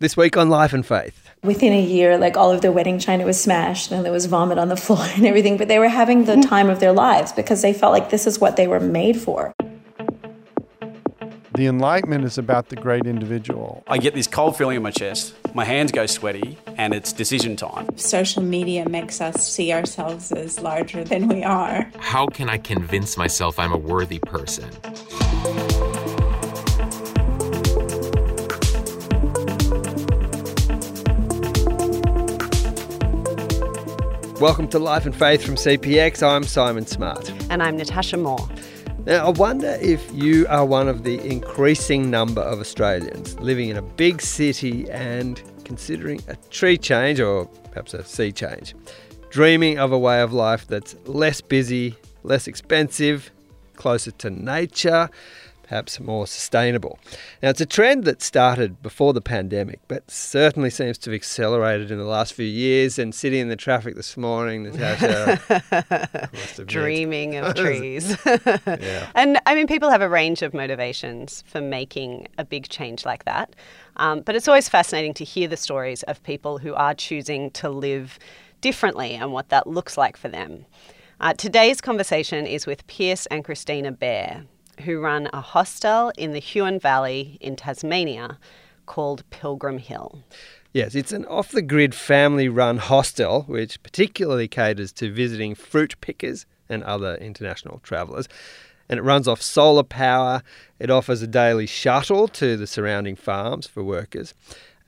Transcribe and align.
This 0.00 0.16
week 0.16 0.36
on 0.36 0.48
Life 0.48 0.72
and 0.72 0.86
Faith. 0.86 1.28
Within 1.42 1.72
a 1.72 1.82
year, 1.82 2.18
like 2.18 2.36
all 2.36 2.52
of 2.52 2.60
their 2.60 2.70
wedding 2.70 3.00
china 3.00 3.24
was 3.24 3.42
smashed 3.42 3.90
and 3.90 4.04
there 4.04 4.12
was 4.12 4.26
vomit 4.26 4.56
on 4.56 4.68
the 4.68 4.76
floor 4.86 5.04
and 5.16 5.26
everything, 5.26 5.56
but 5.56 5.66
they 5.66 5.80
were 5.80 5.88
having 5.88 6.24
the 6.24 6.36
mm. 6.36 6.48
time 6.48 6.70
of 6.70 6.78
their 6.78 6.92
lives 6.92 7.32
because 7.32 7.62
they 7.62 7.72
felt 7.72 7.92
like 7.92 8.08
this 8.08 8.24
is 8.24 8.38
what 8.38 8.54
they 8.54 8.68
were 8.68 8.78
made 8.78 9.20
for. 9.20 9.52
The 11.56 11.66
Enlightenment 11.66 12.24
is 12.24 12.38
about 12.38 12.68
the 12.68 12.76
great 12.76 13.06
individual. 13.06 13.82
I 13.88 13.98
get 13.98 14.14
this 14.14 14.28
cold 14.28 14.56
feeling 14.56 14.76
in 14.76 14.84
my 14.84 14.92
chest, 14.92 15.34
my 15.52 15.64
hands 15.64 15.90
go 15.90 16.06
sweaty, 16.06 16.56
and 16.76 16.94
it's 16.94 17.12
decision 17.12 17.56
time. 17.56 17.88
Social 17.98 18.44
media 18.44 18.88
makes 18.88 19.20
us 19.20 19.52
see 19.52 19.72
ourselves 19.72 20.30
as 20.30 20.60
larger 20.60 21.02
than 21.02 21.26
we 21.26 21.42
are. 21.42 21.90
How 21.98 22.28
can 22.28 22.48
I 22.48 22.58
convince 22.58 23.16
myself 23.16 23.58
I'm 23.58 23.72
a 23.72 23.76
worthy 23.76 24.20
person? 24.20 24.70
Welcome 34.40 34.68
to 34.68 34.78
Life 34.78 35.04
and 35.04 35.16
Faith 35.16 35.44
from 35.44 35.56
CPX. 35.56 36.22
I'm 36.22 36.44
Simon 36.44 36.86
Smart. 36.86 37.28
And 37.50 37.60
I'm 37.60 37.76
Natasha 37.76 38.16
Moore. 38.16 38.48
Now, 39.04 39.26
I 39.26 39.30
wonder 39.30 39.76
if 39.80 40.08
you 40.14 40.46
are 40.48 40.64
one 40.64 40.86
of 40.86 41.02
the 41.02 41.20
increasing 41.26 42.08
number 42.08 42.40
of 42.40 42.60
Australians 42.60 43.36
living 43.40 43.68
in 43.68 43.76
a 43.76 43.82
big 43.82 44.22
city 44.22 44.88
and 44.90 45.42
considering 45.64 46.22
a 46.28 46.36
tree 46.50 46.78
change 46.78 47.18
or 47.18 47.46
perhaps 47.46 47.94
a 47.94 48.04
sea 48.04 48.30
change, 48.30 48.76
dreaming 49.30 49.80
of 49.80 49.90
a 49.90 49.98
way 49.98 50.22
of 50.22 50.32
life 50.32 50.68
that's 50.68 50.94
less 51.06 51.40
busy, 51.40 51.96
less 52.22 52.46
expensive, 52.46 53.32
closer 53.74 54.12
to 54.12 54.30
nature, 54.30 55.10
perhaps 55.68 56.00
more 56.00 56.26
sustainable. 56.26 56.98
Now, 57.42 57.50
it's 57.50 57.60
a 57.60 57.66
trend 57.66 58.04
that 58.04 58.22
started 58.22 58.82
before 58.82 59.12
the 59.12 59.20
pandemic, 59.20 59.80
but 59.86 60.10
certainly 60.10 60.70
seems 60.70 60.96
to 60.98 61.10
have 61.10 61.14
accelerated 61.14 61.90
in 61.90 61.98
the 61.98 62.04
last 62.04 62.32
few 62.32 62.46
years. 62.46 62.98
And 62.98 63.14
sitting 63.14 63.40
in 63.40 63.48
the 63.48 63.56
traffic 63.56 63.94
this 63.94 64.16
morning, 64.16 64.62
Natasha, 64.62 66.30
dreaming 66.66 67.36
of 67.36 67.54
trees. 67.54 68.16
yeah. 68.26 69.10
And 69.14 69.38
I 69.44 69.54
mean, 69.54 69.66
people 69.66 69.90
have 69.90 70.00
a 70.00 70.08
range 70.08 70.40
of 70.40 70.54
motivations 70.54 71.44
for 71.46 71.60
making 71.60 72.28
a 72.38 72.44
big 72.46 72.70
change 72.70 73.04
like 73.04 73.26
that. 73.26 73.54
Um, 73.96 74.22
but 74.22 74.34
it's 74.34 74.48
always 74.48 74.70
fascinating 74.70 75.12
to 75.14 75.24
hear 75.24 75.48
the 75.48 75.56
stories 75.56 76.02
of 76.04 76.22
people 76.22 76.56
who 76.56 76.72
are 76.74 76.94
choosing 76.94 77.50
to 77.52 77.68
live 77.68 78.18
differently 78.62 79.14
and 79.14 79.32
what 79.32 79.50
that 79.50 79.66
looks 79.66 79.98
like 79.98 80.16
for 80.16 80.28
them. 80.28 80.64
Uh, 81.20 81.34
today's 81.34 81.80
conversation 81.80 82.46
is 82.46 82.66
with 82.66 82.86
Pierce 82.86 83.26
and 83.26 83.44
Christina 83.44 83.92
Bair 83.92 84.44
who 84.80 85.00
run 85.00 85.28
a 85.32 85.40
hostel 85.40 86.12
in 86.16 86.32
the 86.32 86.38
Huon 86.38 86.78
Valley 86.78 87.38
in 87.40 87.56
Tasmania 87.56 88.38
called 88.86 89.28
Pilgrim 89.30 89.78
Hill. 89.78 90.22
Yes, 90.72 90.94
it's 90.94 91.12
an 91.12 91.24
off 91.26 91.50
the 91.50 91.62
grid 91.62 91.94
family 91.94 92.48
run 92.48 92.78
hostel 92.78 93.42
which 93.42 93.82
particularly 93.82 94.48
caters 94.48 94.92
to 94.92 95.12
visiting 95.12 95.54
fruit 95.54 95.94
pickers 96.00 96.46
and 96.68 96.82
other 96.84 97.16
international 97.16 97.80
travellers. 97.82 98.28
And 98.88 98.98
it 98.98 99.02
runs 99.02 99.28
off 99.28 99.42
solar 99.42 99.82
power. 99.82 100.42
It 100.78 100.90
offers 100.90 101.20
a 101.20 101.26
daily 101.26 101.66
shuttle 101.66 102.28
to 102.28 102.56
the 102.56 102.66
surrounding 102.66 103.16
farms 103.16 103.66
for 103.66 103.82
workers. 103.82 104.34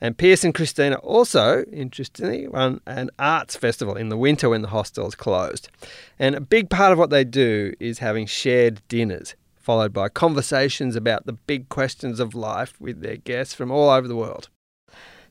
And 0.03 0.17
Pierce 0.17 0.43
and 0.43 0.55
Christina 0.55 0.95
also, 0.95 1.63
interestingly, 1.71 2.47
run 2.47 2.81
an 2.87 3.11
arts 3.19 3.55
festival 3.55 3.95
in 3.95 4.09
the 4.09 4.17
winter 4.17 4.49
when 4.49 4.63
the 4.63 4.69
hostel 4.69 5.07
is 5.07 5.13
closed. 5.13 5.69
And 6.17 6.33
a 6.33 6.41
big 6.41 6.71
part 6.71 6.91
of 6.91 6.97
what 6.97 7.11
they 7.11 7.23
do 7.23 7.73
is 7.79 7.99
having 7.99 8.25
shared 8.25 8.81
dinners 8.87 9.35
followed 9.61 9.93
by 9.93 10.09
conversations 10.09 10.95
about 10.95 11.25
the 11.25 11.33
big 11.33 11.69
questions 11.69 12.19
of 12.19 12.33
life 12.33 12.79
with 12.79 13.01
their 13.01 13.17
guests 13.17 13.53
from 13.53 13.71
all 13.71 13.89
over 13.89 14.07
the 14.07 14.15
world. 14.15 14.49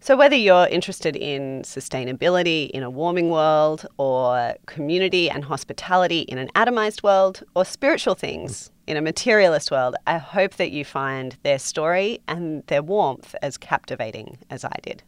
So, 0.02 0.16
whether 0.16 0.36
you're 0.36 0.66
interested 0.68 1.14
in 1.14 1.60
sustainability 1.60 2.70
in 2.70 2.82
a 2.82 2.88
warming 2.88 3.28
world, 3.28 3.84
or 3.98 4.54
community 4.64 5.28
and 5.28 5.44
hospitality 5.44 6.20
in 6.20 6.38
an 6.38 6.48
atomized 6.56 7.02
world, 7.02 7.42
or 7.54 7.66
spiritual 7.66 8.14
things 8.14 8.70
in 8.86 8.96
a 8.96 9.02
materialist 9.02 9.70
world, 9.70 9.96
I 10.06 10.16
hope 10.16 10.54
that 10.54 10.70
you 10.70 10.86
find 10.86 11.36
their 11.42 11.58
story 11.58 12.22
and 12.26 12.66
their 12.68 12.82
warmth 12.82 13.34
as 13.42 13.58
captivating 13.58 14.38
as 14.48 14.64
I 14.64 14.72
did. 14.82 15.02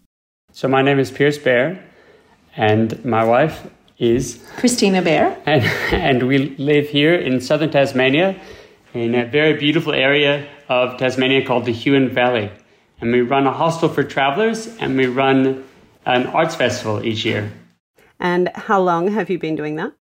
So, 0.52 0.68
my 0.68 0.82
name 0.82 0.98
is 0.98 1.10
Pierce 1.10 1.38
Bair, 1.38 1.82
and 2.54 3.02
my 3.02 3.24
wife 3.24 3.66
is 3.98 4.44
Christina 4.56 5.00
Bair. 5.00 5.40
And, 5.46 5.64
and 5.92 6.28
we 6.28 6.54
live 6.58 6.90
here 6.90 7.14
in 7.14 7.40
southern 7.40 7.70
Tasmania 7.70 8.38
in 8.94 9.14
a 9.14 9.24
very 9.24 9.54
beautiful 9.54 9.92
area 9.92 10.46
of 10.68 10.98
Tasmania 10.98 11.44
called 11.44 11.64
the 11.64 11.72
Huon 11.72 12.08
Valley. 12.08 12.50
And 13.00 13.12
we 13.12 13.20
run 13.20 13.46
a 13.46 13.52
hostel 13.52 13.88
for 13.88 14.04
travelers 14.04 14.66
and 14.78 14.96
we 14.96 15.06
run 15.06 15.64
an 16.06 16.26
arts 16.26 16.54
festival 16.54 17.04
each 17.04 17.24
year. 17.24 17.50
And 18.20 18.50
how 18.54 18.80
long 18.80 19.08
have 19.08 19.30
you 19.30 19.38
been 19.38 19.56
doing 19.56 19.76
that? 19.76 19.92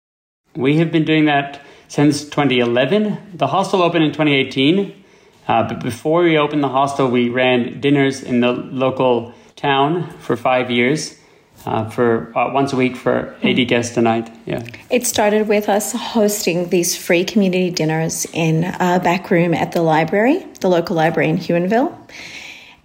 We 0.56 0.78
have 0.78 0.92
been 0.92 1.06
doing 1.06 1.26
that 1.26 1.62
since 1.88 2.24
2011. 2.26 3.18
The 3.34 3.48
hostel 3.48 3.82
opened 3.82 4.04
in 4.04 4.12
2018. 4.12 5.04
Uh, 5.48 5.68
but 5.68 5.82
before 5.82 6.24
we 6.24 6.38
opened 6.38 6.64
the 6.64 6.70
hostel, 6.70 7.10
we 7.10 7.30
ran 7.30 7.80
dinners 7.80 8.22
in 8.22 8.42
the 8.42 8.52
local 8.52 9.34
town 9.56 10.10
for 10.20 10.38
five 10.38 10.70
years 10.70 11.18
uh, 11.66 11.90
for 11.90 12.36
uh, 12.38 12.52
once 12.52 12.74
a 12.74 12.76
week 12.76 12.96
for 12.96 13.36
80 13.44 13.66
guests 13.66 13.98
a 13.98 14.02
night. 14.02 14.32
Yeah. 14.46 14.66
It 14.90 15.06
started 15.06 15.48
with 15.48 15.70
us 15.70 15.94
hosting 15.94 16.70
these 16.70 16.96
free 16.96 17.24
community 17.24 17.70
dinners 17.70 18.26
in 18.34 18.64
a 18.64 19.00
back 19.00 19.30
room 19.32 19.54
at 19.54 19.72
the 19.72 19.82
library, 19.82 20.46
the 20.60 20.70
local 20.70 20.96
library 20.96 21.30
in 21.30 21.38
Huonville. 21.38 21.96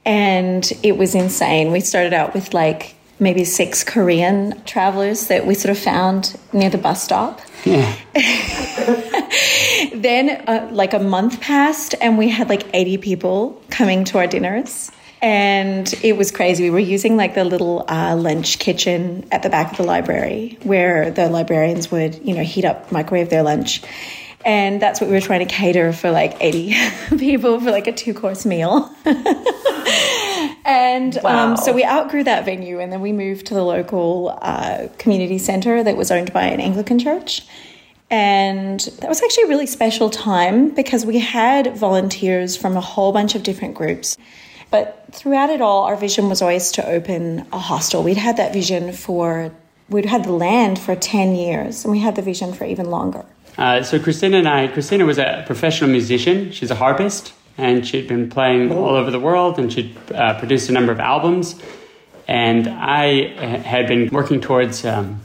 And 0.04 0.70
it 0.82 0.96
was 0.96 1.14
insane. 1.14 1.72
We 1.72 1.80
started 1.80 2.12
out 2.12 2.34
with 2.34 2.54
like 2.54 2.94
maybe 3.18 3.44
six 3.44 3.82
Korean 3.82 4.62
travelers 4.64 5.28
that 5.28 5.46
we 5.46 5.54
sort 5.54 5.70
of 5.70 5.78
found 5.78 6.38
near 6.52 6.70
the 6.70 6.78
bus 6.78 7.02
stop. 7.02 7.40
Yeah. 7.64 7.96
then, 9.94 10.42
uh, 10.46 10.68
like 10.70 10.92
a 10.92 10.98
month 10.98 11.40
passed, 11.40 11.94
and 12.00 12.18
we 12.18 12.28
had 12.28 12.48
like 12.48 12.66
80 12.72 12.98
people 12.98 13.60
coming 13.70 14.04
to 14.04 14.18
our 14.18 14.26
dinners 14.26 14.92
and 15.22 15.92
it 16.02 16.16
was 16.16 16.30
crazy. 16.30 16.64
We 16.64 16.70
were 16.70 16.78
using 16.78 17.16
like 17.16 17.34
the 17.34 17.44
little 17.44 17.84
uh, 17.88 18.16
lunch 18.16 18.58
kitchen 18.58 19.26
at 19.32 19.42
the 19.42 19.48
back 19.48 19.72
of 19.72 19.76
the 19.78 19.82
library 19.84 20.58
where 20.62 21.10
the 21.10 21.28
librarians 21.28 21.90
would, 21.90 22.20
you 22.26 22.34
know, 22.34 22.42
heat 22.42 22.64
up, 22.64 22.92
microwave 22.92 23.30
their 23.30 23.42
lunch. 23.42 23.82
And 24.44 24.80
that's 24.80 25.00
what 25.00 25.08
we 25.08 25.14
were 25.14 25.20
trying 25.20 25.46
to 25.46 25.52
cater 25.52 25.92
for 25.92 26.10
like 26.10 26.36
80 26.40 26.74
people 27.18 27.58
for 27.60 27.70
like 27.70 27.86
a 27.86 27.92
two 27.92 28.14
course 28.14 28.44
meal. 28.46 28.94
and 30.64 31.18
wow. 31.22 31.50
um, 31.50 31.56
so 31.56 31.72
we 31.72 31.84
outgrew 31.84 32.22
that 32.24 32.44
venue 32.44 32.78
and 32.78 32.92
then 32.92 33.00
we 33.00 33.12
moved 33.12 33.46
to 33.46 33.54
the 33.54 33.64
local 33.64 34.38
uh, 34.42 34.88
community 34.98 35.38
center 35.38 35.82
that 35.82 35.96
was 35.96 36.10
owned 36.10 36.32
by 36.32 36.44
an 36.44 36.60
Anglican 36.60 36.98
church. 36.98 37.46
And 38.08 38.78
that 39.00 39.08
was 39.08 39.20
actually 39.20 39.44
a 39.44 39.48
really 39.48 39.66
special 39.66 40.10
time 40.10 40.70
because 40.70 41.04
we 41.04 41.18
had 41.18 41.76
volunteers 41.76 42.56
from 42.56 42.76
a 42.76 42.80
whole 42.80 43.10
bunch 43.12 43.34
of 43.34 43.42
different 43.42 43.74
groups. 43.74 44.16
But 44.70 45.06
throughout 45.12 45.50
it 45.50 45.60
all, 45.60 45.84
our 45.84 45.96
vision 45.96 46.28
was 46.28 46.42
always 46.42 46.72
to 46.72 46.86
open 46.86 47.46
a 47.52 47.58
hostel. 47.58 48.02
We'd 48.02 48.16
had 48.16 48.36
that 48.36 48.52
vision 48.52 48.92
for, 48.92 49.52
we'd 49.88 50.06
had 50.06 50.24
the 50.24 50.32
land 50.32 50.78
for 50.78 50.94
10 50.94 51.34
years, 51.36 51.84
and 51.84 51.92
we 51.92 52.00
had 52.00 52.16
the 52.16 52.22
vision 52.22 52.52
for 52.52 52.64
even 52.64 52.90
longer. 52.90 53.24
Uh, 53.56 53.82
so 53.82 53.98
Christina 53.98 54.38
and 54.38 54.48
I, 54.48 54.68
Christina 54.68 55.06
was 55.06 55.18
a 55.18 55.44
professional 55.46 55.90
musician. 55.90 56.52
She's 56.52 56.70
a 56.70 56.74
harpist, 56.74 57.32
and 57.56 57.86
she'd 57.86 58.08
been 58.08 58.28
playing 58.28 58.72
all 58.72 58.96
over 58.96 59.10
the 59.10 59.20
world, 59.20 59.58
and 59.58 59.72
she'd 59.72 59.96
uh, 60.12 60.38
produced 60.38 60.68
a 60.68 60.72
number 60.72 60.92
of 60.92 61.00
albums. 61.00 61.60
And 62.28 62.68
I 62.68 63.28
had 63.58 63.86
been 63.86 64.08
working 64.10 64.40
towards 64.40 64.84
um, 64.84 65.20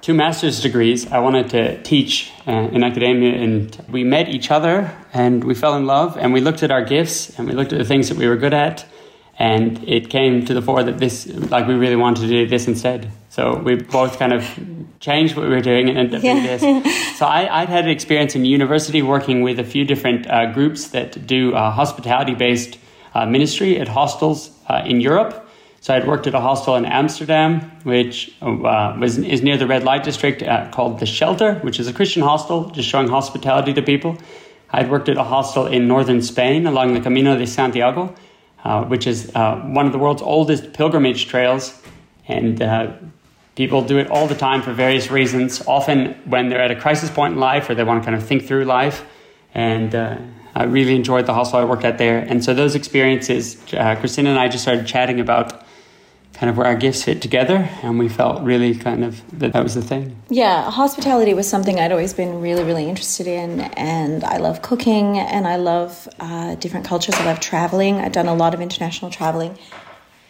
two 0.00 0.14
master's 0.14 0.60
degrees. 0.60 1.10
I 1.10 1.18
wanted 1.18 1.50
to 1.50 1.82
teach 1.82 2.32
uh, 2.46 2.52
in 2.72 2.82
academia, 2.82 3.34
and 3.34 3.84
we 3.88 4.04
met 4.04 4.28
each 4.28 4.50
other 4.50 4.96
and 5.12 5.44
we 5.44 5.54
fell 5.54 5.76
in 5.76 5.86
love. 5.86 6.16
And 6.16 6.32
we 6.32 6.40
looked 6.40 6.62
at 6.62 6.70
our 6.70 6.84
gifts 6.84 7.38
and 7.38 7.48
we 7.48 7.54
looked 7.54 7.72
at 7.72 7.78
the 7.78 7.84
things 7.84 8.08
that 8.08 8.18
we 8.18 8.28
were 8.28 8.36
good 8.36 8.54
at, 8.54 8.86
and 9.38 9.82
it 9.88 10.10
came 10.10 10.44
to 10.46 10.54
the 10.54 10.62
fore 10.62 10.82
that 10.82 10.98
this, 10.98 11.26
like, 11.26 11.68
we 11.68 11.74
really 11.74 11.96
wanted 11.96 12.22
to 12.22 12.28
do 12.28 12.46
this 12.46 12.66
instead. 12.66 13.10
So 13.28 13.56
we 13.56 13.76
both 13.76 14.18
kind 14.18 14.32
of 14.32 14.44
changed 14.98 15.36
what 15.36 15.44
we 15.44 15.54
were 15.54 15.60
doing 15.60 15.88
and 15.88 15.96
ended 15.96 16.16
up 16.16 16.22
doing 16.22 16.42
this. 16.42 16.62
So 17.18 17.26
I, 17.26 17.62
would 17.62 17.68
had 17.68 17.84
an 17.84 17.90
experience 17.90 18.36
in 18.36 18.44
university 18.44 19.02
working 19.02 19.42
with 19.42 19.58
a 19.58 19.64
few 19.64 19.84
different 19.84 20.28
uh, 20.28 20.52
groups 20.52 20.88
that 20.88 21.26
do 21.26 21.52
uh, 21.52 21.72
hospitality 21.72 22.34
based 22.34 22.78
uh, 23.12 23.26
ministry 23.26 23.80
at 23.80 23.88
hostels 23.88 24.52
uh, 24.68 24.84
in 24.86 25.00
Europe. 25.00 25.47
So 25.80 25.94
I'd 25.94 26.06
worked 26.06 26.26
at 26.26 26.34
a 26.34 26.40
hostel 26.40 26.74
in 26.74 26.84
Amsterdam, 26.84 27.60
which 27.84 28.34
uh, 28.42 28.96
was 28.98 29.18
is 29.18 29.42
near 29.42 29.56
the 29.56 29.66
red 29.66 29.84
light 29.84 30.02
district, 30.02 30.42
uh, 30.42 30.68
called 30.70 30.98
the 30.98 31.06
Shelter, 31.06 31.54
which 31.60 31.78
is 31.78 31.86
a 31.86 31.92
Christian 31.92 32.22
hostel, 32.22 32.70
just 32.70 32.88
showing 32.88 33.08
hospitality 33.08 33.72
to 33.74 33.82
people. 33.82 34.18
I'd 34.70 34.90
worked 34.90 35.08
at 35.08 35.16
a 35.16 35.22
hostel 35.24 35.66
in 35.66 35.86
northern 35.86 36.20
Spain 36.20 36.66
along 36.66 36.94
the 36.94 37.00
Camino 37.00 37.38
de 37.38 37.46
Santiago, 37.46 38.14
uh, 38.64 38.84
which 38.84 39.06
is 39.06 39.30
uh, 39.34 39.56
one 39.56 39.86
of 39.86 39.92
the 39.92 39.98
world's 39.98 40.20
oldest 40.20 40.72
pilgrimage 40.72 41.28
trails, 41.28 41.80
and 42.26 42.60
uh, 42.60 42.92
people 43.54 43.80
do 43.82 43.98
it 43.98 44.10
all 44.10 44.26
the 44.26 44.34
time 44.34 44.62
for 44.62 44.72
various 44.72 45.10
reasons. 45.10 45.62
Often 45.66 46.14
when 46.24 46.48
they're 46.48 46.60
at 46.60 46.72
a 46.72 46.76
crisis 46.76 47.08
point 47.08 47.34
in 47.34 47.40
life, 47.40 47.70
or 47.70 47.74
they 47.76 47.84
want 47.84 48.02
to 48.02 48.04
kind 48.04 48.20
of 48.20 48.26
think 48.26 48.46
through 48.46 48.64
life, 48.64 49.04
and 49.54 49.94
uh, 49.94 50.18
I 50.56 50.64
really 50.64 50.96
enjoyed 50.96 51.26
the 51.26 51.34
hostel 51.34 51.60
I 51.60 51.64
worked 51.64 51.84
at 51.84 51.98
there. 51.98 52.18
And 52.18 52.44
so 52.44 52.52
those 52.52 52.74
experiences, 52.74 53.56
Christina 53.70 54.30
and 54.30 54.38
I 54.38 54.48
just 54.48 54.64
started 54.64 54.88
chatting 54.88 55.20
about 55.20 55.57
kind 56.38 56.48
of 56.48 56.56
where 56.56 56.66
our 56.66 56.76
gifts 56.76 57.02
fit 57.02 57.20
together, 57.20 57.68
and 57.82 57.98
we 57.98 58.08
felt 58.08 58.42
really 58.42 58.74
kind 58.74 59.04
of 59.04 59.20
that 59.38 59.52
that 59.52 59.62
was 59.62 59.74
the 59.74 59.82
thing. 59.82 60.16
Yeah, 60.30 60.70
hospitality 60.70 61.34
was 61.34 61.48
something 61.48 61.80
I'd 61.80 61.90
always 61.90 62.14
been 62.14 62.40
really, 62.40 62.62
really 62.62 62.88
interested 62.88 63.26
in, 63.26 63.60
and 63.60 64.22
I 64.22 64.36
love 64.36 64.62
cooking 64.62 65.18
and 65.18 65.48
I 65.48 65.56
love 65.56 66.08
uh, 66.20 66.54
different 66.56 66.86
cultures. 66.86 67.16
I 67.16 67.24
love 67.24 67.40
traveling. 67.40 67.96
I've 67.96 68.12
done 68.12 68.28
a 68.28 68.34
lot 68.34 68.54
of 68.54 68.60
international 68.60 69.10
traveling. 69.10 69.58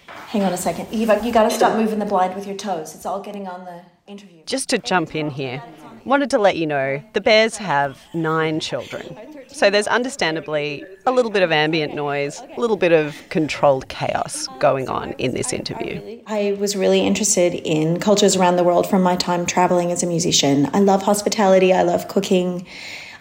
Hang 0.06 0.42
on 0.42 0.52
a 0.52 0.56
second, 0.56 0.88
Eva. 0.92 1.20
You 1.22 1.32
got 1.32 1.44
to 1.44 1.50
stop 1.50 1.76
moving 1.76 1.98
the 1.98 2.06
blind 2.06 2.34
with 2.34 2.46
your 2.46 2.56
toes. 2.56 2.94
It's 2.94 3.06
all 3.06 3.20
getting 3.20 3.46
on 3.46 3.64
the 3.66 3.82
interview. 4.10 4.42
Just 4.46 4.70
to 4.70 4.78
jump 4.78 5.14
in 5.14 5.30
here, 5.30 5.62
wanted 6.04 6.30
to 6.30 6.38
let 6.38 6.56
you 6.56 6.66
know 6.66 7.02
the 7.12 7.20
Bairs 7.20 7.58
have 7.58 7.98
nine 8.14 8.60
children. 8.60 9.16
So 9.48 9.70
there's 9.70 9.86
understandably 9.86 10.84
a 11.06 11.12
little 11.12 11.30
bit 11.30 11.42
of 11.42 11.50
ambient 11.50 11.94
noise, 11.94 12.40
a 12.56 12.60
little 12.60 12.76
bit 12.76 12.92
of 12.92 13.16
controlled 13.30 13.88
chaos 13.88 14.46
going 14.58 14.88
on 14.88 15.12
in 15.12 15.32
this 15.32 15.52
interview. 15.52 16.20
I 16.26 16.56
was 16.58 16.76
really 16.76 17.00
interested 17.00 17.54
in 17.54 17.98
cultures 17.98 18.36
around 18.36 18.56
the 18.56 18.64
world 18.64 18.88
from 18.88 19.02
my 19.02 19.16
time 19.16 19.46
traveling 19.46 19.90
as 19.90 20.02
a 20.02 20.06
musician. 20.06 20.68
I 20.72 20.80
love 20.80 21.02
hospitality, 21.02 21.72
I 21.72 21.82
love 21.82 22.08
cooking. 22.08 22.66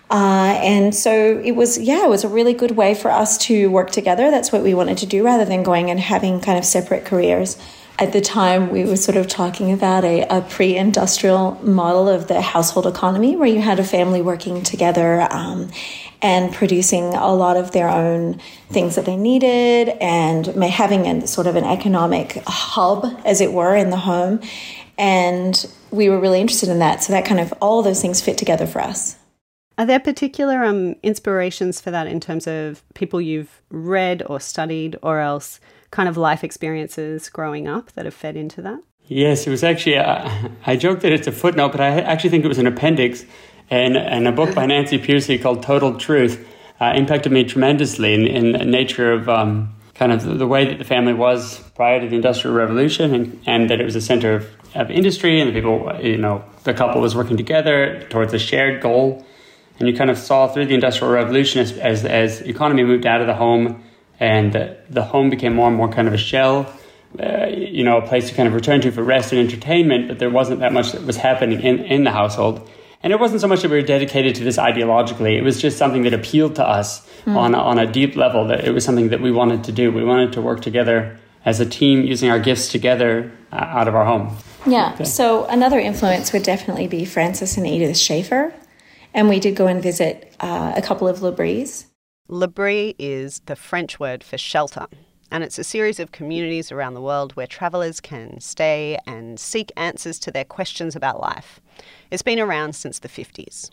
Uh, 0.09 0.57
and 0.61 0.95
so 0.95 1.41
it 1.43 1.51
was, 1.51 1.77
yeah, 1.77 2.05
it 2.05 2.09
was 2.09 2.23
a 2.23 2.29
really 2.29 2.53
good 2.53 2.71
way 2.71 2.93
for 2.93 3.11
us 3.11 3.37
to 3.39 3.69
work 3.69 3.91
together. 3.91 4.31
That's 4.31 4.51
what 4.51 4.63
we 4.63 4.73
wanted 4.73 4.97
to 4.99 5.05
do 5.05 5.23
rather 5.23 5.43
than 5.43 5.63
going 5.63 5.89
and 5.89 5.99
having 5.99 6.39
kind 6.39 6.57
of 6.57 6.65
separate 6.65 7.05
careers 7.05 7.57
at 7.99 8.13
the 8.13 8.21
time 8.21 8.69
we 8.69 8.85
were 8.85 8.95
sort 8.95 9.17
of 9.17 9.27
talking 9.27 9.71
about 9.71 10.03
a, 10.03 10.21
a 10.29 10.41
pre-industrial 10.41 11.59
model 11.63 12.07
of 12.07 12.27
the 12.27 12.41
household 12.41 12.85
economy 12.85 13.35
where 13.35 13.47
you 13.47 13.59
had 13.59 13.79
a 13.79 13.83
family 13.83 14.21
working 14.21 14.61
together 14.61 15.27
um, 15.31 15.69
and 16.21 16.53
producing 16.53 17.13
a 17.13 17.33
lot 17.33 17.57
of 17.57 17.71
their 17.71 17.89
own 17.89 18.39
things 18.69 18.95
that 18.95 19.05
they 19.05 19.15
needed 19.15 19.89
and 20.01 20.47
having 20.63 21.05
a 21.05 21.27
sort 21.27 21.47
of 21.47 21.55
an 21.55 21.63
economic 21.63 22.41
hub 22.47 23.05
as 23.25 23.41
it 23.41 23.53
were 23.53 23.75
in 23.75 23.89
the 23.89 23.97
home. 23.97 24.39
And 24.97 25.65
we 25.91 26.09
were 26.09 26.19
really 26.19 26.41
interested 26.41 26.69
in 26.69 26.79
that. 26.79 27.03
So 27.03 27.13
that 27.13 27.25
kind 27.25 27.39
of 27.39 27.53
all 27.61 27.83
those 27.83 28.01
things 28.01 28.21
fit 28.21 28.37
together 28.37 28.65
for 28.65 28.81
us. 28.81 29.17
Are 29.77 29.85
there 29.85 29.99
particular 29.99 30.63
um, 30.63 30.95
inspirations 31.03 31.79
for 31.79 31.91
that 31.91 32.07
in 32.07 32.19
terms 32.19 32.47
of 32.47 32.83
people 32.95 33.21
you've 33.21 33.61
read 33.69 34.23
or 34.25 34.39
studied 34.39 34.97
or 35.03 35.19
else 35.19 35.59
kind 35.91 36.09
of 36.09 36.17
life 36.17 36.43
experiences 36.43 37.29
growing 37.29 37.67
up 37.67 37.91
that 37.91 38.05
have 38.05 38.15
fed 38.15 38.35
into 38.35 38.61
that? 38.63 38.79
Yes, 39.05 39.47
it 39.47 39.51
was 39.51 39.63
actually, 39.63 39.97
uh, 39.97 40.49
I 40.65 40.75
joke 40.75 41.01
that 41.01 41.11
it's 41.11 41.27
a 41.27 41.31
footnote, 41.31 41.71
but 41.71 41.79
I 41.79 42.01
actually 42.01 42.31
think 42.31 42.43
it 42.43 42.49
was 42.49 42.57
an 42.57 42.67
appendix 42.67 43.23
and, 43.69 43.97
and 43.97 44.27
a 44.27 44.31
book 44.31 44.55
by 44.55 44.65
Nancy 44.65 44.97
Pearcey 44.97 45.41
called 45.41 45.63
Total 45.63 45.97
Truth 45.97 46.47
uh, 46.79 46.93
impacted 46.95 47.31
me 47.31 47.43
tremendously 47.43 48.13
in, 48.13 48.27
in 48.27 48.51
the 48.53 48.65
nature 48.65 49.11
of 49.11 49.27
um, 49.27 49.75
kind 49.95 50.11
of 50.11 50.23
the 50.37 50.47
way 50.47 50.65
that 50.65 50.77
the 50.77 50.83
family 50.83 51.13
was 51.13 51.59
prior 51.75 51.99
to 51.99 52.07
the 52.07 52.15
Industrial 52.15 52.55
Revolution 52.55 53.13
and, 53.13 53.41
and 53.45 53.69
that 53.69 53.81
it 53.81 53.83
was 53.83 53.95
a 53.95 54.01
center 54.01 54.35
of, 54.35 54.47
of 54.75 54.91
industry 54.91 55.41
and 55.41 55.49
the 55.49 55.53
people, 55.53 55.91
you 56.01 56.17
know, 56.17 56.43
the 56.63 56.73
couple 56.73 57.01
was 57.01 57.15
working 57.15 57.37
together 57.37 58.05
towards 58.09 58.33
a 58.33 58.39
shared 58.39 58.81
goal. 58.81 59.25
And 59.79 59.87
you 59.87 59.95
kind 59.95 60.09
of 60.09 60.17
saw 60.17 60.47
through 60.47 60.67
the 60.67 60.75
Industrial 60.75 61.11
Revolution 61.11 61.61
as, 61.61 61.73
as, 61.73 62.05
as 62.05 62.41
economy 62.41 62.83
moved 62.83 63.05
out 63.05 63.21
of 63.21 63.27
the 63.27 63.35
home 63.35 63.83
and 64.19 64.53
the, 64.53 64.77
the 64.89 65.03
home 65.03 65.29
became 65.29 65.53
more 65.53 65.67
and 65.67 65.77
more 65.77 65.89
kind 65.89 66.07
of 66.07 66.13
a 66.13 66.17
shell. 66.17 66.71
Uh, 67.19 67.47
you 67.47 67.83
know, 67.83 67.97
a 67.97 68.05
place 68.05 68.29
to 68.29 68.35
kind 68.35 68.47
of 68.47 68.53
return 68.53 68.81
to 68.81 68.91
for 68.91 69.01
rest 69.01 69.31
and 69.31 69.39
entertainment, 69.39 70.07
but 70.07 70.19
there 70.19 70.29
wasn't 70.29 70.59
that 70.59 70.73
much 70.73 70.91
that 70.91 71.01
was 71.03 71.15
happening 71.15 71.61
in, 71.61 71.79
in 71.79 72.03
the 72.03 72.11
household. 72.11 72.69
And 73.03 73.13
it 73.13 73.19
wasn't 73.19 73.41
so 73.41 73.47
much 73.47 73.61
that 73.61 73.69
we 73.69 73.77
were 73.77 73.85
dedicated 73.85 74.35
to 74.35 74.43
this 74.43 74.57
ideologically. 74.57 75.37
It 75.37 75.43
was 75.43 75.61
just 75.61 75.77
something 75.77 76.03
that 76.03 76.13
appealed 76.13 76.55
to 76.55 76.67
us 76.67 77.07
mm. 77.25 77.35
on, 77.35 77.53
a, 77.53 77.57
on 77.57 77.77
a 77.77 77.85
deep 77.85 78.15
level, 78.15 78.45
that 78.47 78.65
it 78.65 78.71
was 78.71 78.83
something 78.83 79.09
that 79.09 79.21
we 79.21 79.31
wanted 79.31 79.63
to 79.65 79.71
do. 79.71 79.91
We 79.91 80.03
wanted 80.03 80.33
to 80.33 80.41
work 80.41 80.61
together 80.61 81.19
as 81.45 81.59
a 81.59 81.65
team 81.65 82.03
using 82.03 82.29
our 82.29 82.39
gifts 82.39 82.69
together 82.69 83.31
uh, 83.51 83.55
out 83.55 83.87
of 83.87 83.95
our 83.95 84.05
home. 84.05 84.35
Yeah. 84.65 84.93
Okay. 84.95 85.05
So 85.05 85.45
another 85.45 85.79
influence 85.79 86.33
would 86.33 86.43
definitely 86.43 86.87
be 86.87 87.05
Francis 87.05 87.55
and 87.55 87.65
Edith 87.65 87.97
Schaeffer. 87.97 88.53
And 89.13 89.29
we 89.29 89.39
did 89.39 89.55
go 89.55 89.67
and 89.67 89.81
visit 89.81 90.35
uh, 90.39 90.73
a 90.75 90.81
couple 90.81 91.07
of 91.07 91.21
L'Abris. 91.21 91.85
L'Abri 92.27 92.93
is 92.99 93.41
the 93.45 93.55
French 93.55 93.99
word 93.99 94.23
for 94.23 94.37
shelter, 94.37 94.85
and 95.31 95.43
it's 95.45 95.57
a 95.57 95.63
series 95.63 95.99
of 95.99 96.11
communities 96.11 96.73
around 96.73 96.93
the 96.93 97.01
world 97.01 97.33
where 97.37 97.47
travellers 97.47 98.01
can 98.01 98.41
stay 98.41 98.99
and 99.07 99.39
seek 99.39 99.71
answers 99.77 100.19
to 100.19 100.31
their 100.31 100.43
questions 100.43 100.93
about 100.95 101.21
life. 101.21 101.61
It's 102.11 102.23
been 102.23 102.39
around 102.39 102.73
since 102.73 102.99
the 102.99 103.09
50s. 103.09 103.71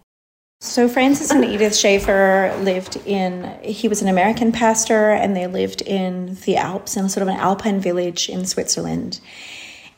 So, 0.60 0.88
Francis 0.88 1.31
and 1.31 1.44
Edith 1.44 1.76
Schaeffer 1.76 2.56
lived 2.60 2.96
in, 3.04 3.58
he 3.62 3.86
was 3.86 4.00
an 4.00 4.08
American 4.08 4.50
pastor, 4.50 5.10
and 5.10 5.36
they 5.36 5.46
lived 5.46 5.82
in 5.82 6.36
the 6.46 6.56
Alps, 6.56 6.96
in 6.96 7.08
sort 7.08 7.22
of 7.22 7.28
an 7.28 7.36
alpine 7.36 7.81
village 7.81 8.31
in 8.31 8.46
Switzerland 8.46 9.20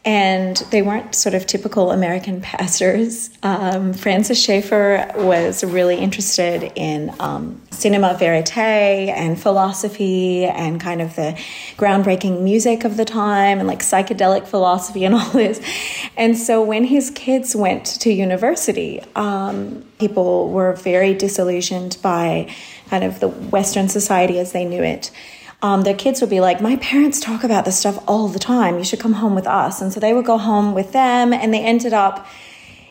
and 0.06 0.58
they 0.70 0.82
weren't 0.82 1.16
sort 1.16 1.34
of 1.34 1.46
typical 1.46 1.90
American 1.90 2.40
pastors. 2.40 3.28
Um, 3.42 3.92
Francis 3.92 4.40
Schaeffer 4.40 5.10
was 5.16 5.64
really 5.64 5.96
interested 5.96 6.70
in 6.76 7.12
um, 7.18 7.60
cinema 7.72 8.16
verite 8.16 8.56
and 8.56 9.38
philosophy 9.38 10.44
and 10.44 10.80
kind 10.80 11.02
of 11.02 11.16
the 11.16 11.36
groundbreaking 11.76 12.42
music 12.42 12.84
of 12.84 12.96
the 12.96 13.04
time 13.04 13.58
and 13.58 13.66
like 13.66 13.80
psychedelic 13.80 14.46
philosophy 14.46 15.04
and 15.04 15.14
all 15.16 15.30
this. 15.30 15.60
And 16.16 16.38
so 16.38 16.62
when 16.62 16.84
his 16.84 17.10
kids 17.10 17.56
went 17.56 17.84
to 18.02 18.12
university, 18.12 19.02
um, 19.16 19.84
people 19.98 20.50
were 20.50 20.74
very 20.74 21.14
disillusioned 21.14 21.98
by 22.00 22.54
kind 22.90 23.02
of 23.02 23.18
the 23.18 23.28
Western 23.28 23.88
society 23.88 24.38
as 24.38 24.52
they 24.52 24.64
knew 24.64 24.84
it 24.84 25.10
um, 25.62 25.82
their 25.82 25.94
kids 25.94 26.20
would 26.20 26.30
be 26.30 26.40
like, 26.40 26.60
My 26.60 26.76
parents 26.76 27.20
talk 27.20 27.44
about 27.44 27.64
this 27.64 27.78
stuff 27.78 28.02
all 28.06 28.28
the 28.28 28.38
time. 28.38 28.78
You 28.78 28.84
should 28.84 29.00
come 29.00 29.14
home 29.14 29.34
with 29.34 29.46
us. 29.46 29.80
And 29.80 29.92
so 29.92 30.00
they 30.00 30.12
would 30.12 30.26
go 30.26 30.38
home 30.38 30.74
with 30.74 30.92
them, 30.92 31.32
and 31.32 31.52
they 31.52 31.64
ended 31.64 31.92
up. 31.92 32.26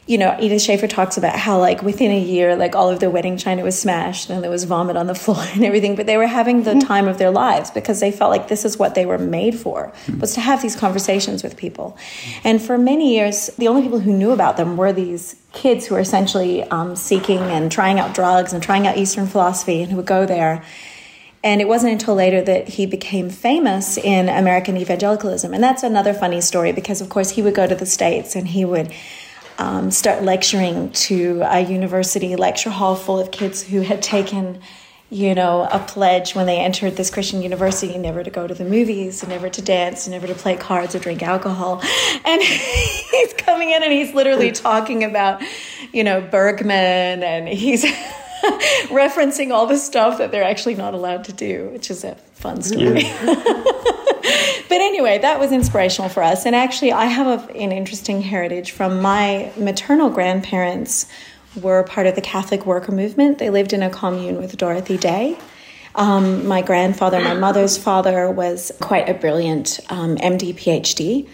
You 0.08 0.20
know, 0.20 0.38
Edith 0.40 0.62
Schaeffer 0.62 0.86
talks 0.86 1.18
about 1.18 1.36
how, 1.36 1.58
like, 1.58 1.82
within 1.82 2.12
a 2.12 2.20
year, 2.20 2.56
like, 2.56 2.76
all 2.76 2.92
of 2.92 3.00
their 3.00 3.10
wedding 3.10 3.38
china 3.40 3.64
was 3.64 3.82
smashed 3.82 4.30
and 4.30 4.44
there 4.44 4.52
was 4.52 4.64
vomit 4.66 4.96
on 4.98 5.08
the 5.08 5.16
floor 5.24 5.42
and 5.54 5.66
everything. 5.66 5.96
But 5.96 6.06
they 6.06 6.16
were 6.16 6.28
having 6.28 6.62
the 6.62 6.72
mm-hmm. 6.72 6.80
time 6.82 7.08
of 7.08 7.18
their 7.18 7.32
lives 7.32 7.72
because 7.72 8.02
they 8.02 8.12
felt 8.12 8.30
like 8.30 8.48
this 8.48 8.66
is 8.66 8.78
what 8.78 8.94
they 8.94 9.08
were 9.08 9.18
made 9.18 9.56
for, 9.56 9.88
mm-hmm. 9.88 10.20
was 10.20 10.36
to 10.36 10.42
have 10.42 10.62
these 10.62 10.76
conversations 10.76 11.42
with 11.42 11.58
people. 11.58 11.98
And 12.44 12.62
for 12.62 12.78
many 12.78 13.16
years, 13.16 13.48
the 13.58 13.68
only 13.68 13.82
people 13.82 14.00
who 14.00 14.14
knew 14.16 14.30
about 14.30 14.58
them 14.58 14.78
were 14.78 14.94
these 14.94 15.38
kids 15.54 15.88
who 15.88 15.96
were 15.96 16.02
essentially 16.02 16.62
um, 16.66 16.96
seeking 16.96 17.40
and 17.40 17.72
trying 17.72 18.00
out 18.00 18.14
drugs 18.14 18.54
and 18.54 18.62
trying 18.62 18.86
out 18.86 18.98
Eastern 18.98 19.26
philosophy 19.26 19.82
and 19.82 19.90
who 19.90 19.98
would 19.98 20.06
go 20.06 20.28
there 20.28 20.64
and 21.46 21.62
it 21.62 21.68
wasn't 21.68 21.94
until 21.94 22.16
later 22.16 22.42
that 22.42 22.68
he 22.68 22.88
became 22.88 23.30
famous 23.30 23.98
in 23.98 24.30
American 24.30 24.78
evangelicalism. 24.78 25.54
And 25.54 25.64
that's 25.64 25.84
another 25.84 26.12
funny 26.12 26.42
story 26.42 26.72
because, 26.72 27.02
of 27.02 27.10
course, 27.10 27.30
he 27.30 27.44
would 27.44 27.54
go 27.54 27.68
to 27.68 27.76
the 27.76 27.86
States 27.86 28.36
and 28.36 28.48
he 28.48 28.66
would 28.66 28.92
um, 29.60 29.92
start 29.92 30.24
lecturing 30.24 30.90
to 30.92 31.44
a 31.46 31.60
university 31.60 32.36
lecture 32.36 32.72
hall 32.72 32.96
full 32.96 33.20
of 33.20 33.30
kids 33.30 33.62
who 33.62 33.82
had 33.82 34.02
taken 34.02 34.60
you 35.12 35.36
know, 35.36 35.68
a 35.72 35.78
pledge 35.78 36.34
when 36.34 36.48
they 36.48 36.58
entered 36.58 36.96
this 36.96 37.12
Christian 37.12 37.44
university 37.44 37.96
never 37.96 38.24
to 38.24 38.32
go 38.32 38.48
to 38.48 38.56
the 38.56 38.66
movies, 38.66 39.26
never 39.28 39.50
to 39.50 39.62
dance, 39.62 40.08
never 40.08 40.26
to 40.26 40.34
play 40.34 40.56
cards 40.58 40.96
or 40.96 41.00
drink 41.00 41.22
alcohol. 41.22 41.82
And 42.26 42.42
he's 42.42 43.34
coming 43.34 43.70
in 43.70 43.84
and 43.84 43.94
he's 43.94 44.16
literally 44.16 44.52
talking 44.52 45.04
about, 45.04 45.44
you 45.94 46.04
know, 46.04 46.22
Bergman 46.22 47.24
and 47.24 47.48
he's 47.48 47.86
referencing 48.90 49.52
all 49.52 49.66
the 49.66 49.78
stuff 49.78 50.18
that 50.18 50.32
they're 50.32 50.44
actually 50.44 50.76
not 50.76 50.94
allowed 50.94 51.24
to 51.26 51.34
do, 51.34 51.70
which 51.70 51.90
is 51.90 52.04
a 52.04 52.16
fun 52.34 52.62
story. 52.62 53.02
Yeah. 53.02 53.26
but 54.70 54.82
anyway, 54.82 55.18
that 55.20 55.40
was 55.40 55.52
inspirational 55.52 56.10
for 56.10 56.24
us. 56.24 56.46
And 56.46 56.56
actually, 56.56 56.92
I 56.92 57.06
have 57.06 57.50
a, 57.50 57.54
an 57.56 57.72
interesting 57.72 58.22
heritage 58.22 58.72
from 58.72 59.02
my 59.02 59.52
maternal 59.58 60.10
grandparents 60.10 61.08
were 61.56 61.84
part 61.84 62.08
of 62.08 62.16
the 62.16 62.22
Catholic 62.22 62.66
worker 62.66 62.92
movement. 62.92 63.38
They 63.38 63.50
lived 63.50 63.74
in 63.74 63.82
a 63.82 63.90
commune 63.90 64.38
with 64.38 64.56
Dorothy 64.58 64.98
Day. 64.98 65.38
Um, 65.96 66.46
my 66.46 66.62
grandfather, 66.62 67.22
my 67.22 67.34
mother's 67.34 67.78
father, 67.78 68.30
was 68.30 68.72
quite 68.82 69.08
a 69.08 69.14
brilliant 69.14 69.80
um, 69.90 70.18
MD 70.18 70.54
PhD. 70.54 71.28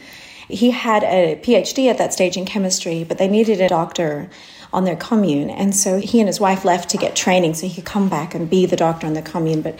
He 0.48 0.72
had 0.72 1.04
a 1.04 1.40
PhD 1.42 1.90
at 1.90 1.98
that 1.98 2.14
stage 2.14 2.38
in 2.38 2.46
chemistry, 2.46 3.04
but 3.04 3.18
they 3.18 3.28
needed 3.28 3.62
a 3.62 3.70
doctor 3.70 4.30
on 4.74 4.86
their 4.86 4.96
commune. 4.96 5.50
And 5.50 5.76
so 5.76 5.98
he 5.98 6.20
and 6.20 6.28
his 6.28 6.40
wife 6.40 6.64
left 6.64 6.90
to 6.92 6.98
get 6.98 7.16
training 7.16 7.54
so 7.54 7.68
he 7.68 7.76
could 7.76 7.86
come 7.86 8.10
back 8.10 8.34
and 8.34 8.50
be 8.50 8.66
the 8.66 8.76
doctor 8.76 9.08
on 9.08 9.14
the 9.14 9.22
commune. 9.22 9.62
But 9.62 9.78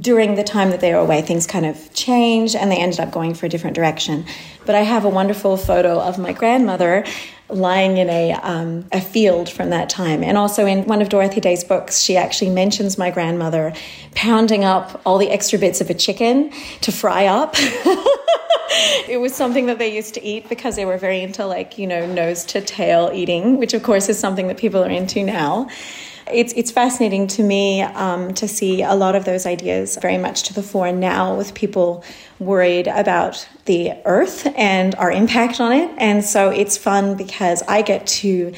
during 0.00 0.34
the 0.34 0.44
time 0.44 0.70
that 0.70 0.80
they 0.80 0.92
were 0.92 0.98
away, 0.98 1.20
things 1.20 1.46
kind 1.46 1.66
of 1.66 1.92
changed 1.92 2.56
and 2.56 2.70
they 2.70 2.78
ended 2.78 3.00
up 3.00 3.10
going 3.10 3.34
for 3.34 3.46
a 3.46 3.48
different 3.48 3.76
direction. 3.76 4.24
But 4.64 4.74
I 4.74 4.80
have 4.80 5.04
a 5.04 5.10
wonderful 5.10 5.56
photo 5.56 6.00
of 6.00 6.18
my 6.18 6.32
grandmother 6.32 7.04
lying 7.50 7.98
in 7.98 8.08
a, 8.08 8.32
um, 8.32 8.86
a 8.92 9.00
field 9.00 9.50
from 9.50 9.70
that 9.70 9.90
time. 9.90 10.24
And 10.24 10.38
also 10.38 10.64
in 10.64 10.86
one 10.86 11.02
of 11.02 11.10
Dorothy 11.10 11.40
Day's 11.40 11.62
books, 11.62 12.00
she 12.00 12.16
actually 12.16 12.50
mentions 12.50 12.96
my 12.96 13.10
grandmother 13.10 13.74
pounding 14.14 14.64
up 14.64 15.02
all 15.04 15.18
the 15.18 15.30
extra 15.30 15.58
bits 15.58 15.82
of 15.82 15.90
a 15.90 15.94
chicken 15.94 16.50
to 16.80 16.90
fry 16.90 17.26
up. 17.26 17.54
it 19.08 19.20
was 19.20 19.34
something 19.34 19.66
that 19.66 19.78
they 19.78 19.94
used 19.94 20.14
to 20.14 20.24
eat 20.24 20.48
because 20.48 20.76
they 20.76 20.84
were 20.84 20.98
very 20.98 21.20
into 21.22 21.46
like, 21.46 21.78
you 21.78 21.86
know, 21.86 22.06
nose 22.06 22.44
to 22.46 22.60
tail 22.60 23.10
eating, 23.12 23.58
which 23.58 23.74
of 23.74 23.82
course 23.82 24.08
is 24.08 24.18
something 24.18 24.48
that 24.48 24.56
people 24.56 24.82
are 24.82 24.90
into 24.90 25.22
now. 25.22 25.68
It's, 26.32 26.54
it's 26.54 26.70
fascinating 26.70 27.26
to 27.28 27.42
me 27.42 27.82
um, 27.82 28.32
to 28.34 28.48
see 28.48 28.82
a 28.82 28.94
lot 28.94 29.14
of 29.14 29.26
those 29.26 29.44
ideas 29.44 29.98
very 30.00 30.16
much 30.16 30.44
to 30.44 30.54
the 30.54 30.62
fore 30.62 30.90
now 30.90 31.36
with 31.36 31.52
people 31.52 32.02
worried 32.38 32.88
about 32.88 33.46
the 33.66 33.92
earth 34.06 34.46
and 34.56 34.94
our 34.94 35.12
impact 35.12 35.60
on 35.60 35.72
it. 35.72 35.90
And 35.98 36.24
so 36.24 36.50
it's 36.50 36.78
fun 36.78 37.16
because 37.16 37.62
I 37.68 37.82
get 37.82 38.06
to 38.06 38.54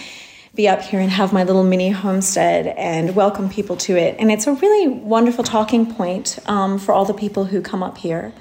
be 0.54 0.68
up 0.68 0.80
here 0.80 1.00
and 1.00 1.10
have 1.10 1.32
my 1.32 1.42
little 1.42 1.64
mini 1.64 1.90
homestead 1.90 2.68
and 2.68 3.14
welcome 3.16 3.50
people 3.50 3.76
to 3.76 3.96
it. 3.96 4.16
And 4.18 4.30
it's 4.30 4.46
a 4.46 4.54
really 4.54 4.88
wonderful 4.88 5.44
talking 5.44 5.92
point 5.92 6.38
um, 6.46 6.78
for 6.78 6.92
all 6.92 7.04
the 7.04 7.14
people 7.14 7.46
who 7.46 7.60
come 7.60 7.82
up 7.82 7.98
here. 7.98 8.32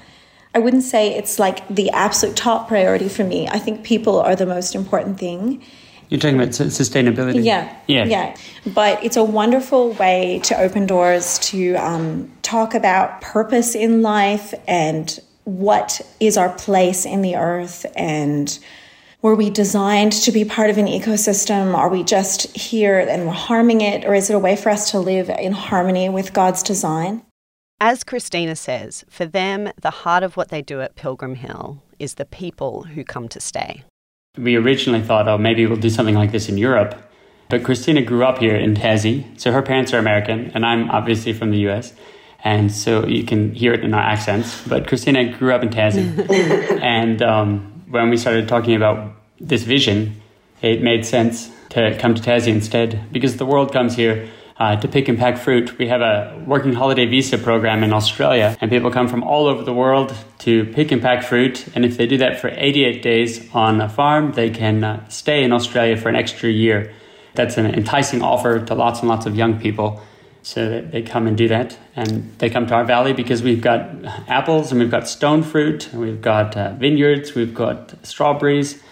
I 0.56 0.58
wouldn't 0.58 0.84
say 0.84 1.14
it's 1.14 1.38
like 1.38 1.68
the 1.68 1.90
absolute 1.90 2.34
top 2.34 2.68
priority 2.68 3.10
for 3.10 3.22
me. 3.22 3.46
I 3.46 3.58
think 3.58 3.84
people 3.84 4.18
are 4.18 4.34
the 4.34 4.46
most 4.46 4.74
important 4.74 5.18
thing. 5.18 5.62
You're 6.08 6.18
talking 6.18 6.36
about 6.36 6.48
sustainability? 6.48 7.44
Yeah. 7.44 7.76
Yeah. 7.86 8.06
Yeah. 8.06 8.36
But 8.64 9.04
it's 9.04 9.18
a 9.18 9.22
wonderful 9.22 9.92
way 9.92 10.40
to 10.44 10.58
open 10.58 10.86
doors 10.86 11.38
to 11.50 11.74
um, 11.74 12.32
talk 12.40 12.72
about 12.72 13.20
purpose 13.20 13.74
in 13.74 14.00
life 14.00 14.54
and 14.66 15.20
what 15.44 16.00
is 16.20 16.38
our 16.38 16.48
place 16.48 17.04
in 17.04 17.20
the 17.20 17.36
earth 17.36 17.84
and 17.94 18.58
were 19.20 19.34
we 19.34 19.50
designed 19.50 20.12
to 20.12 20.32
be 20.32 20.46
part 20.46 20.70
of 20.70 20.78
an 20.78 20.86
ecosystem? 20.86 21.74
Are 21.74 21.90
we 21.90 22.02
just 22.02 22.56
here 22.56 22.98
and 22.98 23.26
we're 23.26 23.32
harming 23.32 23.82
it? 23.82 24.06
Or 24.06 24.14
is 24.14 24.30
it 24.30 24.34
a 24.34 24.38
way 24.38 24.56
for 24.56 24.70
us 24.70 24.92
to 24.92 25.00
live 25.00 25.28
in 25.28 25.52
harmony 25.52 26.08
with 26.08 26.32
God's 26.32 26.62
design? 26.62 27.25
As 27.80 28.04
Christina 28.04 28.56
says, 28.56 29.04
for 29.10 29.26
them, 29.26 29.70
the 29.78 29.90
heart 29.90 30.22
of 30.22 30.34
what 30.34 30.48
they 30.48 30.62
do 30.62 30.80
at 30.80 30.96
Pilgrim 30.96 31.34
Hill 31.34 31.82
is 31.98 32.14
the 32.14 32.24
people 32.24 32.84
who 32.84 33.04
come 33.04 33.28
to 33.28 33.38
stay. 33.38 33.84
We 34.38 34.56
originally 34.56 35.02
thought, 35.02 35.28
oh, 35.28 35.36
maybe 35.36 35.66
we'll 35.66 35.76
do 35.76 35.90
something 35.90 36.14
like 36.14 36.32
this 36.32 36.48
in 36.48 36.56
Europe. 36.56 36.94
But 37.50 37.64
Christina 37.64 38.00
grew 38.00 38.24
up 38.24 38.38
here 38.38 38.56
in 38.56 38.74
Tassie, 38.74 39.38
so 39.38 39.52
her 39.52 39.60
parents 39.60 39.92
are 39.92 39.98
American, 39.98 40.50
and 40.54 40.64
I'm 40.64 40.90
obviously 40.90 41.34
from 41.34 41.50
the 41.50 41.68
US. 41.68 41.92
And 42.42 42.72
so 42.72 43.06
you 43.06 43.24
can 43.24 43.54
hear 43.54 43.74
it 43.74 43.84
in 43.84 43.92
our 43.92 44.00
accents. 44.00 44.66
But 44.66 44.88
Christina 44.88 45.36
grew 45.36 45.52
up 45.52 45.62
in 45.62 45.68
Tassie. 45.68 46.80
and 46.82 47.20
um, 47.20 47.84
when 47.90 48.08
we 48.08 48.16
started 48.16 48.48
talking 48.48 48.74
about 48.74 49.12
this 49.38 49.64
vision, 49.64 50.22
it 50.62 50.82
made 50.82 51.04
sense 51.04 51.50
to 51.70 51.94
come 51.98 52.14
to 52.14 52.22
Tassie 52.22 52.48
instead 52.48 53.12
because 53.12 53.36
the 53.36 53.44
world 53.44 53.70
comes 53.70 53.96
here 53.96 54.30
uh, 54.58 54.76
to 54.76 54.88
pick 54.88 55.08
and 55.08 55.18
pack 55.18 55.36
fruit. 55.38 55.76
We 55.78 55.88
have 55.88 56.00
a 56.00 56.42
working 56.46 56.72
holiday 56.72 57.06
visa 57.06 57.38
program 57.38 57.82
in 57.82 57.92
Australia, 57.92 58.56
and 58.60 58.70
people 58.70 58.90
come 58.90 59.08
from 59.08 59.22
all 59.22 59.46
over 59.46 59.62
the 59.62 59.74
world 59.74 60.14
to 60.40 60.64
pick 60.72 60.92
and 60.92 61.02
pack 61.02 61.22
fruit. 61.24 61.66
And 61.74 61.84
if 61.84 61.96
they 61.96 62.06
do 62.06 62.18
that 62.18 62.40
for 62.40 62.48
88 62.48 63.02
days 63.02 63.54
on 63.54 63.80
a 63.80 63.88
farm, 63.88 64.32
they 64.32 64.50
can 64.50 64.82
uh, 64.82 65.08
stay 65.08 65.44
in 65.44 65.52
Australia 65.52 65.96
for 65.96 66.08
an 66.08 66.16
extra 66.16 66.48
year. 66.48 66.92
That's 67.34 67.58
an 67.58 67.66
enticing 67.66 68.22
offer 68.22 68.64
to 68.64 68.74
lots 68.74 69.00
and 69.00 69.08
lots 69.08 69.26
of 69.26 69.36
young 69.36 69.60
people. 69.60 70.00
So 70.42 70.80
they 70.80 71.02
come 71.02 71.26
and 71.26 71.36
do 71.36 71.48
that. 71.48 71.76
And 71.96 72.32
they 72.38 72.48
come 72.48 72.66
to 72.68 72.74
our 72.74 72.84
valley 72.84 73.12
because 73.12 73.42
we've 73.42 73.60
got 73.60 73.90
apples 74.28 74.70
and 74.70 74.80
we've 74.80 74.90
got 74.90 75.08
stone 75.08 75.42
fruit, 75.42 75.92
and 75.92 76.00
we've 76.00 76.22
got 76.22 76.56
uh, 76.56 76.72
vineyards, 76.74 77.34
we've 77.34 77.54
got 77.54 78.06
strawberries, 78.06 78.82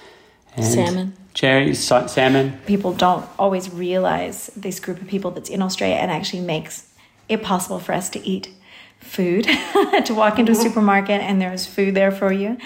and 0.57 0.67
Salmon. 0.67 1.17
Cherries, 1.35 1.85
salmon. 1.85 2.59
People 2.67 2.93
don't 2.93 3.27
always 3.39 3.73
realize 3.73 4.51
this 4.57 4.81
group 4.81 5.01
of 5.03 5.09
people 5.09 5.31
that's 5.33 5.51
in 5.51 5.61
Australia 5.61 5.97
and 5.97 6.11
actually 6.11 6.41
makes 6.41 6.89
it 7.29 7.43
possible 7.43 7.79
for 7.79 7.93
us 7.93 8.09
to 8.11 8.27
eat 8.27 8.49
food 9.05 9.45
to 10.05 10.15
walk 10.15 10.39
into 10.39 10.53
a 10.53 10.55
supermarket 10.55 11.21
and 11.21 11.41
there's 11.41 11.67
food 11.67 11.95
there 11.95 12.11
for 12.11 12.33
you 12.33 12.57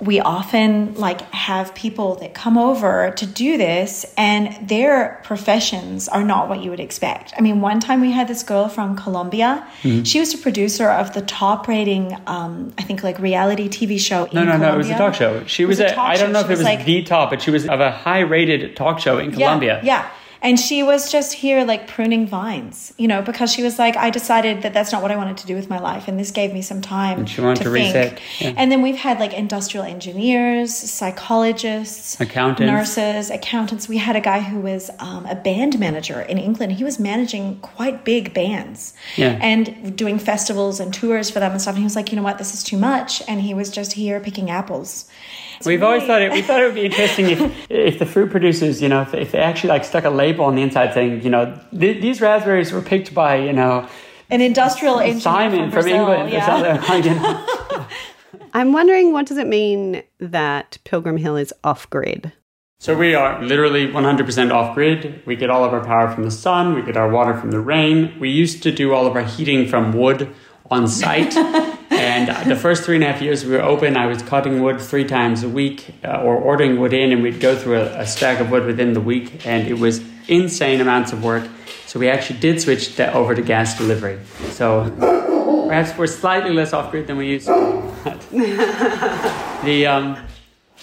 we 0.00 0.20
often 0.20 0.94
like 0.94 1.22
have 1.32 1.74
people 1.74 2.16
that 2.16 2.34
come 2.34 2.58
over 2.58 3.12
to 3.16 3.24
do 3.24 3.56
this 3.56 4.04
and 4.18 4.68
their 4.68 5.20
professions 5.24 6.06
are 6.08 6.22
not 6.24 6.48
what 6.48 6.62
you 6.62 6.70
would 6.70 6.80
expect 6.80 7.32
i 7.38 7.40
mean 7.40 7.60
one 7.60 7.80
time 7.80 8.00
we 8.00 8.10
had 8.12 8.28
this 8.28 8.42
girl 8.42 8.68
from 8.68 8.96
colombia 8.96 9.66
Mm-hmm. 9.82 10.02
she 10.04 10.20
was 10.20 10.34
a 10.34 10.38
producer 10.38 10.88
of 10.88 11.12
the 11.14 11.22
top 11.22 11.68
rating 11.68 12.16
um, 12.26 12.72
i 12.78 12.82
think 12.82 13.02
like 13.02 13.18
reality 13.18 13.68
tv 13.68 13.98
show 14.00 14.28
No, 14.32 14.44
no, 14.44 14.56
no. 14.56 14.74
It 14.74 14.78
was 14.78 14.90
a 14.90 14.94
talk 14.98 15.14
show. 15.14 15.44
She 15.46 15.62
It 15.62 15.66
was, 15.66 15.80
a 15.80 15.86
a, 15.94 15.98
I 16.00 16.16
don't 16.16 16.32
know 16.32 16.40
if 16.40 16.46
it 16.46 16.50
was 16.50 16.62
like- 16.62 16.84
the 16.84 17.02
top, 17.02 17.30
but 17.30 17.40
she 17.42 17.50
was 17.50 17.66
of 17.68 17.80
a 17.80 17.90
high 17.90 18.20
rated 18.20 18.74
talk 18.76 18.98
show 18.98 19.18
in 19.18 19.32
Colombia. 19.32 19.80
Yeah, 19.82 20.02
yeah. 20.02 20.10
And 20.46 20.58
she 20.60 20.82
was 20.84 21.10
just 21.10 21.32
here 21.32 21.64
like 21.64 21.88
pruning 21.88 22.26
vines, 22.26 22.94
you 22.96 23.08
know, 23.08 23.20
because 23.20 23.52
she 23.52 23.62
was 23.62 23.78
like, 23.78 23.96
I 23.96 24.10
decided 24.10 24.62
that 24.62 24.72
that's 24.72 24.92
not 24.92 25.02
what 25.02 25.10
I 25.10 25.16
wanted 25.16 25.36
to 25.38 25.46
do 25.46 25.54
with 25.56 25.68
my 25.68 25.78
life. 25.80 26.06
And 26.08 26.18
this 26.20 26.30
gave 26.30 26.54
me 26.54 26.62
some 26.62 26.80
time 26.80 27.18
And 27.20 27.28
she 27.28 27.40
wanted 27.40 27.64
to 27.64 27.70
think. 27.70 27.94
reset, 27.94 28.20
yeah. 28.40 28.54
And 28.56 28.70
then 28.70 28.80
we've 28.80 28.96
had 29.08 29.18
like 29.18 29.32
industrial 29.34 29.84
engineers, 29.84 30.72
psychologists, 30.72 32.20
Accountants. 32.20 32.70
nurses, 32.70 33.30
accountants. 33.30 33.88
We 33.88 33.96
had 33.98 34.14
a 34.16 34.20
guy 34.20 34.40
who 34.40 34.60
was 34.60 34.90
um, 35.00 35.26
a 35.26 35.34
band 35.34 35.78
manager 35.80 36.20
in 36.20 36.38
England. 36.38 36.72
He 36.74 36.84
was 36.84 36.98
managing 37.00 37.58
quite 37.60 38.04
big 38.04 38.32
bands 38.32 38.94
Yeah. 39.16 39.38
and 39.42 39.96
doing 39.96 40.18
festivals 40.18 40.78
and 40.80 40.94
tours 40.94 41.30
for 41.30 41.40
them 41.40 41.52
and 41.52 41.60
stuff. 41.60 41.74
And 41.74 41.78
he 41.82 41.84
was 41.84 41.96
like, 41.96 42.12
you 42.12 42.16
know 42.16 42.22
what, 42.22 42.38
this 42.38 42.54
is 42.54 42.62
too 42.62 42.76
much. 42.78 43.22
And 43.28 43.40
he 43.42 43.52
was 43.54 43.70
just 43.70 43.92
here 43.94 44.20
picking 44.20 44.48
apples. 44.50 45.06
It's 45.56 45.66
We've 45.66 45.82
always 45.82 46.04
thought 46.04 46.22
it. 46.22 46.32
We 46.32 46.42
thought 46.42 46.60
it 46.60 46.66
would 46.66 46.74
be 46.74 46.84
interesting 46.86 47.30
if, 47.30 47.66
if 47.70 47.98
the 47.98 48.06
fruit 48.06 48.30
producers, 48.30 48.82
you 48.82 48.88
know, 48.88 49.02
if, 49.02 49.14
if 49.14 49.32
they 49.32 49.38
actually 49.38 49.70
like 49.70 49.84
stuck 49.84 50.04
a 50.04 50.10
label 50.10 50.44
on 50.44 50.54
the 50.54 50.62
inside 50.62 50.94
saying, 50.94 51.22
you 51.22 51.30
know, 51.30 51.58
th- 51.78 52.00
these 52.02 52.20
raspberries 52.20 52.72
were 52.72 52.82
picked 52.82 53.14
by, 53.14 53.36
you 53.36 53.52
know, 53.52 53.88
an 54.30 54.40
industrial 54.40 54.98
engineer 54.98 55.20
Simon 55.20 55.60
from, 55.60 55.70
Brazil, 55.70 55.96
England 55.96 56.30
yeah. 56.30 56.82
something. 56.82 57.04
You 57.04 57.20
know. 57.20 57.86
I'm 58.54 58.72
wondering 58.72 59.12
what 59.12 59.26
does 59.26 59.38
it 59.38 59.46
mean 59.46 60.02
that 60.18 60.78
Pilgrim 60.84 61.16
Hill 61.16 61.36
is 61.36 61.52
off 61.62 61.88
grid? 61.90 62.32
So 62.78 62.96
we 62.96 63.14
are 63.14 63.42
literally 63.42 63.86
100% 63.86 64.52
off 64.52 64.74
grid. 64.74 65.22
We 65.24 65.34
get 65.34 65.48
all 65.48 65.64
of 65.64 65.72
our 65.72 65.84
power 65.84 66.10
from 66.12 66.24
the 66.24 66.30
sun. 66.30 66.74
We 66.74 66.82
get 66.82 66.96
our 66.96 67.08
water 67.08 67.34
from 67.36 67.50
the 67.50 67.60
rain. 67.60 68.14
We 68.20 68.30
used 68.30 68.62
to 68.64 68.72
do 68.72 68.92
all 68.92 69.06
of 69.06 69.16
our 69.16 69.22
heating 69.22 69.66
from 69.66 69.92
wood 69.92 70.32
on 70.70 70.86
site. 70.86 71.34
and 72.28 72.50
the 72.50 72.56
first 72.56 72.84
three 72.84 72.96
and 72.96 73.04
a 73.04 73.12
half 73.12 73.22
years 73.22 73.44
we 73.44 73.52
were 73.52 73.62
open, 73.62 73.96
I 73.96 74.06
was 74.06 74.22
cutting 74.22 74.62
wood 74.62 74.80
three 74.80 75.04
times 75.04 75.42
a 75.42 75.48
week 75.48 75.94
uh, 76.04 76.22
or 76.22 76.36
ordering 76.36 76.78
wood 76.80 76.92
in, 76.92 77.12
and 77.12 77.22
we'd 77.22 77.40
go 77.40 77.56
through 77.56 77.78
a, 77.78 78.00
a 78.00 78.06
stack 78.06 78.40
of 78.40 78.50
wood 78.50 78.64
within 78.64 78.92
the 78.92 79.00
week. 79.00 79.46
And 79.46 79.66
it 79.66 79.78
was 79.78 80.02
insane 80.28 80.80
amounts 80.80 81.12
of 81.12 81.22
work. 81.22 81.48
So 81.86 82.00
we 82.00 82.08
actually 82.08 82.40
did 82.40 82.60
switch 82.60 82.96
that 82.96 83.14
over 83.14 83.34
to 83.34 83.42
gas 83.42 83.78
delivery. 83.78 84.18
So 84.50 84.90
perhaps 85.68 85.96
we're 85.96 86.06
slightly 86.06 86.52
less 86.52 86.72
off 86.72 86.90
grid 86.90 87.06
than 87.06 87.16
we 87.16 87.28
used 87.28 87.46
to. 87.46 87.54
the 89.64 89.86
um, 89.86 90.18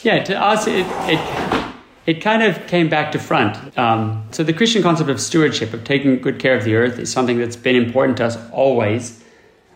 yeah, 0.01 0.23
to 0.23 0.41
us 0.41 0.67
it, 0.67 0.85
it 1.09 1.73
it 2.05 2.21
kind 2.21 2.43
of 2.43 2.67
came 2.67 2.89
back 2.89 3.11
to 3.13 3.19
front. 3.19 3.77
Um, 3.77 4.27
so 4.31 4.43
the 4.43 4.53
Christian 4.53 4.83
concept 4.83 5.09
of 5.09 5.21
stewardship, 5.21 5.73
of 5.73 5.83
taking 5.83 6.19
good 6.19 6.37
care 6.37 6.55
of 6.55 6.65
the 6.65 6.75
earth, 6.75 6.99
is 6.99 7.11
something 7.11 7.37
that's 7.37 7.55
been 7.55 7.77
important 7.77 8.17
to 8.17 8.25
us 8.25 8.37
always. 8.51 9.22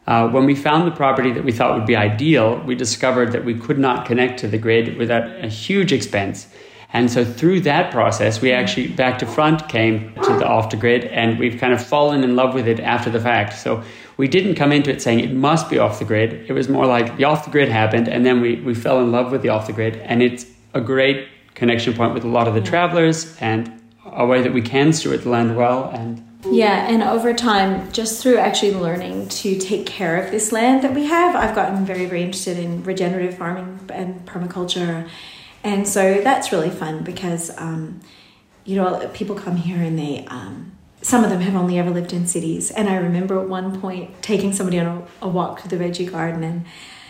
Uh, 0.07 0.29
when 0.29 0.45
we 0.45 0.55
found 0.55 0.87
the 0.87 0.95
property 0.95 1.33
that 1.33 1.43
we 1.43 1.51
thought 1.51 1.75
would 1.75 1.85
be 1.85 1.95
ideal, 1.95 2.57
we 2.61 2.75
discovered 2.75 3.33
that 3.33 3.43
we 3.43 3.53
could 3.53 3.77
not 3.77 4.05
connect 4.05 4.39
to 4.39 4.47
the 4.47 4.57
grid 4.57 4.97
without 4.97 5.23
a 5.43 5.49
huge 5.49 5.91
expense. 5.91 6.47
And 6.93 7.11
so 7.11 7.25
through 7.25 7.61
that 7.61 7.91
process, 7.91 8.41
we 8.41 8.53
actually 8.53 8.87
back 8.87 9.19
to 9.19 9.25
front 9.25 9.67
came 9.67 10.13
to 10.15 10.37
the 10.37 10.47
off 10.47 10.69
the 10.69 10.77
grid, 10.77 11.03
and 11.05 11.37
we've 11.37 11.59
kind 11.59 11.73
of 11.73 11.85
fallen 11.85 12.23
in 12.23 12.37
love 12.37 12.53
with 12.53 12.67
it 12.67 12.79
after 12.79 13.09
the 13.09 13.19
fact. 13.19 13.59
So 13.59 13.83
we 14.15 14.29
didn't 14.29 14.55
come 14.55 14.71
into 14.71 14.89
it 14.89 15.01
saying 15.01 15.19
it 15.19 15.33
must 15.33 15.69
be 15.69 15.77
off 15.77 15.99
the 15.99 16.05
grid. 16.05 16.49
It 16.49 16.53
was 16.53 16.69
more 16.69 16.85
like 16.85 17.17
the 17.17 17.25
off 17.25 17.43
the 17.43 17.51
grid 17.51 17.67
happened, 17.67 18.07
and 18.07 18.25
then 18.25 18.39
we, 18.39 18.55
we 18.61 18.73
fell 18.73 19.01
in 19.01 19.11
love 19.11 19.33
with 19.33 19.41
the 19.41 19.49
off 19.49 19.67
the 19.67 19.73
grid, 19.73 19.97
and 19.97 20.23
it's 20.23 20.45
a 20.73 20.79
great 20.79 21.27
connection 21.53 21.93
point 21.93 22.13
with 22.13 22.23
a 22.23 22.27
lot 22.27 22.47
of 22.47 22.53
the 22.53 22.61
travelers 22.61 23.35
and 23.41 23.81
a 24.05 24.25
way 24.25 24.41
that 24.41 24.53
we 24.53 24.61
can 24.61 24.93
steward 24.93 25.23
the 25.23 25.29
land 25.29 25.57
well 25.57 25.89
and 25.93 26.23
Yeah, 26.49 26.87
and 26.87 27.03
over 27.03 27.33
time, 27.33 27.91
just 27.91 28.21
through 28.21 28.37
actually 28.37 28.73
learning 28.73 29.29
to 29.29 29.57
take 29.57 29.85
care 29.85 30.23
of 30.23 30.31
this 30.31 30.51
land 30.51 30.83
that 30.83 30.93
we 30.93 31.05
have, 31.05 31.35
I've 31.35 31.53
gotten 31.53 31.85
very, 31.85 32.05
very 32.05 32.23
interested 32.23 32.57
in 32.57 32.83
regenerative 32.83 33.37
farming 33.37 33.79
and 33.93 34.25
permaculture. 34.25 35.09
And 35.63 35.87
so 35.87 36.21
that's 36.21 36.51
really 36.51 36.69
fun 36.69 37.03
because, 37.03 37.55
um, 37.57 37.99
you 38.65 38.75
know, 38.75 39.09
people 39.13 39.35
come 39.35 39.57
here 39.57 39.81
and 39.81 39.99
they, 39.99 40.25
um, 40.27 40.71
some 41.01 41.23
of 41.23 41.29
them 41.29 41.41
have 41.41 41.55
only 41.55 41.77
ever 41.77 41.89
lived 41.89 42.13
in 42.13 42.25
cities. 42.25 42.71
And 42.71 42.89
I 42.89 42.95
remember 42.95 43.39
at 43.39 43.49
one 43.49 43.79
point 43.79 44.21
taking 44.21 44.53
somebody 44.53 44.79
on 44.79 44.87
a, 45.21 45.25
a 45.25 45.29
walk 45.29 45.61
to 45.63 45.67
the 45.67 45.75
veggie 45.75 46.09
garden 46.09 46.43
and 46.43 46.65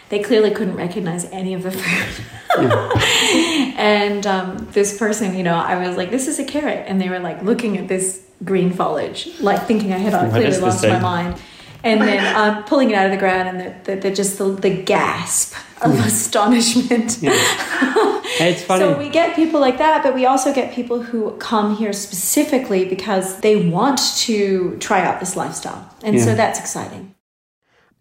they 0.09 0.19
clearly 0.19 0.51
couldn't 0.51 0.75
recognize 0.75 1.25
any 1.25 1.53
of 1.53 1.63
the 1.63 1.71
fruit. 1.71 2.25
and 3.77 4.25
um, 4.25 4.67
this 4.71 4.97
person, 4.97 5.35
you 5.35 5.43
know, 5.43 5.55
I 5.55 5.87
was 5.87 5.97
like, 5.97 6.11
this 6.11 6.27
is 6.27 6.39
a 6.39 6.45
carrot. 6.45 6.85
And 6.87 6.99
they 7.01 7.09
were 7.09 7.19
like 7.19 7.41
looking 7.43 7.77
at 7.77 7.87
this 7.87 8.25
green 8.43 8.71
foliage, 8.71 9.29
like 9.39 9.65
thinking 9.65 9.93
I 9.93 9.97
had 9.97 10.13
uh, 10.13 10.21
What 10.21 10.31
clearly 10.31 10.49
is 10.49 10.55
this 10.55 10.63
lost 10.63 10.87
my 10.87 10.99
mind. 10.99 11.41
And 11.83 12.01
then 12.01 12.35
um, 12.57 12.63
pulling 12.63 12.91
it 12.91 12.95
out 12.95 13.05
of 13.05 13.11
the 13.11 13.17
ground 13.17 13.49
and 13.49 13.59
the, 13.59 13.95
the, 13.95 14.01
the, 14.01 14.11
just 14.15 14.37
the, 14.37 14.45
the 14.45 14.81
gasp 14.81 15.55
of 15.81 15.93
astonishment. 16.05 17.19
it's 17.21 18.63
funny. 18.63 18.79
So 18.79 18.97
we 18.97 19.09
get 19.09 19.35
people 19.35 19.59
like 19.59 19.77
that, 19.77 20.03
but 20.03 20.15
we 20.15 20.25
also 20.25 20.53
get 20.53 20.73
people 20.73 21.03
who 21.03 21.31
come 21.37 21.75
here 21.75 21.93
specifically 21.93 22.85
because 22.85 23.41
they 23.41 23.69
want 23.69 23.99
to 24.17 24.77
try 24.77 25.01
out 25.01 25.19
this 25.19 25.35
lifestyle. 25.35 25.93
And 26.03 26.19
so 26.19 26.33
that's 26.33 26.59
exciting. 26.59 27.13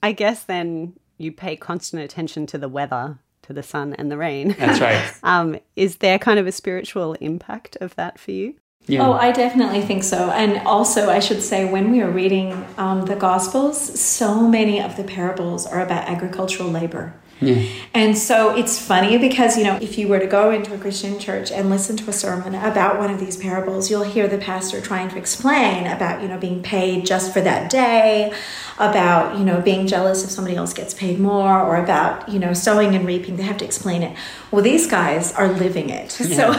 I 0.03 0.13
guess 0.13 0.45
then 0.45 0.95
you 1.19 1.33
pay 1.33 1.57
constant 1.57 2.03
attention 2.03 2.47
to 2.47 2.59
the 2.59 2.69
weather, 2.69 3.19
to 3.43 3.53
the 3.53 3.63
sun 3.63 3.95
and 3.95 4.11
the 4.11 4.17
rain. 4.17 4.55
That's 4.59 4.81
right. 4.81 5.13
um, 5.23 5.59
is 5.75 5.97
there 5.97 6.19
kind 6.19 6.39
of 6.39 6.47
a 6.47 6.53
spiritual 6.53 7.15
impact 7.15 7.77
of 7.81 7.95
that 7.97 8.19
for 8.19 8.33
you? 8.33 8.55
Yeah. 8.89 9.07
Oh, 9.07 9.13
I 9.15 9.33
definitely 9.33 9.83
think 9.83 10.05
so. 10.05 10.31
And 10.31 10.65
also, 10.67 11.11
I 11.11 11.19
should 11.19 11.43
say, 11.43 11.65
when 11.65 11.91
we 11.91 12.03
are 12.03 12.11
reading 12.11 12.65
um, 12.79 13.05
the 13.07 13.17
Gospels, 13.17 14.01
so 14.01 14.47
many 14.47 14.81
of 14.81 14.97
the 14.97 15.03
parables 15.03 15.67
are 15.67 15.81
about 15.81 16.09
agricultural 16.09 16.71
labor. 16.71 17.15
Yeah. 17.41 17.67
And 17.93 18.17
so 18.17 18.57
it's 18.57 18.79
funny 18.79 19.19
because, 19.19 19.59
you 19.59 19.65
know, 19.65 19.77
if 19.77 19.99
you 19.99 20.09
were 20.09 20.19
to 20.19 20.27
go 20.27 20.51
into 20.51 20.75
a 20.75 20.79
Christian 20.79 21.19
church 21.19 21.51
and 21.53 21.69
listen 21.69 21.97
to 21.99 22.09
a 22.09 22.13
sermon 22.13 22.55
about 22.55 22.99
one 22.99 23.11
of 23.11 23.21
these 23.21 23.37
parables, 23.37 23.91
you'll 23.91 24.05
hear 24.05 24.27
the 24.27 24.39
pastor 24.39 24.81
trying 24.81 25.11
to 25.11 25.19
explain 25.19 25.87
about, 25.87 26.23
you 26.23 26.29
know, 26.29 26.39
being 26.39 26.63
paid 26.63 27.05
just 27.05 27.33
for 27.33 27.43
that 27.43 27.71
day, 27.71 28.33
about, 28.79 29.39
you 29.39 29.45
know, 29.45 29.61
being 29.61 29.87
jealous 29.87 30.25
if 30.25 30.31
somebody 30.31 30.57
else 30.57 30.73
gets 30.73 30.95
paid 30.95 31.19
more, 31.19 31.61
or 31.61 31.77
about, 31.77 32.29
you 32.29 32.39
know, 32.39 32.55
sowing 32.55 32.95
and 32.95 33.07
reaping. 33.07 33.37
They 33.37 33.43
have 33.43 33.59
to 33.59 33.65
explain 33.65 34.03
it. 34.03 34.17
Well, 34.51 34.63
these 34.63 34.87
guys 34.87 35.33
are 35.33 35.49
living 35.49 35.91
it. 35.91 36.17
So 36.37 36.55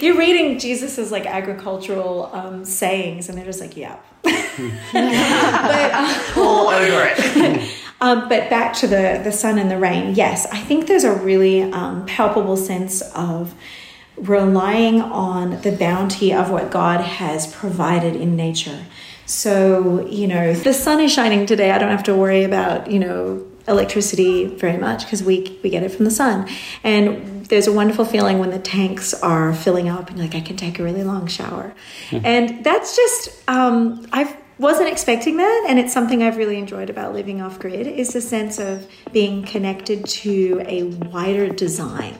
you're 0.00 0.18
reading 0.18 0.58
Jesus's 0.58 1.12
like 1.12 1.26
agricultural 1.26 2.30
um, 2.32 2.64
sayings, 2.64 3.28
and 3.28 3.38
they're 3.38 3.44
just 3.44 3.60
like, 3.60 3.76
yeah. 3.76 3.98
but, 4.24 5.92
um, 5.92 6.42
All 6.44 6.68
over 6.68 7.08
it. 7.14 7.81
Um, 8.02 8.28
but 8.28 8.50
back 8.50 8.74
to 8.74 8.88
the 8.88 9.20
the 9.22 9.32
sun 9.32 9.58
and 9.58 9.70
the 9.70 9.78
rain. 9.78 10.14
Yes, 10.14 10.46
I 10.52 10.58
think 10.58 10.88
there's 10.88 11.04
a 11.04 11.14
really 11.14 11.62
um, 11.62 12.04
palpable 12.04 12.56
sense 12.56 13.00
of 13.14 13.54
relying 14.16 15.00
on 15.00 15.62
the 15.62 15.70
bounty 15.72 16.34
of 16.34 16.50
what 16.50 16.70
God 16.70 17.00
has 17.00 17.46
provided 17.54 18.16
in 18.16 18.34
nature. 18.34 18.84
So 19.24 20.06
you 20.08 20.26
know, 20.26 20.52
the 20.52 20.74
sun 20.74 21.00
is 21.00 21.12
shining 21.12 21.46
today. 21.46 21.70
I 21.70 21.78
don't 21.78 21.90
have 21.90 22.02
to 22.04 22.14
worry 22.14 22.42
about 22.42 22.90
you 22.90 22.98
know 22.98 23.46
electricity 23.68 24.46
very 24.46 24.76
much 24.76 25.04
because 25.04 25.22
we 25.22 25.58
we 25.62 25.70
get 25.70 25.84
it 25.84 25.90
from 25.90 26.04
the 26.04 26.10
sun 26.10 26.48
and 26.82 27.46
there's 27.46 27.68
a 27.68 27.72
wonderful 27.72 28.04
feeling 28.04 28.40
when 28.40 28.50
the 28.50 28.58
tanks 28.58 29.14
are 29.14 29.54
filling 29.54 29.88
up 29.88 30.10
and 30.10 30.18
like 30.18 30.34
I 30.34 30.40
can 30.40 30.56
take 30.56 30.80
a 30.80 30.82
really 30.82 31.04
long 31.04 31.28
shower 31.28 31.72
and 32.10 32.64
that's 32.64 32.96
just 32.96 33.48
um, 33.48 34.04
I 34.12 34.36
wasn't 34.62 34.88
expecting 34.88 35.38
that 35.38 35.66
and 35.68 35.76
it's 35.80 35.92
something 35.92 36.22
I've 36.22 36.36
really 36.36 36.56
enjoyed 36.56 36.88
about 36.88 37.12
living 37.12 37.42
off 37.42 37.58
grid 37.58 37.84
is 37.88 38.12
the 38.12 38.20
sense 38.20 38.60
of 38.60 38.86
being 39.10 39.42
connected 39.42 40.06
to 40.06 40.62
a 40.66 40.84
wider 40.84 41.48
design 41.48 42.16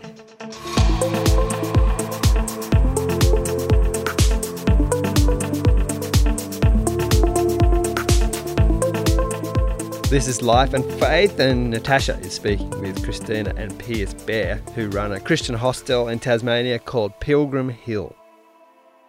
This 10.10 10.28
is 10.28 10.42
Life 10.42 10.74
and 10.74 10.84
Faith, 11.00 11.40
and 11.40 11.70
Natasha 11.70 12.18
is 12.18 12.34
speaking 12.34 12.68
with 12.82 13.02
Christina 13.02 13.54
and 13.56 13.78
Pierce 13.78 14.12
Bair, 14.12 14.56
who 14.74 14.90
run 14.90 15.12
a 15.12 15.18
Christian 15.18 15.54
hostel 15.54 16.08
in 16.08 16.18
Tasmania 16.18 16.78
called 16.78 17.18
Pilgrim 17.18 17.70
Hill. 17.70 18.14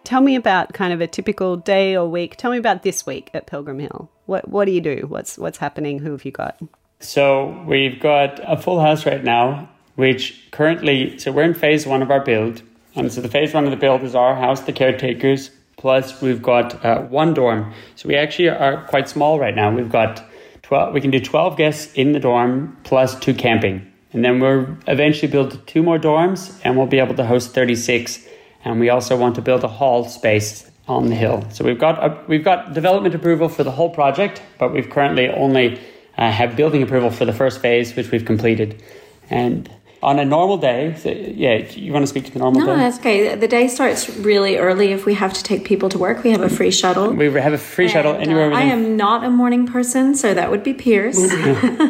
Tell 0.04 0.20
me 0.20 0.36
about 0.36 0.74
kind 0.74 0.92
of 0.92 1.00
a 1.00 1.06
typical 1.06 1.56
day 1.56 1.96
or 1.96 2.06
week. 2.06 2.36
Tell 2.36 2.50
me 2.50 2.58
about 2.58 2.82
this 2.82 3.06
week 3.06 3.30
at 3.32 3.46
Pilgrim 3.46 3.78
Hill. 3.78 4.10
What 4.26 4.48
what 4.48 4.66
do 4.66 4.72
you 4.72 4.80
do? 4.80 5.06
What's 5.08 5.38
what's 5.38 5.58
happening? 5.58 5.98
Who 5.98 6.12
have 6.12 6.24
you 6.24 6.30
got? 6.30 6.60
So 7.00 7.62
we've 7.66 7.98
got 8.00 8.40
a 8.42 8.56
full 8.60 8.80
house 8.80 9.06
right 9.06 9.24
now, 9.24 9.68
which 9.96 10.50
currently, 10.50 11.18
so 11.18 11.32
we're 11.32 11.42
in 11.42 11.54
phase 11.54 11.86
one 11.86 12.02
of 12.02 12.10
our 12.10 12.20
build. 12.20 12.62
And 12.94 13.12
so 13.12 13.20
the 13.20 13.28
phase 13.28 13.52
one 13.52 13.64
of 13.64 13.70
the 13.70 13.76
build 13.76 14.02
is 14.02 14.14
our 14.14 14.36
house, 14.36 14.60
the 14.60 14.72
caretakers, 14.72 15.50
plus 15.76 16.22
we've 16.22 16.42
got 16.42 16.84
uh, 16.84 17.02
one 17.02 17.34
dorm. 17.34 17.72
So 17.96 18.08
we 18.08 18.14
actually 18.14 18.48
are 18.48 18.84
quite 18.86 19.08
small 19.08 19.38
right 19.38 19.54
now. 19.54 19.74
We've 19.74 19.90
got 19.90 20.24
12, 20.62 20.94
we 20.94 21.00
can 21.00 21.10
do 21.10 21.20
12 21.20 21.56
guests 21.56 21.92
in 21.94 22.12
the 22.12 22.20
dorm 22.20 22.76
plus 22.84 23.18
two 23.18 23.34
camping. 23.34 23.90
And 24.12 24.24
then 24.24 24.38
we'll 24.38 24.76
eventually 24.86 25.30
build 25.30 25.66
two 25.66 25.82
more 25.82 25.98
dorms 25.98 26.58
and 26.62 26.76
we'll 26.76 26.86
be 26.86 27.00
able 27.00 27.16
to 27.16 27.26
host 27.26 27.52
36. 27.52 28.24
And 28.64 28.80
we 28.80 28.88
also 28.88 29.16
want 29.16 29.34
to 29.34 29.42
build 29.42 29.62
a 29.62 29.68
hall 29.68 30.08
space 30.08 30.70
on 30.88 31.08
the 31.08 31.14
hill. 31.14 31.44
So 31.50 31.64
we've 31.64 31.78
got 31.78 32.02
a, 32.02 32.24
we've 32.26 32.44
got 32.44 32.72
development 32.72 33.14
approval 33.14 33.48
for 33.48 33.64
the 33.64 33.70
whole 33.70 33.90
project, 33.90 34.42
but 34.58 34.72
we've 34.72 34.88
currently 34.88 35.28
only 35.28 35.80
uh, 36.16 36.30
have 36.30 36.56
building 36.56 36.82
approval 36.82 37.10
for 37.10 37.24
the 37.24 37.32
first 37.32 37.60
phase, 37.60 37.94
which 37.94 38.10
we've 38.10 38.24
completed. 38.24 38.82
And 39.30 39.70
on 40.04 40.18
a 40.18 40.24
normal 40.24 40.58
day, 40.58 40.94
so, 40.98 41.08
yeah, 41.10 41.56
you 41.70 41.92
want 41.92 42.02
to 42.02 42.06
speak 42.06 42.24
to 42.26 42.30
the 42.30 42.38
normal 42.38 42.60
no 42.60 42.66
day? 42.66 42.76
that's 42.76 42.98
okay 42.98 43.34
the 43.34 43.48
day 43.48 43.66
starts 43.68 44.08
really 44.18 44.56
early 44.56 44.92
if 44.92 45.06
we 45.06 45.14
have 45.14 45.32
to 45.32 45.42
take 45.42 45.64
people 45.64 45.88
to 45.88 45.98
work 45.98 46.22
we 46.22 46.30
have 46.30 46.42
a 46.42 46.48
free 46.48 46.70
shuttle 46.70 47.10
We 47.12 47.32
have 47.32 47.52
a 47.52 47.58
free 47.58 47.88
shuttle 47.88 48.14
anywhere 48.14 48.52
uh, 48.52 48.56
I 48.56 48.62
am 48.62 48.96
not 48.96 49.24
a 49.24 49.30
morning 49.30 49.66
person, 49.66 50.14
so 50.14 50.34
that 50.34 50.50
would 50.50 50.62
be 50.62 50.74
Pierce. 50.74 51.18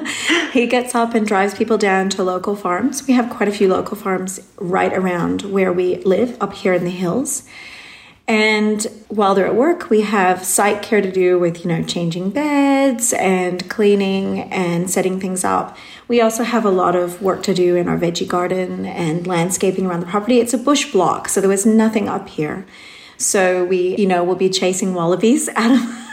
he 0.53 0.67
gets 0.67 0.95
up 0.95 1.15
and 1.15 1.27
drives 1.27 1.55
people 1.55 1.79
down 1.79 2.09
to 2.11 2.23
local 2.23 2.57
farms. 2.57 3.07
We 3.07 3.15
have 3.15 3.31
quite 3.31 3.49
a 3.49 3.53
few 3.53 3.69
local 3.69 3.97
farms 3.97 4.41
right 4.59 4.93
around 4.93 5.43
where 5.43 5.73
we 5.73 5.97
live, 6.05 6.37
up 6.41 6.53
here 6.55 6.73
in 6.73 6.85
the 6.85 6.91
hills. 6.91 7.43
And 8.27 8.83
while 9.09 9.35
they're 9.35 9.47
at 9.47 9.55
work, 9.55 9.91
we 9.91 10.01
have 10.01 10.45
site 10.45 10.83
care 10.83 11.03
to 11.03 11.13
do 11.13 11.39
with, 11.39 11.63
you 11.63 11.69
know, 11.69 11.83
changing 11.83 12.31
beds 12.31 13.13
and 13.13 13.69
cleaning 13.69 14.41
and 14.51 14.91
setting 14.91 15.21
things 15.21 15.45
up. 15.45 15.77
We 16.09 16.23
also 16.23 16.43
have 16.43 16.65
a 16.65 16.71
lot 16.71 16.97
of 16.97 17.21
work 17.21 17.43
to 17.43 17.55
do 17.55 17.77
in 17.77 17.87
our 17.87 17.99
veggie 17.99 18.27
garden 18.27 18.87
and 18.87 19.27
landscaping 19.27 19.85
around 19.85 20.01
the 20.01 20.07
property. 20.07 20.41
It's 20.41 20.55
a 20.55 20.59
bush 20.59 20.91
block, 20.91 21.29
so 21.29 21.41
there 21.41 21.51
was 21.51 21.67
nothing 21.67 22.09
up 22.09 22.29
here. 22.29 22.67
So 23.19 23.65
we, 23.65 23.95
you 23.97 24.07
know, 24.07 24.25
we'll 24.25 24.37
be 24.37 24.51
chasing 24.51 24.95
wallabies 24.95 25.49
out 25.55 25.73
of 25.73 26.05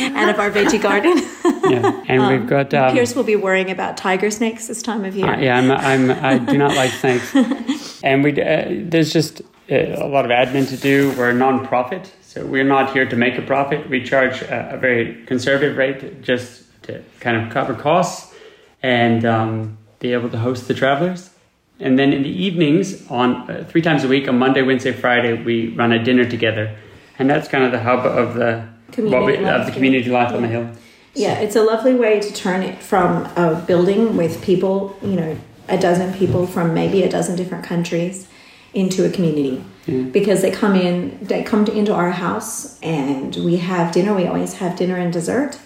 out 0.00 0.28
of 0.28 0.38
our 0.38 0.50
veggie 0.50 0.80
garden. 0.80 1.16
yeah. 1.70 2.02
And 2.06 2.28
we've 2.28 2.48
got 2.48 2.74
um, 2.74 2.92
Pierce 2.92 3.14
will 3.14 3.24
be 3.24 3.36
worrying 3.36 3.70
about 3.70 3.96
tiger 3.96 4.30
snakes 4.30 4.66
this 4.66 4.82
time 4.82 5.04
of 5.04 5.16
year. 5.16 5.26
Uh, 5.26 5.40
yeah, 5.40 5.56
I'm, 5.56 5.70
I'm, 5.70 6.10
I 6.24 6.38
do 6.38 6.58
not 6.58 6.74
like 6.74 6.90
snakes. 6.90 7.34
and 8.04 8.22
we, 8.22 8.32
uh, 8.40 8.66
there's 8.68 9.12
just 9.12 9.42
a 9.68 10.06
lot 10.06 10.24
of 10.24 10.30
admin 10.30 10.68
to 10.68 10.76
do. 10.76 11.14
We're 11.16 11.30
a 11.30 11.34
non-profit, 11.34 12.12
so 12.20 12.44
we're 12.44 12.64
not 12.64 12.92
here 12.92 13.06
to 13.06 13.16
make 13.16 13.38
a 13.38 13.42
profit. 13.42 13.88
We 13.88 14.02
charge 14.02 14.42
a, 14.42 14.74
a 14.74 14.76
very 14.76 15.24
conservative 15.26 15.76
rate 15.76 16.22
just 16.22 16.64
to 16.82 17.02
kind 17.20 17.36
of 17.36 17.52
cover 17.52 17.74
costs 17.74 18.34
and 18.82 19.24
um, 19.24 19.78
be 20.00 20.12
able 20.12 20.30
to 20.30 20.38
host 20.38 20.68
the 20.68 20.74
travelers. 20.74 21.30
And 21.78 21.98
then 21.98 22.12
in 22.12 22.22
the 22.22 22.28
evenings, 22.28 23.08
on 23.10 23.50
uh, 23.50 23.64
three 23.68 23.82
times 23.82 24.04
a 24.04 24.08
week, 24.08 24.28
on 24.28 24.38
Monday, 24.38 24.62
Wednesday, 24.62 24.92
Friday, 24.92 25.42
we 25.42 25.68
run 25.68 25.92
a 25.92 26.02
dinner 26.02 26.28
together, 26.28 26.76
and 27.18 27.28
that's 27.30 27.48
kind 27.48 27.64
of 27.64 27.72
the 27.72 27.80
hub 27.80 28.06
of 28.06 28.34
the 28.34 28.68
what 28.96 29.24
we, 29.24 29.36
of 29.44 29.66
the 29.66 29.72
community 29.72 30.10
life 30.10 30.32
on 30.32 30.42
the 30.42 30.48
hill. 30.48 30.70
Yeah, 31.14 31.38
it's 31.38 31.56
a 31.56 31.62
lovely 31.62 31.94
way 31.94 32.20
to 32.20 32.32
turn 32.32 32.62
it 32.62 32.78
from 32.82 33.26
a 33.36 33.54
building 33.66 34.16
with 34.16 34.42
people, 34.42 34.96
you 35.02 35.16
know, 35.16 35.38
a 35.68 35.78
dozen 35.78 36.12
people 36.14 36.46
from 36.46 36.74
maybe 36.74 37.02
a 37.02 37.08
dozen 37.08 37.36
different 37.36 37.64
countries 37.64 38.28
into 38.74 39.04
a 39.04 39.10
community. 39.10 39.64
Because 40.12 40.42
they 40.42 40.52
come 40.52 40.76
in, 40.76 41.18
they 41.20 41.42
come 41.42 41.64
to, 41.64 41.72
into 41.72 41.92
our 41.92 42.12
house 42.12 42.78
and 42.82 43.34
we 43.36 43.56
have 43.56 43.92
dinner. 43.92 44.14
We 44.14 44.26
always 44.26 44.54
have 44.54 44.76
dinner 44.76 44.96
and 44.96 45.12
dessert. 45.12 45.58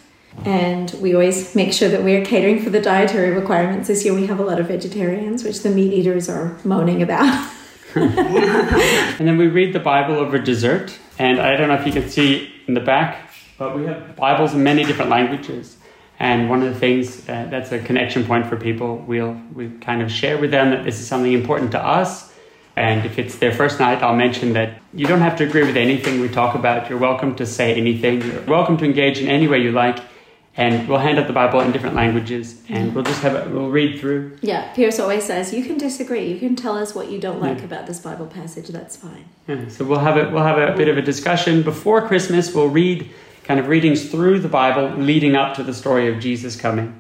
And 0.45 0.91
we 1.01 1.13
always 1.13 1.55
make 1.55 1.73
sure 1.73 1.89
that 1.91 2.03
we're 2.03 2.25
catering 2.25 2.63
for 2.63 2.71
the 2.71 2.81
dietary 2.81 3.31
requirements. 3.31 3.89
This 3.89 4.05
year 4.05 4.15
we 4.15 4.27
have 4.27 4.39
a 4.41 4.45
lot 4.45 4.59
of 4.59 4.69
vegetarians, 4.69 5.45
which 5.45 5.63
the 5.63 5.71
meat 5.71 5.93
eaters 5.93 6.29
are 6.29 6.59
moaning 6.65 7.03
about. 7.03 7.53
And 7.97 9.27
then 9.27 9.39
we 9.39 9.47
read 9.47 9.73
the 9.73 9.81
Bible 9.81 10.17
over 10.17 10.39
dessert. 10.39 10.99
And 11.19 11.41
I 11.41 11.57
don't 11.57 11.69
know 11.69 11.75
if 11.75 11.87
you 11.87 11.93
can 11.93 12.09
see 12.09 12.53
in 12.67 12.75
the 12.75 12.81
back, 12.81 13.31
but 13.57 13.75
we 13.75 13.87
have 13.87 14.15
Bibles 14.17 14.53
in 14.53 14.63
many 14.63 14.85
different 14.85 15.11
languages. 15.11 15.79
And 16.19 16.51
one 16.51 16.63
of 16.63 16.73
the 16.73 16.79
things 16.79 17.27
uh, 17.29 17.47
that's 17.51 17.73
a 17.73 17.79
connection 17.79 18.25
point 18.25 18.47
for 18.47 18.57
people, 18.57 18.99
we'll 18.99 19.41
we 19.55 19.71
kind 19.81 20.03
of 20.03 20.11
share 20.11 20.39
with 20.39 20.51
them 20.51 20.71
that 20.71 20.85
this 20.85 21.01
is 21.01 21.07
something 21.07 21.33
important 21.33 21.73
to 21.73 21.81
us. 21.83 22.33
And 22.77 23.07
if 23.07 23.19
it's 23.19 23.37
their 23.39 23.53
first 23.53 23.81
night, 23.81 24.03
I'll 24.03 24.15
mention 24.15 24.53
that 24.53 24.81
you 24.93 25.07
don't 25.07 25.21
have 25.21 25.37
to 25.39 25.45
agree 25.45 25.65
with 25.65 25.77
anything 25.77 26.21
we 26.21 26.29
talk 26.29 26.55
about. 26.55 26.91
You're 26.91 26.99
welcome 26.99 27.35
to 27.37 27.47
say 27.47 27.75
anything. 27.75 28.21
You're 28.21 28.43
welcome 28.43 28.77
to 28.77 28.85
engage 28.85 29.19
in 29.19 29.29
any 29.29 29.49
way 29.49 29.59
you 29.59 29.73
like. 29.73 29.99
And 30.59 30.89
we'll 30.89 30.99
hand 30.99 31.19
out 31.19 31.27
the 31.27 31.35
Bible 31.35 31.61
in 31.61 31.71
different 31.71 31.97
languages, 31.97 32.63
and 32.71 32.95
we'll 32.95 33.05
just 33.05 33.21
have 33.21 33.35
a, 33.35 33.51
we'll 33.51 33.69
read 33.69 34.01
through. 34.01 34.39
Yeah, 34.41 34.73
Pierce 34.73 34.99
always 34.99 35.25
says, 35.25 35.53
you 35.53 35.63
can 35.63 35.77
disagree. 35.77 36.33
You 36.33 36.39
can 36.39 36.57
tell 36.57 36.79
us 36.79 36.95
what 36.95 37.11
you 37.11 37.21
don't 37.21 37.43
like 37.43 37.63
about 37.63 37.87
this 37.87 38.01
Bible 38.01 38.27
passage. 38.27 38.69
That's 38.69 38.97
fine. 38.97 39.27
Yeah, 39.49 39.69
so 39.69 39.85
we'll 39.85 39.99
have 39.99 40.17
a 40.17 40.31
we'll 40.31 40.45
have 40.45 40.57
a 40.57 40.75
bit 40.75 40.89
of 40.89 40.97
a 40.97 41.03
discussion 41.03 41.63
before 41.63 42.09
Christmas. 42.09 42.55
We'll 42.55 42.71
read 42.71 43.11
kind 43.45 43.61
of 43.61 43.69
readings 43.69 44.11
through 44.11 44.41
the 44.41 44.49
Bible 44.49 44.97
leading 44.97 45.37
up 45.37 45.55
to 45.57 45.63
the 45.63 45.75
story 45.75 46.09
of 46.11 46.21
Jesus 46.21 46.57
coming, 46.57 46.99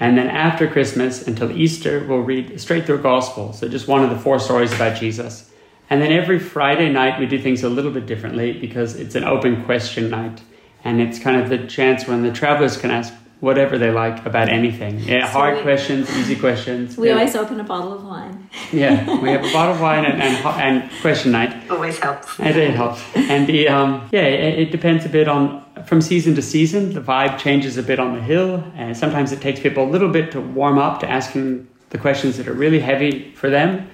and 0.00 0.16
then 0.16 0.28
after 0.28 0.68
Christmas 0.68 1.26
until 1.26 1.50
Easter, 1.50 2.04
we'll 2.06 2.20
read 2.20 2.60
straight 2.60 2.86
through 2.86 3.02
Gospel. 3.02 3.52
So 3.52 3.68
just 3.68 3.88
one 3.88 4.04
of 4.04 4.10
the 4.10 4.18
four 4.18 4.38
stories 4.38 4.72
about 4.72 4.98
Jesus, 4.98 5.50
and 5.90 6.00
then 6.00 6.12
every 6.12 6.38
Friday 6.38 6.92
night 6.92 7.18
we 7.18 7.26
do 7.26 7.40
things 7.40 7.62
a 7.62 7.68
little 7.68 7.90
bit 7.90 8.06
differently 8.06 8.52
because 8.52 8.96
it's 8.96 9.14
an 9.14 9.24
open 9.24 9.64
question 9.64 10.10
night, 10.10 10.42
and 10.84 11.00
it's 11.00 11.18
kind 11.18 11.40
of 11.40 11.48
the 11.48 11.66
chance 11.66 12.06
when 12.06 12.22
the 12.22 12.32
travelers 12.32 12.76
can 12.76 12.90
ask 12.90 13.12
whatever 13.40 13.78
they 13.78 13.90
like 13.90 14.26
about 14.26 14.48
anything. 14.48 14.98
Yeah, 14.98 15.26
So 15.26 15.38
hard 15.38 15.56
we- 15.56 15.62
questions, 15.62 16.10
easy 16.18 16.34
questions. 16.36 16.96
We 16.96 17.08
Yeah. 17.08 17.14
always 17.14 17.36
open 17.36 17.60
a 17.60 17.64
bottle 17.64 17.92
of 17.92 18.04
wine. 18.04 18.48
yeah, 18.72 19.20
we 19.22 19.30
have 19.30 19.44
a 19.44 19.52
bottle 19.52 19.74
of 19.74 19.80
wine 19.80 20.04
and, 20.04 20.20
and, 20.20 20.36
and 20.46 20.90
question 21.00 21.32
night. 21.32 21.52
Always 21.70 21.98
helps. 21.98 22.38
It, 22.40 22.56
it 22.56 22.74
helps. 22.74 23.00
And 23.14 23.46
the 23.46 23.68
um, 23.68 24.08
yeah, 24.10 24.22
it, 24.22 24.58
it 24.58 24.70
depends 24.72 25.04
a 25.04 25.08
bit 25.08 25.28
on 25.28 25.64
from 25.86 26.00
season 26.00 26.34
to 26.34 26.42
season. 26.42 26.92
The 26.94 27.00
vibe 27.00 27.38
changes 27.38 27.76
a 27.78 27.82
bit 27.82 27.98
on 28.00 28.14
the 28.14 28.20
hill, 28.22 28.64
and 28.74 28.96
sometimes 28.96 29.30
it 29.32 29.40
takes 29.40 29.60
people 29.60 29.84
a 29.84 29.90
little 29.90 30.08
bit 30.10 30.32
to 30.32 30.40
warm 30.40 30.78
up 30.78 30.98
to 31.00 31.08
asking 31.08 31.68
the 31.90 31.98
questions 31.98 32.36
that 32.38 32.48
are 32.48 32.52
really 32.54 32.80
heavy 32.80 33.32
for 33.36 33.48
them, 33.48 33.88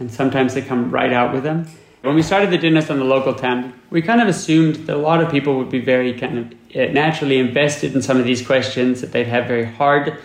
and 0.00 0.10
sometimes 0.10 0.54
they 0.54 0.62
come 0.62 0.90
right 0.90 1.12
out 1.12 1.32
with 1.32 1.44
them. 1.44 1.66
When 2.02 2.14
we 2.14 2.22
started 2.22 2.50
the 2.50 2.58
dinners 2.58 2.90
on 2.90 2.98
the 2.98 3.04
local 3.04 3.34
town, 3.34 3.74
we 3.90 4.02
kind 4.02 4.20
of 4.20 4.28
assumed 4.28 4.76
that 4.86 4.94
a 4.94 4.98
lot 4.98 5.20
of 5.20 5.30
people 5.30 5.58
would 5.58 5.70
be 5.70 5.80
very 5.80 6.12
kind 6.12 6.38
of 6.38 6.52
uh, 6.76 6.92
naturally 6.92 7.38
invested 7.38 7.94
in 7.94 8.02
some 8.02 8.18
of 8.18 8.24
these 8.24 8.46
questions, 8.46 9.00
that 9.00 9.10
they'd 9.12 9.26
have 9.26 9.46
very 9.46 9.64
hard 9.64 10.16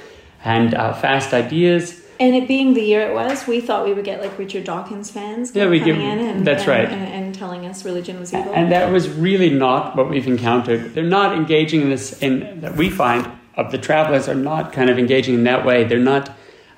and 0.44 0.76
uh, 0.76 0.94
fast 0.94 1.34
ideas. 1.34 2.02
And 2.20 2.36
it 2.36 2.48
being 2.48 2.76
the 2.76 2.82
year 2.82 3.02
it 3.10 3.14
was, 3.16 3.48
we 3.48 3.60
thought 3.60 3.86
we 3.86 3.94
would 3.94 4.06
get 4.06 4.22
like 4.22 4.38
Richard 4.38 4.66
Dawkins 4.66 5.10
fans 5.10 5.56
Yeah, 5.56 5.68
we 5.68 5.80
coming 5.80 5.96
give- 5.96 6.04
in 6.04 6.20
and, 6.20 6.46
that's 6.46 6.62
and, 6.62 6.70
right. 6.70 6.90
and, 6.90 7.08
and 7.26 7.36
telling 7.36 7.66
us 7.66 7.84
religion 7.84 8.20
was 8.20 8.34
evil. 8.34 8.54
And 8.54 8.72
that 8.72 8.92
was 8.92 9.10
really 9.10 9.50
not 9.50 9.96
what 9.96 10.10
we've 10.10 10.28
encountered. 10.28 10.94
They're 10.94 11.04
not 11.04 11.36
engaging 11.36 11.82
in 11.82 11.90
this, 11.90 12.22
in 12.22 12.62
that 12.62 12.76
we 12.76 12.90
find 12.92 13.30
of 13.56 13.72
the 13.72 13.78
travelers 13.80 14.30
are 14.30 14.36
not 14.36 14.74
kind 14.74 14.90
of 14.92 15.00
engaging 15.00 15.34
in 15.34 15.44
that 15.46 15.66
way. 15.66 15.86
They're 15.86 16.00
not 16.00 16.30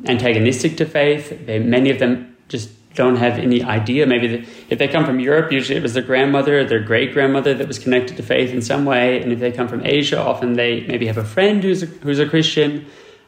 antagonistic 0.05 0.77
to 0.77 0.85
faith. 0.85 1.45
They, 1.45 1.59
many 1.59 1.89
of 1.89 1.99
them 1.99 2.35
just 2.47 2.69
don't 2.95 3.17
have 3.17 3.37
any 3.37 3.61
idea. 3.63 4.05
Maybe 4.05 4.27
the, 4.27 4.47
if 4.69 4.79
they 4.79 4.87
come 4.87 5.05
from 5.05 5.19
Europe, 5.19 5.51
usually 5.51 5.77
it 5.77 5.83
was 5.83 5.93
their 5.93 6.03
grandmother 6.03 6.59
or 6.59 6.63
their 6.63 6.79
great 6.79 7.13
grandmother 7.13 7.53
that 7.53 7.67
was 7.67 7.77
connected 7.77 8.17
to 8.17 8.23
faith 8.23 8.51
in 8.51 8.61
some 8.61 8.85
way. 8.85 9.21
And 9.21 9.31
if 9.31 9.39
they 9.39 9.51
come 9.51 9.67
from 9.67 9.85
Asia, 9.85 10.19
often 10.19 10.53
they 10.53 10.81
maybe 10.87 11.05
have 11.07 11.17
a 11.17 11.23
friend 11.23 11.61
who's 11.63 11.83
a, 11.83 11.85
who's 11.85 12.19
a 12.19 12.27
Christian. 12.27 12.85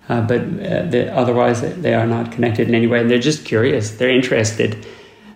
Uh, 0.10 0.22
but 0.22 0.42
uh, 0.42 0.86
they, 0.86 1.10
otherwise, 1.10 1.62
they 1.62 1.94
are 1.94 2.08
not 2.08 2.32
connected 2.32 2.70
in 2.70 2.76
any 2.76 2.88
way. 2.88 3.02
And 3.02 3.12
they're 3.12 3.20
just 3.20 3.46
curious. 3.46 3.92
They're 3.92 4.10
interested. 4.10 4.86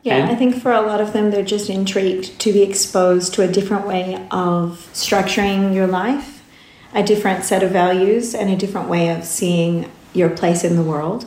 Yeah, 0.03 0.15
And- 0.15 0.31
I 0.31 0.35
think 0.35 0.55
for 0.61 0.71
a 0.71 0.81
lot 0.81 1.01
of 1.01 1.13
them, 1.13 1.29
they're 1.31 1.43
just 1.43 1.69
intrigued 1.69 2.39
to 2.39 2.53
be 2.53 2.63
exposed 2.63 3.33
to 3.35 3.43
a 3.43 3.47
different 3.47 3.85
way 3.85 4.15
of 4.31 4.89
structuring 4.93 5.75
your 5.75 5.87
life, 5.87 6.41
a 6.93 7.03
different 7.03 7.43
set 7.43 7.63
of 7.63 7.71
values, 7.71 8.33
and 8.33 8.49
a 8.49 8.55
different 8.55 8.89
way 8.89 9.09
of 9.09 9.25
seeing 9.25 9.91
your 10.13 10.29
place 10.29 10.63
in 10.63 10.75
the 10.75 10.83
world. 10.83 11.25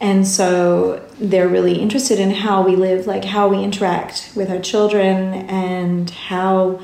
And 0.00 0.26
so 0.26 1.04
they're 1.18 1.48
really 1.48 1.80
interested 1.80 2.20
in 2.20 2.30
how 2.30 2.62
we 2.62 2.76
live, 2.76 3.06
like 3.06 3.24
how 3.24 3.48
we 3.48 3.62
interact 3.62 4.32
with 4.36 4.50
our 4.50 4.60
children 4.60 5.34
and 5.48 6.08
how 6.10 6.80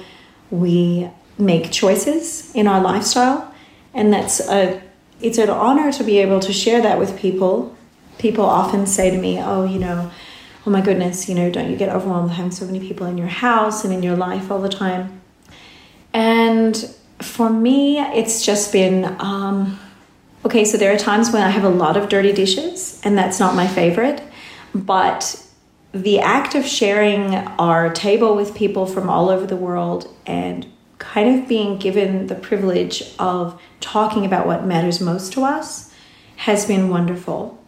we 0.50 1.08
make 1.38 1.70
choices 1.70 2.54
in 2.54 2.66
our 2.66 2.80
lifestyle. 2.80 3.52
And 3.92 4.12
that's 4.12 4.40
a 4.40 4.82
it's 5.20 5.38
an 5.38 5.48
honor 5.48 5.92
to 5.92 6.04
be 6.04 6.18
able 6.18 6.40
to 6.40 6.52
share 6.52 6.82
that 6.82 6.98
with 6.98 7.16
people. 7.18 7.76
People 8.18 8.44
often 8.44 8.86
say 8.86 9.10
to 9.10 9.18
me, 9.18 9.40
"Oh, 9.40 9.64
you 9.64 9.78
know, 9.78 10.10
oh 10.66 10.70
my 10.70 10.80
goodness, 10.80 11.28
you 11.28 11.36
know, 11.36 11.50
don't 11.50 11.70
you 11.70 11.76
get 11.76 11.88
overwhelmed 11.88 12.24
with 12.24 12.36
having 12.36 12.50
so 12.50 12.66
many 12.66 12.80
people 12.80 13.06
in 13.06 13.16
your 13.16 13.28
house 13.28 13.84
and 13.84 13.94
in 13.94 14.02
your 14.02 14.16
life 14.16 14.50
all 14.50 14.60
the 14.60 14.68
time?" 14.68 15.20
And 16.12 16.76
for 17.20 17.48
me, 17.48 18.00
it's 18.00 18.44
just 18.44 18.72
been 18.72 19.16
um, 19.20 19.78
okay. 20.44 20.64
So 20.64 20.76
there 20.76 20.92
are 20.92 20.98
times 20.98 21.32
when 21.32 21.42
I 21.42 21.50
have 21.50 21.64
a 21.64 21.68
lot 21.68 21.96
of 21.96 22.08
dirty 22.08 22.32
dishes, 22.32 23.00
and 23.04 23.16
that's 23.16 23.40
not 23.40 23.54
my 23.54 23.66
favorite. 23.66 24.22
But 24.74 25.40
the 25.92 26.18
act 26.20 26.54
of 26.54 26.66
sharing 26.66 27.34
our 27.34 27.92
table 27.92 28.34
with 28.34 28.54
people 28.54 28.86
from 28.86 29.08
all 29.08 29.30
over 29.30 29.46
the 29.46 29.56
world 29.56 30.12
and 30.26 30.66
kind 30.98 31.38
of 31.38 31.48
being 31.48 31.78
given 31.78 32.26
the 32.26 32.34
privilege 32.34 33.14
of 33.18 33.60
talking 33.80 34.24
about 34.24 34.46
what 34.46 34.64
matters 34.64 35.00
most 35.00 35.32
to 35.34 35.44
us 35.44 35.92
has 36.36 36.66
been 36.66 36.88
wonderful. 36.88 37.62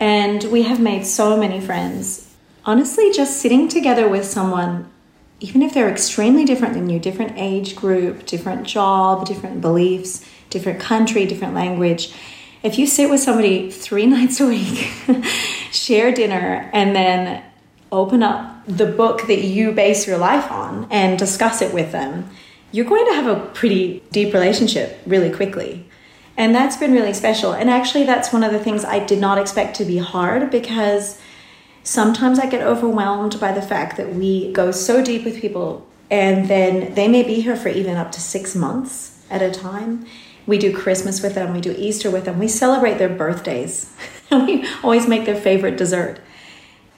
And 0.00 0.44
we 0.44 0.62
have 0.62 0.80
made 0.80 1.04
so 1.04 1.36
many 1.36 1.60
friends. 1.60 2.34
Honestly, 2.64 3.12
just 3.12 3.38
sitting 3.38 3.68
together 3.68 4.08
with 4.08 4.24
someone, 4.24 4.88
even 5.40 5.60
if 5.60 5.74
they're 5.74 5.90
extremely 5.90 6.46
different 6.46 6.72
than 6.72 6.88
you, 6.88 6.98
different 6.98 7.32
age 7.36 7.76
group, 7.76 8.24
different 8.24 8.66
job, 8.66 9.26
different 9.26 9.60
beliefs, 9.60 10.24
different 10.50 10.80
country, 10.80 11.26
different 11.26 11.54
language, 11.54 12.14
if 12.62 12.78
you 12.78 12.86
sit 12.86 13.08
with 13.08 13.20
somebody 13.20 13.70
three 13.70 14.06
nights 14.16 14.40
a 14.40 14.46
week, 14.46 14.90
share 15.70 16.12
dinner, 16.12 16.70
and 16.72 16.94
then 16.94 17.42
open 17.90 18.22
up 18.22 18.64
the 18.66 18.86
book 18.86 19.26
that 19.28 19.42
you 19.42 19.72
base 19.72 20.06
your 20.06 20.18
life 20.18 20.50
on 20.50 20.86
and 20.90 21.18
discuss 21.18 21.62
it 21.62 21.72
with 21.72 21.92
them, 21.92 22.28
you're 22.70 22.84
going 22.84 23.06
to 23.06 23.14
have 23.14 23.26
a 23.26 23.46
pretty 23.46 24.02
deep 24.12 24.34
relationship 24.34 24.98
really 25.06 25.30
quickly. 25.30 25.86
And 26.36 26.54
that's 26.54 26.76
been 26.76 26.92
really 26.92 27.14
special. 27.14 27.52
And 27.52 27.70
actually, 27.70 28.04
that's 28.04 28.32
one 28.32 28.44
of 28.44 28.52
the 28.52 28.60
things 28.60 28.84
I 28.84 29.04
did 29.04 29.18
not 29.18 29.38
expect 29.38 29.76
to 29.76 29.84
be 29.84 29.98
hard 29.98 30.50
because 30.50 31.18
sometimes 31.82 32.38
I 32.38 32.46
get 32.46 32.62
overwhelmed 32.62 33.40
by 33.40 33.52
the 33.52 33.62
fact 33.62 33.96
that 33.96 34.14
we 34.14 34.52
go 34.52 34.70
so 34.70 35.02
deep 35.02 35.24
with 35.24 35.40
people 35.40 35.86
and 36.10 36.48
then 36.48 36.94
they 36.94 37.08
may 37.08 37.22
be 37.22 37.40
here 37.40 37.56
for 37.56 37.68
even 37.68 37.96
up 37.96 38.12
to 38.12 38.20
six 38.20 38.54
months 38.54 39.22
at 39.30 39.42
a 39.42 39.50
time. 39.50 40.06
We 40.48 40.58
do 40.58 40.74
Christmas 40.74 41.22
with 41.22 41.34
them, 41.34 41.52
we 41.52 41.60
do 41.60 41.74
Easter 41.78 42.10
with 42.10 42.24
them, 42.24 42.38
we 42.38 42.48
celebrate 42.48 42.96
their 42.98 43.10
birthdays, 43.10 43.92
we 44.32 44.66
always 44.82 45.06
make 45.06 45.26
their 45.26 45.40
favorite 45.40 45.76
dessert. 45.76 46.20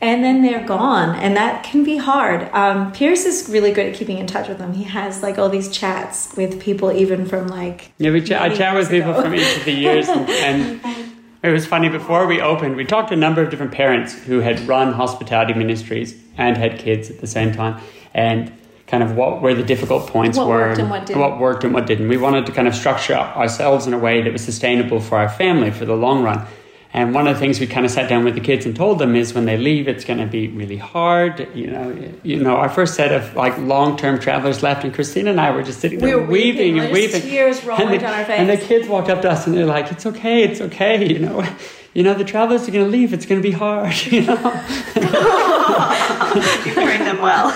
And 0.01 0.25
then 0.25 0.41
they're 0.41 0.65
gone, 0.65 1.15
and 1.17 1.37
that 1.37 1.63
can 1.63 1.85
be 1.85 1.99
hard. 1.99 2.49
Um, 2.55 2.91
Pierce 2.93 3.27
is 3.27 3.51
really 3.51 3.71
good 3.71 3.87
at 3.87 3.95
keeping 3.95 4.17
in 4.17 4.27
touch 4.27 4.49
with 4.49 4.57
them. 4.57 4.73
He 4.73 4.85
has 4.85 5.23
like 5.23 5.37
all 5.37 5.51
these 5.51 5.69
chats 5.69 6.35
with 6.37 6.59
people, 6.59 6.91
even 6.91 7.27
from 7.27 7.49
like 7.49 7.93
Yeah, 7.99 8.13
we 8.13 8.23
ch- 8.23 8.31
I 8.31 8.49
chat 8.49 8.75
with 8.75 8.89
people 8.89 9.13
from 9.13 9.35
each 9.35 9.59
of 9.59 9.65
the 9.67 9.73
years, 9.73 10.09
and, 10.09 10.31
and 10.85 11.13
it 11.43 11.51
was 11.51 11.67
funny. 11.67 11.91
Before 11.91 12.27
we 12.27 12.41
opened, 12.41 12.77
we 12.77 12.87
talked 12.87 13.09
to 13.09 13.15
a 13.15 13.19
number 13.19 13.43
of 13.43 13.51
different 13.51 13.73
parents 13.73 14.15
who 14.15 14.39
had 14.39 14.61
run 14.61 14.95
hospitality 14.95 15.53
ministries 15.53 16.15
and 16.39 16.57
had 16.57 16.79
kids 16.79 17.11
at 17.11 17.21
the 17.21 17.27
same 17.27 17.53
time, 17.53 17.79
and 18.15 18.51
kind 18.91 19.03
of 19.05 19.15
what 19.15 19.41
were 19.41 19.55
the 19.55 19.63
difficult 19.63 20.09
points 20.09 20.37
What 20.37 20.49
were, 20.49 20.55
worked 20.55 20.81
and 20.81 20.91
what 20.91 21.07
didn't. 21.07 21.39
worked 21.39 21.65
and 21.65 21.73
what 21.73 21.87
didn't. 21.87 22.09
We 22.09 22.17
wanted 22.17 22.45
to 22.47 22.53
kind 22.53 22.67
of 22.67 22.75
structure 22.75 23.15
ourselves 23.15 23.87
in 23.87 23.95
a 23.95 23.99
way 23.99 24.21
that 24.23 24.33
was 24.33 24.43
sustainable 24.45 25.01
for 25.01 25.17
our 25.17 25.29
family 25.29 25.71
for 25.71 25.85
the 25.85 25.95
long 25.95 26.25
run. 26.25 26.45
And 26.93 27.15
one 27.15 27.29
of 27.29 27.35
the 27.35 27.41
things 27.41 27.61
we 27.61 27.69
kind 27.69 27.87
of 27.87 27.93
sat 27.93 28.09
down 28.09 28.25
with 28.25 28.35
the 28.35 28.41
kids 28.41 28.67
and 28.67 28.75
told 28.75 28.99
them 28.99 29.15
is 29.15 29.33
when 29.33 29.45
they 29.45 29.57
leave, 29.57 29.87
it's 29.87 30.05
going 30.05 30.19
to 30.19 30.27
be 30.27 30.49
really 30.49 30.77
hard. 30.77 31.49
You 31.55 31.69
know, 31.69 32.13
you 32.25 32.43
know, 32.43 32.57
our 32.57 32.69
first 32.69 32.95
set 32.95 33.13
of 33.13 33.37
like 33.37 33.57
long-term 33.59 34.19
travelers 34.19 34.65
left, 34.65 34.83
and 34.83 34.93
Christina 34.93 35.31
and 35.31 35.41
I 35.41 35.53
were 35.53 35.63
just 35.63 35.81
sitting 35.81 36.01
We 36.01 36.09
there 36.09 36.19
were 36.19 36.27
weeping, 36.27 36.81
and 36.81 36.89
there's 36.89 36.93
weeping, 36.93 37.23
tears 37.23 37.65
rolling 37.65 37.87
and 37.87 37.95
the, 37.95 37.99
down 37.99 38.15
our 38.15 38.31
And 38.33 38.51
the 38.51 38.57
kids 38.57 38.89
walked 38.89 39.09
up 39.09 39.23
to 39.23 39.31
us 39.31 39.47
and 39.47 39.57
they're 39.57 39.67
like, 39.67 39.93
"It's 39.93 40.05
okay, 40.05 40.43
it's 40.43 40.61
okay." 40.61 41.07
You 41.07 41.21
know, 41.21 41.47
you 41.95 42.03
know, 42.03 42.15
the 42.15 42.25
travelers 42.25 42.69
are 42.69 42.73
going 42.73 42.85
to 42.85 42.91
leave. 42.91 43.13
It's 43.13 43.27
going 43.27 43.41
to 43.41 43.49
be 43.49 43.55
hard. 43.55 43.95
You 44.11 44.23
know, 44.23 44.35
You 46.67 46.75
bring 46.75 47.05
them 47.05 47.21
well. 47.21 47.51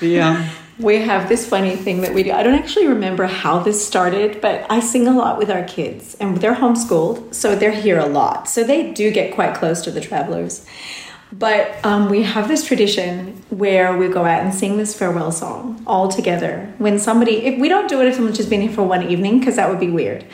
the 0.00 0.20
um, 0.20 0.48
We 0.78 0.96
have 0.96 1.28
this 1.28 1.48
funny 1.48 1.74
thing 1.74 2.02
that 2.02 2.12
we 2.12 2.22
do. 2.22 2.32
I 2.32 2.42
don't 2.42 2.58
actually 2.58 2.86
remember 2.86 3.24
how 3.24 3.60
this 3.60 3.86
started, 3.86 4.42
but 4.42 4.66
I 4.68 4.80
sing 4.80 5.08
a 5.08 5.16
lot 5.16 5.38
with 5.38 5.50
our 5.50 5.64
kids, 5.64 6.14
and 6.20 6.36
they're 6.36 6.54
homeschooled, 6.54 7.34
so 7.34 7.56
they're 7.56 7.70
here 7.70 7.98
a 7.98 8.06
lot. 8.06 8.46
So 8.48 8.62
they 8.62 8.92
do 8.92 9.10
get 9.10 9.34
quite 9.34 9.54
close 9.54 9.80
to 9.82 9.90
the 9.90 10.02
travelers. 10.02 10.66
But 11.32 11.84
um, 11.84 12.08
we 12.08 12.22
have 12.22 12.46
this 12.46 12.64
tradition 12.64 13.42
where 13.48 13.96
we 13.96 14.08
go 14.08 14.24
out 14.24 14.44
and 14.44 14.54
sing 14.54 14.76
this 14.76 14.94
farewell 14.94 15.32
song 15.32 15.82
all 15.86 16.08
together. 16.08 16.72
When 16.78 16.98
somebody, 16.98 17.46
if 17.46 17.58
we 17.58 17.68
don't 17.68 17.88
do 17.88 18.00
it 18.00 18.06
if 18.06 18.14
someone's 18.14 18.36
just 18.36 18.48
been 18.48 18.60
here 18.60 18.70
for 18.70 18.84
one 18.84 19.10
evening, 19.10 19.40
because 19.40 19.56
that 19.56 19.68
would 19.68 19.80
be 19.80 19.90
weird. 19.90 20.24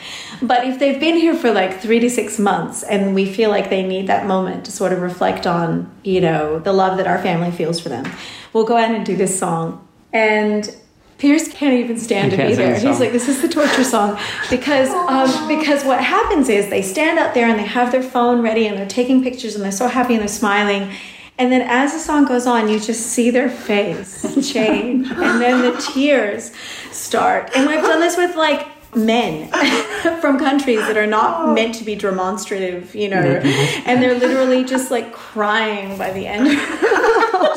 But 0.41 0.67
if 0.67 0.77
they've 0.77 0.99
been 0.99 1.15
here 1.15 1.35
for 1.35 1.51
like 1.51 1.81
three 1.81 1.99
to 1.99 2.09
six 2.09 2.37
months 2.37 2.83
and 2.83 3.15
we 3.15 3.25
feel 3.25 3.49
like 3.49 3.69
they 3.69 3.81
need 3.81 4.07
that 4.07 4.27
moment 4.27 4.65
to 4.65 4.71
sort 4.71 4.93
of 4.93 5.01
reflect 5.01 5.47
on, 5.47 5.91
you 6.03 6.21
know, 6.21 6.59
the 6.59 6.73
love 6.73 6.97
that 6.97 7.07
our 7.07 7.17
family 7.19 7.49
feels 7.49 7.79
for 7.79 7.89
them, 7.89 8.05
we'll 8.51 8.65
go 8.65 8.77
out 8.77 8.93
and 8.93 9.05
do 9.05 9.15
this 9.15 9.37
song. 9.37 9.87
And 10.13 10.75
Pierce 11.17 11.51
can't 11.51 11.73
even 11.73 11.97
stand 11.97 12.31
He 12.31 12.37
be 12.37 12.53
there. 12.53 12.79
He's 12.79 12.99
like, 12.99 13.11
"This 13.11 13.27
is 13.27 13.41
the 13.41 13.47
torture 13.47 13.83
song," 13.83 14.19
because 14.49 14.89
um, 14.89 15.47
because 15.47 15.83
what 15.83 16.03
happens 16.03 16.49
is 16.49 16.69
they 16.69 16.81
stand 16.81 17.17
out 17.17 17.33
there 17.33 17.47
and 17.47 17.57
they 17.57 17.65
have 17.65 17.91
their 17.91 18.03
phone 18.03 18.41
ready 18.41 18.67
and 18.67 18.77
they're 18.77 18.85
taking 18.85 19.23
pictures 19.23 19.55
and 19.55 19.63
they're 19.63 19.71
so 19.71 19.87
happy 19.87 20.13
and 20.13 20.21
they're 20.21 20.27
smiling, 20.27 20.91
and 21.37 21.51
then 21.51 21.61
as 21.61 21.93
the 21.93 21.99
song 21.99 22.25
goes 22.25 22.45
on, 22.45 22.69
you 22.69 22.79
just 22.79 23.07
see 23.07 23.29
their 23.31 23.49
face 23.49 24.51
change, 24.51 25.09
and 25.09 25.41
then 25.41 25.61
the 25.61 25.81
tears 25.93 26.51
start. 26.91 27.51
And 27.55 27.67
we've 27.67 27.81
done 27.81 27.99
this 27.99 28.17
with 28.17 28.35
like 28.35 28.67
men 28.95 29.47
from 30.21 30.37
countries 30.37 30.79
that 30.81 30.97
are 30.97 31.07
not 31.07 31.53
meant 31.53 31.75
to 31.75 31.83
be 31.83 31.95
demonstrative, 31.95 32.93
you 32.93 33.09
know, 33.09 33.17
and 33.17 34.01
they're 34.03 34.17
literally 34.19 34.63
just 34.63 34.91
like 34.91 35.11
crying 35.13 35.97
by 35.97 36.11
the 36.11 36.27
end. 36.27 36.47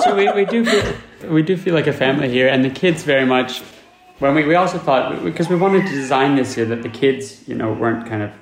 so 0.05 0.15
we, 0.17 0.31
we 0.33 0.45
do 0.47 0.65
feel, 0.65 0.95
we 1.25 1.43
do 1.43 1.57
feel 1.57 1.75
like 1.75 1.87
a 1.87 1.93
family 1.93 2.29
here, 2.29 2.49
and 2.49 2.65
the 2.65 2.71
kids 2.71 3.03
very 3.03 3.25
much. 3.25 3.63
When 4.19 4.35
we, 4.35 4.45
we 4.45 4.55
also 4.55 4.79
thought 4.79 5.23
because 5.23 5.49
we 5.49 5.57
wanted 5.57 5.87
to 5.87 5.93
design 5.93 6.37
this 6.37 6.55
here 6.55 6.65
that 6.67 6.83
the 6.83 6.89
kids 6.89 7.47
you 7.49 7.55
know 7.55 7.73
weren't 7.73 8.09
kind 8.09 8.23
of 8.23 8.33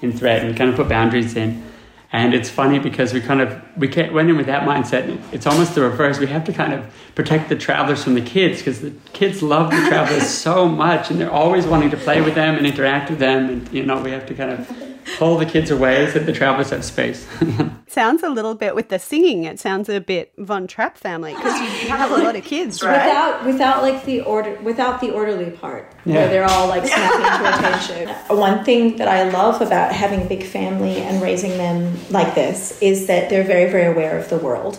in 0.00 0.12
threat 0.12 0.44
and 0.44 0.56
kind 0.56 0.70
of 0.70 0.76
put 0.76 0.88
boundaries 0.88 1.36
in. 1.36 1.64
And 2.10 2.32
it's 2.32 2.48
funny 2.48 2.78
because 2.78 3.12
we 3.12 3.20
kind 3.20 3.42
of 3.42 3.60
we 3.76 3.88
went 3.88 4.30
in 4.30 4.36
with 4.36 4.46
that 4.46 4.66
mindset. 4.66 5.20
It's 5.32 5.46
almost 5.46 5.74
the 5.74 5.82
reverse. 5.82 6.18
We 6.18 6.26
have 6.28 6.44
to 6.44 6.52
kind 6.52 6.72
of 6.72 6.94
protect 7.18 7.48
the 7.48 7.56
travelers 7.56 8.04
from 8.04 8.14
the 8.14 8.20
kids 8.20 8.58
because 8.58 8.80
the 8.80 8.92
kids 9.12 9.42
love 9.42 9.72
the 9.72 9.88
travelers 9.88 10.28
so 10.46 10.68
much, 10.68 11.10
and 11.10 11.20
they're 11.20 11.32
always 11.32 11.66
wanting 11.66 11.90
to 11.90 11.96
play 11.96 12.20
with 12.20 12.36
them 12.36 12.54
and 12.54 12.64
interact 12.64 13.10
with 13.10 13.18
them. 13.18 13.50
And 13.50 13.72
you 13.72 13.84
know 13.84 14.00
we 14.00 14.12
have 14.12 14.24
to 14.26 14.34
kind 14.34 14.52
of 14.52 14.72
pull 15.16 15.36
the 15.36 15.44
kids 15.44 15.72
away 15.72 16.06
so 16.06 16.20
that 16.20 16.26
the 16.26 16.32
travelers 16.32 16.70
have 16.70 16.84
space. 16.84 17.26
sounds 17.88 18.22
a 18.22 18.28
little 18.28 18.54
bit 18.54 18.76
with 18.76 18.88
the 18.88 19.00
singing. 19.00 19.42
It 19.42 19.58
sounds 19.58 19.88
a 19.88 20.00
bit 20.00 20.32
Von 20.38 20.68
Trapp 20.68 20.96
family 20.96 21.34
because 21.34 21.58
you 21.60 21.88
have 21.88 22.12
a 22.12 22.18
lot 22.22 22.36
of 22.36 22.44
kids, 22.44 22.84
right? 22.84 23.04
Without 23.04 23.44
without 23.46 23.82
like 23.82 24.04
the 24.04 24.20
order 24.20 24.54
without 24.62 25.00
the 25.00 25.10
orderly 25.10 25.50
part 25.50 25.92
Yeah. 26.04 26.14
where 26.14 26.28
they're 26.28 26.44
all 26.44 26.68
like 26.68 26.86
snapping 26.86 27.44
to 27.44 27.48
attention. 27.58 28.38
One 28.38 28.64
thing 28.64 28.96
that 28.98 29.08
I 29.08 29.28
love 29.30 29.60
about 29.60 29.90
having 29.92 30.22
a 30.22 30.26
big 30.26 30.44
family 30.44 30.98
and 30.98 31.20
raising 31.20 31.58
them 31.58 31.96
like 32.10 32.36
this 32.36 32.80
is 32.80 33.08
that 33.08 33.28
they're 33.28 33.42
very 33.42 33.68
very 33.72 33.86
aware 33.92 34.16
of 34.16 34.28
the 34.28 34.38
world. 34.38 34.78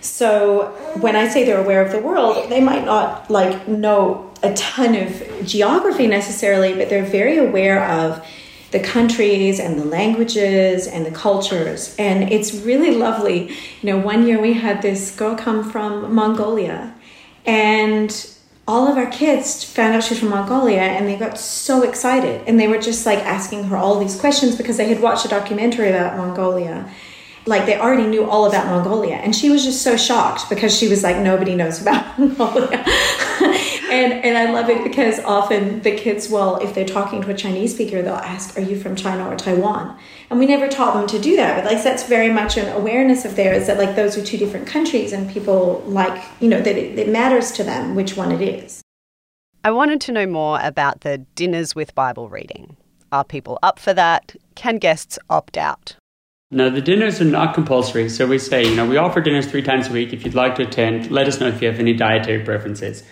So 0.00 0.66
when 1.00 1.16
I 1.16 1.28
say 1.28 1.44
they're 1.44 1.62
aware 1.62 1.84
of 1.84 1.92
the 1.92 2.00
world, 2.00 2.50
they 2.50 2.60
might 2.60 2.84
not 2.84 3.30
like 3.30 3.66
know 3.66 4.30
a 4.42 4.52
ton 4.54 4.94
of 4.94 5.22
geography 5.44 6.06
necessarily, 6.06 6.74
but 6.74 6.90
they're 6.90 7.04
very 7.04 7.38
aware 7.38 7.84
of 7.84 8.24
the 8.72 8.80
countries 8.80 9.60
and 9.60 9.78
the 9.78 9.84
languages 9.84 10.86
and 10.86 11.06
the 11.06 11.10
cultures. 11.10 11.94
And 11.98 12.32
it's 12.32 12.52
really 12.54 12.94
lovely. 12.94 13.50
You 13.80 13.84
know, 13.84 13.98
one 13.98 14.26
year 14.26 14.40
we 14.40 14.54
had 14.54 14.82
this 14.82 15.14
girl 15.14 15.36
come 15.36 15.70
from 15.70 16.12
Mongolia 16.12 16.92
and 17.46 18.30
all 18.66 18.88
of 18.88 18.96
our 18.96 19.10
kids 19.10 19.62
found 19.62 19.94
out 19.94 20.02
she's 20.02 20.18
from 20.18 20.30
Mongolia 20.30 20.80
and 20.80 21.06
they 21.06 21.16
got 21.16 21.38
so 21.38 21.82
excited 21.82 22.42
and 22.46 22.58
they 22.58 22.66
were 22.66 22.78
just 22.78 23.04
like 23.06 23.18
asking 23.20 23.64
her 23.64 23.76
all 23.76 23.98
these 23.98 24.18
questions 24.18 24.56
because 24.56 24.76
they 24.76 24.88
had 24.88 25.00
watched 25.00 25.24
a 25.24 25.28
documentary 25.28 25.90
about 25.90 26.16
Mongolia 26.16 26.90
like 27.46 27.66
they 27.66 27.78
already 27.78 28.06
knew 28.06 28.28
all 28.28 28.46
about 28.46 28.66
Mongolia. 28.66 29.16
And 29.16 29.34
she 29.34 29.50
was 29.50 29.64
just 29.64 29.82
so 29.82 29.96
shocked 29.96 30.48
because 30.48 30.76
she 30.76 30.88
was 30.88 31.02
like, 31.02 31.18
nobody 31.18 31.54
knows 31.54 31.80
about 31.80 32.18
Mongolia. 32.18 32.84
and 33.90 34.12
and 34.12 34.38
I 34.38 34.50
love 34.52 34.70
it 34.70 34.82
because 34.82 35.20
often 35.20 35.82
the 35.82 35.94
kids 35.94 36.28
will, 36.28 36.56
if 36.56 36.74
they're 36.74 36.86
talking 36.86 37.22
to 37.22 37.30
a 37.30 37.34
Chinese 37.34 37.74
speaker, 37.74 38.02
they'll 38.02 38.14
ask, 38.14 38.56
Are 38.56 38.62
you 38.62 38.78
from 38.78 38.96
China 38.96 39.28
or 39.28 39.36
Taiwan? 39.36 39.98
And 40.30 40.38
we 40.38 40.46
never 40.46 40.68
taught 40.68 40.94
them 40.94 41.06
to 41.08 41.18
do 41.18 41.36
that. 41.36 41.62
But 41.62 41.72
like 41.72 41.84
that's 41.84 42.04
very 42.04 42.30
much 42.32 42.56
an 42.56 42.68
awareness 42.74 43.24
of 43.24 43.36
theirs 43.36 43.66
that 43.66 43.78
like 43.78 43.96
those 43.96 44.16
are 44.16 44.24
two 44.24 44.38
different 44.38 44.66
countries 44.66 45.12
and 45.12 45.30
people 45.30 45.82
like, 45.86 46.22
you 46.40 46.48
know, 46.48 46.60
that 46.60 46.76
it, 46.76 46.98
it 46.98 47.08
matters 47.08 47.52
to 47.52 47.64
them 47.64 47.94
which 47.94 48.16
one 48.16 48.32
it 48.32 48.40
is. 48.40 48.80
I 49.62 49.70
wanted 49.70 50.00
to 50.02 50.12
know 50.12 50.26
more 50.26 50.58
about 50.62 51.00
the 51.00 51.18
dinners 51.34 51.74
with 51.74 51.94
Bible 51.94 52.28
reading. 52.28 52.76
Are 53.10 53.24
people 53.24 53.58
up 53.62 53.78
for 53.78 53.94
that? 53.94 54.34
Can 54.54 54.78
guests 54.78 55.18
opt 55.30 55.56
out? 55.56 55.96
No, 56.50 56.70
the 56.70 56.80
dinners 56.80 57.20
are 57.20 57.24
not 57.24 57.52
compulsory. 57.52 58.08
So 58.08 58.28
we 58.28 58.38
say, 58.38 58.64
you 58.64 58.76
know, 58.76 58.86
we 58.86 58.96
offer 58.96 59.20
dinners 59.20 59.46
three 59.46 59.60
times 59.62 59.88
a 59.88 59.92
week. 59.92 60.12
If 60.12 60.24
you'd 60.24 60.36
like 60.36 60.54
to 60.56 60.62
attend, 60.62 61.10
let 61.10 61.26
us 61.26 61.40
know 61.40 61.48
if 61.48 61.60
you 61.60 61.66
have 61.66 61.80
any 61.80 61.94
dietary 61.94 62.44
preferences. 62.44 63.02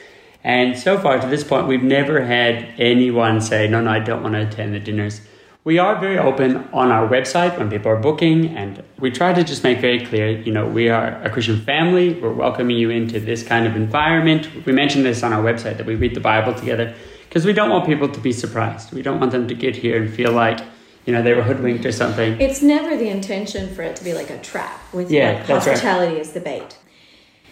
And 0.45 0.79
so 0.79 0.97
far 0.97 1.21
to 1.21 1.27
this 1.27 1.43
point, 1.43 1.67
we've 1.67 1.83
never 1.83 2.25
had 2.25 2.69
anyone 2.79 3.41
say, 3.41 3.67
no, 3.67 3.81
no, 3.81 3.91
I 3.91 3.99
don't 3.99 4.23
want 4.23 4.35
to 4.35 4.47
attend 4.47 4.75
the 4.75 4.79
dinners. 4.79 5.23
We 5.65 5.79
are 5.79 5.99
very 5.99 6.19
open 6.19 6.69
on 6.73 6.93
our 6.93 7.09
website 7.09 7.59
when 7.59 7.69
people 7.69 7.91
are 7.91 7.97
booking, 7.97 8.57
and 8.57 8.83
we 9.01 9.11
try 9.11 9.33
to 9.33 9.43
just 9.43 9.65
make 9.65 9.79
very 9.79 10.05
clear, 10.05 10.31
you 10.31 10.53
know, 10.53 10.67
we 10.67 10.89
are 10.89 11.21
a 11.23 11.31
Christian 11.31 11.61
family. 11.61 12.15
We're 12.15 12.33
welcoming 12.33 12.77
you 12.77 12.91
into 12.91 13.19
this 13.19 13.43
kind 13.43 13.67
of 13.67 13.75
environment. 13.75 14.67
We 14.67 14.73
mentioned 14.73 15.05
this 15.05 15.23
on 15.23 15.33
our 15.33 15.43
website 15.43 15.79
that 15.79 15.87
we 15.87 15.95
read 15.95 16.15
the 16.15 16.21
Bible 16.21 16.55
together 16.55 16.95
because 17.29 17.45
we 17.45 17.53
don't 17.53 17.71
want 17.71 17.87
people 17.87 18.09
to 18.09 18.21
be 18.21 18.33
surprised. 18.33 18.93
We 18.93 19.03
don't 19.03 19.19
want 19.19 19.33
them 19.33 19.49
to 19.49 19.55
get 19.55 19.75
here 19.75 20.01
and 20.01 20.13
feel 20.13 20.33
like, 20.33 20.61
you 21.07 21.13
know, 21.13 21.23
they 21.23 21.35
were 21.35 21.43
hoodwinked 21.43 21.85
or 21.85 21.93
something. 21.93 22.41
It's 22.41 22.63
never 22.63 22.97
the 22.97 23.09
intention 23.09 23.75
for 23.75 23.83
it 23.83 23.97
to 23.97 24.05
be 24.05 24.15
like 24.15 24.31
a 24.31 24.39
trap 24.39 24.81
with 24.93 25.11
Yeah, 25.11 25.33
like, 25.33 25.47
that's 25.47 25.67
right. 25.67 25.73
hospitality 25.73 26.21
is 26.21 26.33
the 26.33 26.41
bait. 26.41 26.79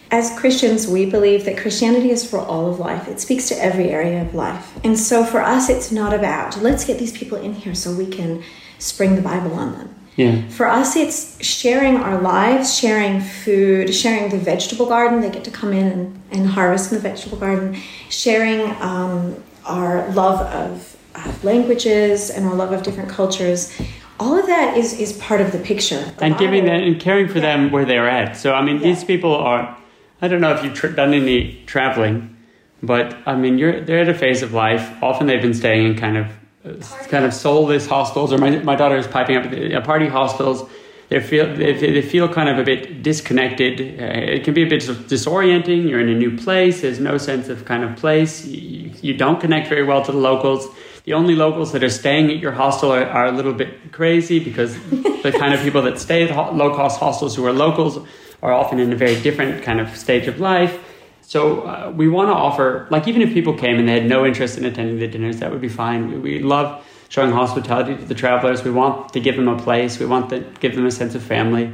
As 0.09 0.37
Christians, 0.37 0.87
we 0.87 1.05
believe 1.05 1.45
that 1.45 1.57
Christianity 1.57 2.11
is 2.11 2.29
for 2.29 2.39
all 2.39 2.69
of 2.69 2.79
life. 2.79 3.07
It 3.07 3.21
speaks 3.21 3.47
to 3.47 3.55
every 3.63 3.89
area 3.89 4.21
of 4.21 4.35
life. 4.35 4.77
And 4.83 4.99
so 4.99 5.23
for 5.23 5.41
us, 5.41 5.69
it's 5.69 5.91
not 5.91 6.13
about, 6.13 6.61
let's 6.61 6.83
get 6.83 6.99
these 6.99 7.17
people 7.17 7.37
in 7.37 7.53
here 7.53 7.73
so 7.73 7.93
we 7.93 8.07
can 8.07 8.43
spring 8.77 9.15
the 9.15 9.21
Bible 9.21 9.53
on 9.53 9.71
them. 9.73 9.95
Yeah. 10.17 10.45
For 10.49 10.67
us, 10.67 10.97
it's 10.97 11.43
sharing 11.43 11.95
our 11.95 12.19
lives, 12.19 12.77
sharing 12.77 13.21
food, 13.21 13.95
sharing 13.95 14.29
the 14.29 14.37
vegetable 14.37 14.85
garden. 14.85 15.21
They 15.21 15.29
get 15.29 15.45
to 15.45 15.51
come 15.51 15.71
in 15.71 15.87
and, 15.87 16.21
and 16.31 16.47
harvest 16.47 16.91
in 16.91 16.97
the 16.97 17.01
vegetable 17.01 17.37
garden, 17.37 17.79
sharing 18.09 18.69
um, 18.81 19.41
our 19.65 20.11
love 20.11 20.41
of, 20.41 20.90
of 21.15 21.43
languages 21.43 22.29
and 22.29 22.45
our 22.45 22.55
love 22.55 22.71
of 22.71 22.83
different 22.83 23.09
cultures. 23.09 23.71
All 24.19 24.37
of 24.37 24.45
that 24.45 24.77
is, 24.77 24.93
is 24.93 25.13
part 25.13 25.41
of 25.41 25.51
the 25.51 25.59
picture. 25.59 26.13
And 26.19 26.37
giving 26.37 26.65
them 26.65 26.81
and 26.81 26.99
caring 26.99 27.27
for 27.27 27.39
them 27.39 27.71
where 27.71 27.85
they're 27.85 28.07
at. 28.09 28.37
So 28.37 28.53
I 28.53 28.61
mean, 28.61 28.79
these 28.79 29.03
people 29.03 29.35
are. 29.35 29.77
I 30.21 30.27
don't 30.27 30.41
know 30.41 30.53
if 30.53 30.63
you've 30.63 30.75
tr- 30.75 30.89
done 30.89 31.13
any 31.13 31.63
traveling, 31.65 32.37
but 32.83 33.17
I 33.25 33.35
mean, 33.35 33.57
you're 33.57 33.81
they're 33.81 34.01
at 34.01 34.09
a 34.09 34.13
phase 34.13 34.43
of 34.43 34.53
life. 34.53 34.91
Often 35.01 35.27
they've 35.27 35.41
been 35.41 35.55
staying 35.55 35.87
in 35.87 35.97
kind 35.97 36.17
of 36.17 36.27
uh, 36.63 37.07
kind 37.07 37.25
of 37.25 37.33
soulless 37.33 37.87
hostels, 37.87 38.31
or 38.31 38.37
my 38.37 38.59
my 38.59 38.75
daughter 38.75 38.97
is 38.97 39.07
piping 39.07 39.37
up 39.37 39.45
uh, 39.51 39.81
party 39.81 40.07
hostels. 40.07 40.69
They 41.09 41.19
feel 41.19 41.53
they, 41.55 41.73
they 41.73 42.01
feel 42.03 42.29
kind 42.29 42.47
of 42.47 42.59
a 42.59 42.63
bit 42.63 43.01
disconnected. 43.01 43.99
Uh, 43.99 44.35
it 44.35 44.43
can 44.43 44.53
be 44.53 44.61
a 44.61 44.69
bit 44.69 44.81
disorienting. 44.81 45.89
You're 45.89 45.99
in 45.99 46.09
a 46.09 46.15
new 46.15 46.37
place. 46.37 46.81
There's 46.81 46.99
no 46.99 47.17
sense 47.17 47.49
of 47.49 47.65
kind 47.65 47.83
of 47.83 47.97
place. 47.97 48.45
You, 48.45 48.91
you 49.01 49.17
don't 49.17 49.41
connect 49.41 49.67
very 49.67 49.83
well 49.83 50.05
to 50.05 50.11
the 50.11 50.19
locals. 50.19 50.67
The 51.03 51.13
only 51.13 51.35
locals 51.35 51.71
that 51.71 51.83
are 51.83 51.89
staying 51.89 52.29
at 52.29 52.37
your 52.37 52.51
hostel 52.51 52.91
are, 52.91 53.05
are 53.05 53.25
a 53.25 53.31
little 53.31 53.53
bit 53.53 53.91
crazy 53.91 54.39
because 54.39 54.75
the 54.89 55.33
kind 55.37 55.53
of 55.53 55.59
people 55.63 55.81
that 55.83 55.97
stay 55.97 56.23
at 56.23 56.31
ho- 56.31 56.51
low 56.51 56.75
cost 56.75 56.99
hostels 56.99 57.35
who 57.35 57.45
are 57.45 57.53
locals 57.53 58.05
are 58.41 58.53
often 58.53 58.79
in 58.79 58.91
a 58.91 58.95
very 58.95 59.19
different 59.21 59.63
kind 59.63 59.79
of 59.79 59.95
stage 59.95 60.27
of 60.27 60.39
life. 60.39 60.79
So 61.21 61.61
uh, 61.61 61.93
we 61.95 62.07
want 62.07 62.29
to 62.29 62.33
offer, 62.33 62.87
like, 62.91 63.07
even 63.07 63.21
if 63.21 63.33
people 63.33 63.53
came 63.53 63.79
and 63.79 63.87
they 63.87 63.93
had 63.93 64.05
no 64.05 64.25
interest 64.25 64.57
in 64.57 64.65
attending 64.65 64.99
the 64.99 65.07
dinners, 65.07 65.39
that 65.39 65.51
would 65.51 65.61
be 65.61 65.69
fine. 65.69 66.11
We, 66.11 66.17
we 66.17 66.39
love 66.39 66.85
showing 67.09 67.31
hospitality 67.31 67.95
to 67.95 68.05
the 68.05 68.15
travelers. 68.15 68.63
We 68.63 68.71
want 68.71 69.13
to 69.13 69.19
give 69.19 69.35
them 69.35 69.47
a 69.47 69.57
place. 69.57 69.99
We 69.99 70.05
want 70.05 70.29
to 70.31 70.39
give 70.59 70.75
them 70.75 70.85
a 70.85 70.91
sense 70.91 71.15
of 71.15 71.23
family 71.23 71.71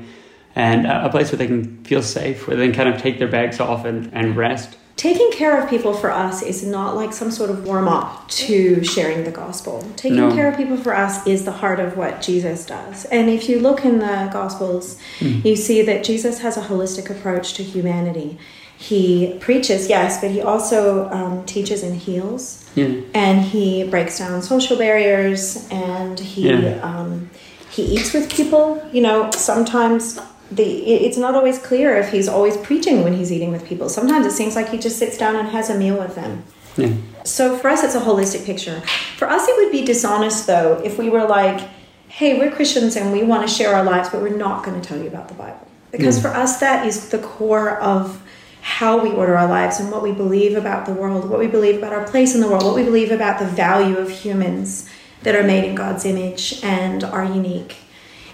and 0.56 0.88
uh, 0.88 1.02
a 1.04 1.10
place 1.10 1.32
where 1.32 1.38
they 1.38 1.48
can 1.48 1.84
feel 1.84 2.02
safe, 2.02 2.48
where 2.48 2.58
they 2.58 2.68
can 2.68 2.76
kind 2.76 2.90
of 2.90 3.02
take 3.02 3.20
their 3.20 3.28
bags 3.28 3.60
off 3.60 3.86
and, 3.86 4.12
and 4.14 4.36
rest. 4.36 4.78
Taking 4.98 5.32
care 5.32 5.62
of 5.62 5.70
people 5.70 5.94
for 5.94 6.12
us 6.12 6.42
is 6.42 6.66
not 6.66 6.96
like 6.96 7.14
some 7.14 7.30
sort 7.30 7.52
of 7.52 7.66
warm 7.66 7.88
up 7.88 8.28
to 8.30 8.84
sharing 8.84 9.24
the 9.26 9.32
gospel. 9.32 9.88
Taking 9.96 10.18
No. 10.18 10.34
care 10.34 10.50
of 10.50 10.58
people 10.58 10.76
for 10.76 10.96
us 10.96 11.26
is 11.28 11.46
the 11.46 11.52
heart 11.52 11.80
of 11.80 11.96
what 11.96 12.20
Jesus 12.20 12.66
does. 12.66 13.06
And 13.06 13.30
if 13.30 13.48
you 13.48 13.60
look 13.60 13.86
in 13.86 14.00
the 14.00 14.28
gospels, 14.34 14.98
you 15.22 15.56
see 15.56 15.84
that 15.84 16.04
Jesus 16.04 16.40
has 16.40 16.58
a 16.58 16.62
holistic 16.62 17.12
approach 17.12 17.54
to 17.54 17.64
humanity. 17.64 18.40
He 18.76 19.38
preaches, 19.40 19.88
yes, 19.88 20.20
but 20.20 20.32
he 20.32 20.42
also 20.42 21.10
um, 21.12 21.46
teaches 21.46 21.84
and 21.84 21.96
heals. 21.96 22.66
Yeah. 22.76 22.90
And 23.14 23.42
he 23.42 23.84
breaks 23.84 24.18
down 24.18 24.42
social 24.42 24.78
barriers 24.78 25.68
and 25.70 26.20
he 26.20 26.50
Yeah. 26.50 26.80
um, 26.82 27.30
he 27.70 27.84
eats 27.84 28.14
with 28.14 28.32
people. 28.32 28.82
You 28.92 29.02
know, 29.02 29.30
sometimes 29.36 30.20
the 30.52 30.64
it's 30.64 31.18
not 31.18 31.36
always 31.36 31.60
clear 31.60 31.98
if 31.98 32.12
he's 32.12 32.28
always 32.28 32.58
preaching 32.58 33.04
when 33.04 33.14
he's 33.14 33.32
eating 33.32 33.52
with 33.52 33.66
people. 33.66 33.90
Sometimes 33.90 34.26
it 34.26 34.32
seems 34.32 34.56
like 34.56 34.70
he 34.70 34.78
just 34.78 34.98
sits 34.98 35.18
down 35.18 35.36
and 35.36 35.50
has 35.50 35.70
a 35.70 35.78
meal 35.78 35.98
with 35.98 36.16
them. 36.16 36.44
Yeah. 36.78 36.94
So 37.24 37.58
for 37.58 37.70
us, 37.70 37.84
it's 37.84 37.96
a 37.96 38.00
holistic 38.00 38.46
picture. 38.46 38.82
For 39.18 39.30
us, 39.30 39.48
it 39.48 39.56
would 39.58 39.72
be 39.72 39.84
dishonest 39.84 40.48
though 40.48 40.82
if 40.84 40.98
we 40.98 41.10
were 41.10 41.26
like, 41.26 41.60
"Hey, 42.08 42.38
we're 42.38 42.52
Christians 42.52 42.96
and 42.96 43.12
we 43.12 43.24
want 43.24 43.48
to 43.48 43.54
share 43.54 43.76
our 43.76 43.84
lives, 43.84 44.10
but 44.10 44.22
we're 44.22 44.38
not 44.38 44.64
going 44.64 44.80
to 44.80 44.88
tell 44.88 44.98
you 44.98 45.08
about 45.08 45.28
the 45.28 45.34
Bible," 45.34 45.68
because 45.92 46.20
mm. 46.20 46.22
for 46.22 46.30
us, 46.30 46.60
that 46.60 46.86
is 46.86 47.10
the 47.10 47.20
core 47.20 47.78
of 47.80 48.22
how 48.62 49.02
we 49.02 49.12
order 49.12 49.38
our 49.38 49.48
lives 49.48 49.80
and 49.80 49.90
what 49.92 50.04
we 50.04 50.12
believe 50.12 50.58
about 50.58 50.86
the 50.86 50.92
world, 50.92 51.30
what 51.30 51.40
we 51.40 51.48
believe 51.48 51.78
about 51.78 51.94
our 51.94 52.06
place 52.06 52.36
in 52.36 52.42
the 52.42 52.48
world, 52.48 52.64
what 52.64 52.76
we 52.76 52.84
believe 52.84 53.12
about 53.12 53.40
the 53.40 53.46
value 53.46 53.98
of 53.98 54.10
humans 54.10 54.90
that 55.24 55.36
are 55.36 55.44
made 55.44 55.64
in 55.64 55.74
God's 55.74 56.06
image 56.06 56.60
and 56.64 57.04
are 57.04 57.24
unique. 57.24 57.78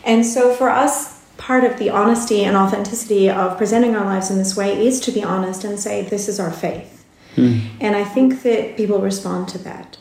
And 0.03 0.25
so 0.25 0.53
for 0.53 0.69
us, 0.69 1.12
part 1.37 1.63
of 1.63 1.77
the 1.79 1.89
honesty 1.89 2.43
and 2.43 2.55
authenticity 2.55 3.29
of 3.29 3.57
presenting 3.57 3.95
our 3.95 4.05
lives 4.05 4.29
in 4.29 4.37
this 4.37 4.55
way 4.55 4.85
is 4.85 4.99
to 5.01 5.11
be 5.11 5.23
honest 5.23 5.63
and 5.63 5.79
say, 5.79 6.03
this 6.03 6.27
is 6.27 6.39
our 6.39 6.51
faith. 6.51 7.05
And 7.35 7.95
I 7.95 8.03
think 8.03 8.43
that 8.43 8.77
people 8.77 8.99
respond 8.99 9.47
to 9.49 9.57
that. 9.59 9.97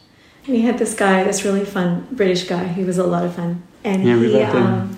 We 0.46 0.60
had 0.60 0.78
this 0.78 0.94
guy, 0.94 1.24
this 1.24 1.44
really 1.44 1.64
fun 1.64 2.06
British 2.12 2.44
guy, 2.44 2.68
he 2.68 2.84
was 2.84 2.98
a 2.98 3.04
lot 3.06 3.24
of 3.24 3.34
fun. 3.34 3.62
And 3.84 4.04
Yeah, 4.04 4.18
he, 4.18 4.42
um, 4.42 4.96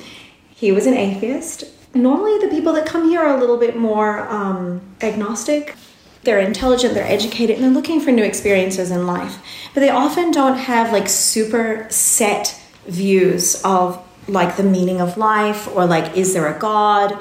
he 0.50 0.72
was 0.72 0.86
an 0.86 0.94
atheist. 0.94 1.64
Normally, 1.94 2.38
the 2.38 2.48
people 2.48 2.72
that 2.72 2.86
come 2.86 3.08
here 3.08 3.20
are 3.20 3.36
a 3.36 3.40
little 3.40 3.56
bit 3.56 3.76
more 3.76 4.28
um, 4.28 4.80
agnostic. 5.00 5.76
They're 6.24 6.40
intelligent, 6.40 6.94
they're 6.94 7.06
educated, 7.06 7.56
and 7.56 7.64
they're 7.64 7.70
looking 7.70 8.00
for 8.00 8.10
new 8.10 8.24
experiences 8.24 8.90
in 8.90 9.06
life. 9.06 9.38
But 9.74 9.80
they 9.80 9.90
often 9.90 10.30
don't 10.32 10.56
have 10.56 10.92
like 10.92 11.08
super 11.08 11.86
set 11.90 12.60
views 12.86 13.60
of 13.62 14.03
like 14.28 14.56
the 14.56 14.62
meaning 14.62 15.00
of 15.00 15.16
life 15.16 15.68
or 15.74 15.87
like, 15.87 16.16
is 16.16 16.32
there 16.34 16.46
a 16.54 16.58
God? 16.58 17.16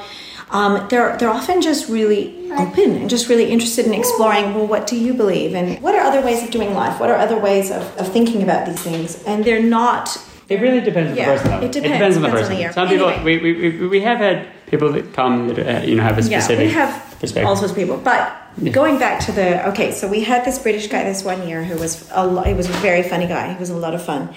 Um, 0.51 0.87
they're, 0.89 1.17
they're 1.17 1.29
often 1.31 1.61
just 1.61 1.89
really 1.89 2.51
open 2.51 2.95
and 2.97 3.09
just 3.09 3.27
really 3.27 3.49
interested 3.49 3.85
in 3.87 3.93
exploring 3.93 4.53
well, 4.53 4.67
what 4.67 4.85
do 4.85 4.95
you 4.95 5.13
believe? 5.13 5.55
And 5.55 5.81
what 5.81 5.95
are 5.95 6.01
other 6.01 6.21
ways 6.21 6.43
of 6.43 6.51
doing 6.51 6.73
life? 6.75 6.99
What 6.99 7.09
are 7.09 7.15
other 7.17 7.39
ways 7.39 7.71
of, 7.71 7.81
of 7.97 8.11
thinking 8.11 8.43
about 8.43 8.67
these 8.67 8.79
things? 8.79 9.23
And 9.23 9.43
they're 9.43 9.63
not 9.63 10.15
It 10.49 10.61
really 10.61 10.81
depends 10.81 11.11
on 11.11 11.17
Yeah, 11.17 11.25
the 11.33 11.37
person. 11.37 11.51
though. 11.51 11.65
it 11.65 11.71
depends. 11.71 12.15
on 12.17 12.21
the 12.21 12.27
Depends 12.27 12.27
on 12.27 12.31
person. 12.31 12.53
the 12.53 12.59
year. 12.59 12.71
Some 12.73 12.87
people, 12.87 13.09
Anyway. 13.09 13.39
we, 13.41 13.53
we, 13.53 13.79
we, 13.79 13.87
we 13.87 14.01
have 14.01 14.19
had 14.19 14.47
people 14.67 14.91
that 14.91 15.13
come 15.13 15.47
that 15.47 15.59
uh, 15.59 15.85
you 15.85 15.95
know 15.95 16.03
have 16.03 16.17
a 16.19 16.23
specific 16.23 16.59
Yeah, 16.59 16.65
we 16.67 16.71
have 16.73 17.17
perspective. 17.19 17.47
all 17.47 17.55
sorts 17.55 17.71
of 17.71 17.77
people. 17.77 17.97
But 17.97 18.31
going 18.71 18.99
back 18.99 19.19
to 19.25 19.31
the 19.31 19.67
okay, 19.69 19.91
so 19.91 20.07
we 20.07 20.21
had 20.21 20.45
this 20.45 20.59
British 20.59 20.87
guy 20.87 21.03
this 21.03 21.23
one 21.23 21.47
year 21.47 21.63
who 21.63 21.79
was 21.79 22.07
a 22.11 22.25
lo- 22.27 22.43
he 22.43 22.53
was 22.53 22.69
a 22.69 22.73
very 22.73 23.01
funny 23.01 23.25
guy. 23.27 23.53
He 23.53 23.59
was 23.59 23.71
a 23.71 23.75
lot 23.77 23.95
of 23.95 24.03
fun. 24.05 24.35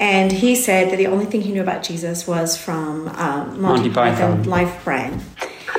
And 0.00 0.32
he 0.32 0.56
said 0.56 0.90
that 0.90 0.96
the 0.96 1.06
only 1.06 1.24
thing 1.26 1.42
he 1.42 1.52
knew 1.52 1.62
about 1.62 1.82
Jesus 1.82 2.26
was 2.26 2.56
from 2.56 3.08
um, 3.08 3.60
Monty, 3.60 3.60
Monty 3.60 3.90
Python, 3.90 4.36
Python. 4.38 4.42
Life 4.50 4.84
Brand. 4.84 5.22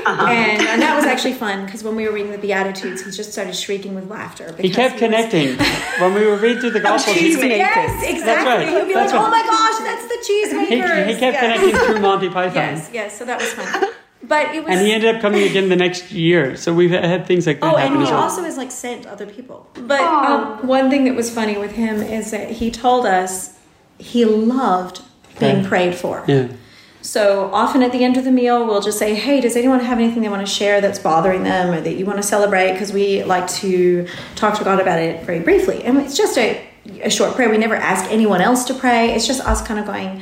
and, 0.07 0.61
and 0.61 0.81
that 0.81 0.95
was 0.95 1.05
actually 1.05 1.33
fun 1.33 1.65
because 1.65 1.83
when 1.83 1.95
we 1.95 2.05
were 2.07 2.13
reading 2.13 2.31
the 2.31 2.37
Beatitudes, 2.37 3.03
he 3.03 3.11
just 3.11 3.31
started 3.31 3.55
shrieking 3.55 3.95
with 3.95 4.09
laughter. 4.09 4.55
he 4.59 4.69
kept 4.69 4.93
was- 4.95 4.99
connecting 4.99 5.57
when 5.99 6.13
we 6.13 6.25
were 6.25 6.37
reading 6.37 6.59
through 6.61 6.71
the 6.71 6.79
Gospels. 6.91 7.17
he- 7.17 7.31
Yes, 7.35 8.03
exactly. 8.03 8.65
right, 8.65 8.67
He'd 8.81 8.87
be 8.87 8.93
that's 8.93 9.11
like, 9.13 9.21
"Oh 9.21 9.25
"Oh 9.25 9.29
my 9.29 9.41
gosh, 9.43 9.79
that's 9.79 10.07
the 10.07 10.33
He, 10.33 10.45
cheesemakers." 10.81 11.07
he 11.07 11.13
kept 11.19 11.33
Yes. 11.35 11.39
connecting 11.59 11.75
through 11.85 11.99
Monty 12.01 12.29
Python. 12.29 12.55
Yes, 12.55 12.89
yes. 12.93 13.17
So 13.17 13.25
that 13.25 13.39
was 13.39 13.51
fun. 13.53 13.89
But 14.23 14.55
it 14.55 14.63
was. 14.63 14.71
And 14.75 14.85
he 14.85 14.91
ended 14.93 15.15
up 15.15 15.21
coming 15.21 15.43
again 15.43 15.69
the 15.69 15.75
next 15.75 16.11
year. 16.11 16.55
So 16.55 16.73
we've 16.73 16.89
had 16.91 17.25
things 17.27 17.45
like 17.45 17.59
that 17.61 17.73
Oh, 17.73 17.77
happen 17.77 17.93
and 17.93 18.01
as 18.03 18.09
he 18.09 18.13
well. 18.13 18.23
also 18.23 18.43
has 18.43 18.57
like 18.57 18.71
sent 18.71 19.05
other 19.05 19.25
people. 19.27 19.69
But 19.75 20.01
um, 20.01 20.65
one 20.67 20.89
thing 20.89 21.03
that 21.05 21.15
was 21.15 21.29
funny 21.33 21.57
with 21.57 21.71
him 21.73 22.01
is 22.01 22.31
that 22.31 22.49
he 22.49 22.71
told 22.71 23.05
us 23.05 23.54
he 23.97 24.25
loved 24.25 25.01
being 25.39 25.65
prayed 25.65 25.95
for. 25.95 26.23
yeah. 26.27 26.47
So 27.01 27.51
often 27.53 27.83
at 27.83 27.91
the 27.91 28.03
end 28.03 28.17
of 28.17 28.23
the 28.23 28.31
meal, 28.31 28.65
we'll 28.65 28.81
just 28.81 28.97
say, 28.97 29.13
"Hey, 29.13 29.39
does 29.39 29.55
anyone 29.55 29.79
have 29.79 29.99
anything 29.99 30.23
they 30.23 30.29
want 30.29 30.45
to 30.45 30.51
share 30.51 30.81
that's 30.81 30.97
bothering 30.97 31.43
them 31.43 31.71
or 31.71 31.79
that 31.79 31.93
you 31.97 32.05
want 32.05 32.17
to 32.17 32.23
celebrate?" 32.23 32.71
Because 32.71 32.91
we 32.91 33.23
like 33.23 33.47
to 33.61 34.07
talk 34.35 34.57
to 34.57 34.63
God 34.63 34.79
about 34.79 34.97
it 34.99 35.23
very 35.23 35.39
briefly, 35.39 35.83
and 35.83 35.99
it's 35.99 36.17
just 36.17 36.35
a, 36.37 36.67
a 37.03 37.11
short 37.11 37.35
prayer. 37.35 37.47
We 37.47 37.59
never 37.59 37.75
ask 37.75 38.09
anyone 38.11 38.41
else 38.41 38.65
to 38.65 38.73
pray. 38.73 39.13
It's 39.13 39.27
just 39.27 39.41
us 39.41 39.61
kind 39.61 39.79
of 39.79 39.85
going, 39.85 40.19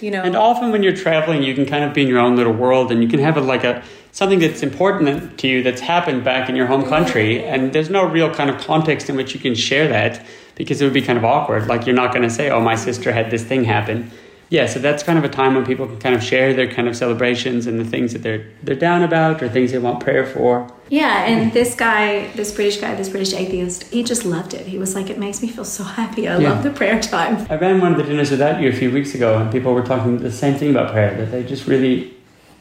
you 0.00 0.12
know. 0.12 0.22
And 0.22 0.36
often 0.36 0.70
when 0.70 0.84
you're 0.84 0.94
traveling, 0.94 1.42
you 1.42 1.56
can 1.56 1.66
kind 1.66 1.82
of 1.82 1.92
be 1.92 2.02
in 2.02 2.08
your 2.08 2.20
own 2.20 2.36
little 2.36 2.52
world, 2.52 2.92
and 2.92 3.02
you 3.02 3.08
can 3.08 3.18
have 3.18 3.36
a, 3.36 3.40
like 3.40 3.64
a 3.64 3.82
something 4.12 4.38
that's 4.38 4.62
important 4.62 5.38
to 5.38 5.48
you 5.48 5.62
that's 5.62 5.80
happened 5.80 6.22
back 6.22 6.48
in 6.48 6.54
your 6.54 6.66
home 6.66 6.84
country, 6.84 7.44
and 7.44 7.72
there's 7.72 7.90
no 7.90 8.04
real 8.06 8.32
kind 8.32 8.48
of 8.50 8.58
context 8.58 9.08
in 9.10 9.16
which 9.16 9.34
you 9.34 9.40
can 9.40 9.54
share 9.54 9.88
that 9.88 10.24
because 10.54 10.80
it 10.80 10.84
would 10.84 10.92
be 10.94 11.02
kind 11.02 11.18
of 11.18 11.24
awkward. 11.24 11.66
Like 11.66 11.86
you're 11.86 11.96
not 11.96 12.12
going 12.12 12.22
to 12.22 12.30
say, 12.30 12.50
"Oh, 12.50 12.60
my 12.60 12.76
sister 12.76 13.12
had 13.12 13.30
this 13.30 13.42
thing 13.42 13.64
happen." 13.64 14.10
Yeah, 14.50 14.66
so 14.66 14.80
that's 14.80 15.02
kind 15.02 15.18
of 15.18 15.24
a 15.24 15.30
time 15.30 15.54
when 15.54 15.64
people 15.64 15.86
can 15.86 15.98
kind 15.98 16.14
of 16.14 16.22
share 16.22 16.52
their 16.52 16.70
kind 16.70 16.86
of 16.86 16.94
celebrations 16.94 17.66
and 17.66 17.80
the 17.80 17.86
things 17.86 18.12
that 18.12 18.22
they're 18.22 18.44
they're 18.62 18.76
down 18.76 19.02
about 19.02 19.42
or 19.42 19.48
things 19.48 19.72
they 19.72 19.78
want 19.78 20.00
prayer 20.00 20.26
for. 20.26 20.70
Yeah, 20.90 21.24
and 21.24 21.54
this 21.54 21.74
guy, 21.74 22.26
this 22.36 22.52
British 22.52 22.76
guy, 22.76 22.94
this 22.94 23.08
British 23.08 23.32
atheist, 23.32 23.84
he 23.84 24.02
just 24.02 24.26
loved 24.26 24.52
it. 24.52 24.66
He 24.66 24.76
was 24.76 24.94
like, 24.94 25.08
"It 25.08 25.18
makes 25.18 25.40
me 25.40 25.48
feel 25.48 25.64
so 25.64 25.84
happy. 25.84 26.28
I 26.28 26.36
Yeah. 26.38 26.50
love 26.50 26.62
the 26.64 26.70
prayer 26.70 27.00
time." 27.00 27.46
I 27.48 27.56
ran 27.56 27.80
one 27.80 27.92
of 27.92 27.96
the 27.96 28.04
dinners 28.04 28.30
without 28.30 28.60
you 28.60 28.68
a 28.68 28.74
few 28.74 28.90
weeks 28.90 29.14
ago, 29.14 29.38
and 29.38 29.50
people 29.50 29.72
were 29.72 29.86
talking 29.92 30.18
the 30.18 30.30
same 30.30 30.54
thing 30.56 30.70
about 30.70 30.92
prayer. 30.92 31.14
That 31.16 31.32
they 31.32 31.42
just 31.44 31.66
really, 31.66 32.12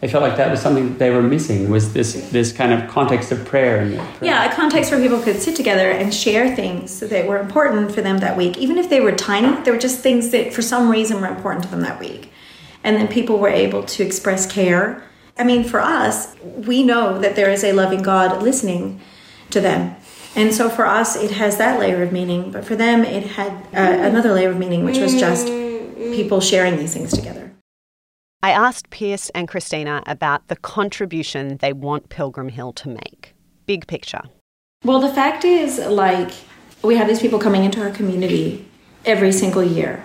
they 0.02 0.08
felt 0.08 0.24
like 0.24 0.36
that 0.38 0.50
was 0.50 0.60
something 0.60 0.90
that 0.90 1.00
they 1.00 1.12
were 1.12 1.22
missing 1.22 1.70
was 1.70 1.94
this 1.94 2.14
this 2.32 2.52
kind 2.52 2.74
of 2.74 2.90
context 2.90 3.32
of 3.32 3.46
prayer. 3.46 3.82
And 3.82 3.96
prayer. 3.96 4.18
Yeah, 4.22 4.52
a 4.52 4.54
context 4.54 4.92
where 4.92 5.00
people 5.00 5.22
could 5.22 5.40
sit 5.40 5.56
together 5.56 5.92
and 5.92 6.12
share 6.12 6.56
things 6.56 7.00
that 7.00 7.28
were 7.28 7.38
important 7.38 7.94
for 7.94 8.02
them 8.02 8.18
that 8.18 8.36
week, 8.36 8.58
even 8.58 8.80
if 8.80 8.90
they 8.90 9.00
were 9.00 9.12
tiny. 9.12 9.62
They 9.64 9.70
were 9.70 9.78
just 9.78 10.00
things 10.00 10.32
that, 10.32 10.54
for 10.54 10.64
some 10.64 10.90
reason, 10.90 11.22
were 11.22 11.28
important 11.28 11.66
to 11.66 11.70
them 11.70 11.82
that 11.82 12.00
week, 12.00 12.32
and 12.84 12.98
then 12.98 13.08
people 13.08 13.38
were 13.38 13.50
able 13.50 13.84
to 13.84 14.04
express 14.04 14.52
care. 14.52 15.04
I 15.38 15.44
mean, 15.44 15.64
for 15.64 15.80
us, 15.80 16.36
we 16.44 16.84
know 16.84 17.20
that 17.20 17.36
there 17.36 17.52
is 17.52 17.64
a 17.64 17.72
loving 17.72 18.02
God 18.02 18.42
listening 18.42 19.00
to 19.52 19.62
them. 19.62 19.96
And 20.36 20.54
so 20.54 20.70
for 20.70 20.86
us, 20.86 21.16
it 21.16 21.32
has 21.32 21.58
that 21.58 21.80
layer 21.80 22.02
of 22.02 22.12
meaning, 22.12 22.52
but 22.52 22.66
for 22.66 22.76
them, 22.76 23.04
it 23.04 23.24
had 23.24 23.52
uh, 23.74 24.08
another 24.08 24.34
layer 24.34 24.50
of 24.50 24.58
meaning, 24.58 24.84
which 24.84 24.98
was 24.98 25.14
just 25.14 25.46
people 25.46 26.42
sharing 26.42 26.78
these 26.78 26.94
things 26.94 27.12
together. 27.12 27.51
I 28.44 28.50
asked 28.50 28.90
Pierce 28.90 29.30
and 29.36 29.48
Christina 29.48 30.02
about 30.08 30.48
the 30.48 30.56
contribution 30.56 31.58
they 31.58 31.74
want 31.74 32.10
Pilgrim 32.10 32.50
Hill 32.50 32.74
to 32.74 32.90
make. 32.90 33.36
Big 33.68 33.86
picture. 33.86 34.24
Well, 34.84 35.00
the 35.00 35.14
fact 35.14 35.46
is, 35.46 35.78
like, 35.78 36.32
we 36.82 36.96
have 36.96 37.08
these 37.08 37.20
people 37.20 37.38
coming 37.38 37.64
into 37.64 37.80
our 37.84 37.92
community 37.92 38.66
every 39.06 39.32
single 39.32 39.64
year, 39.64 40.04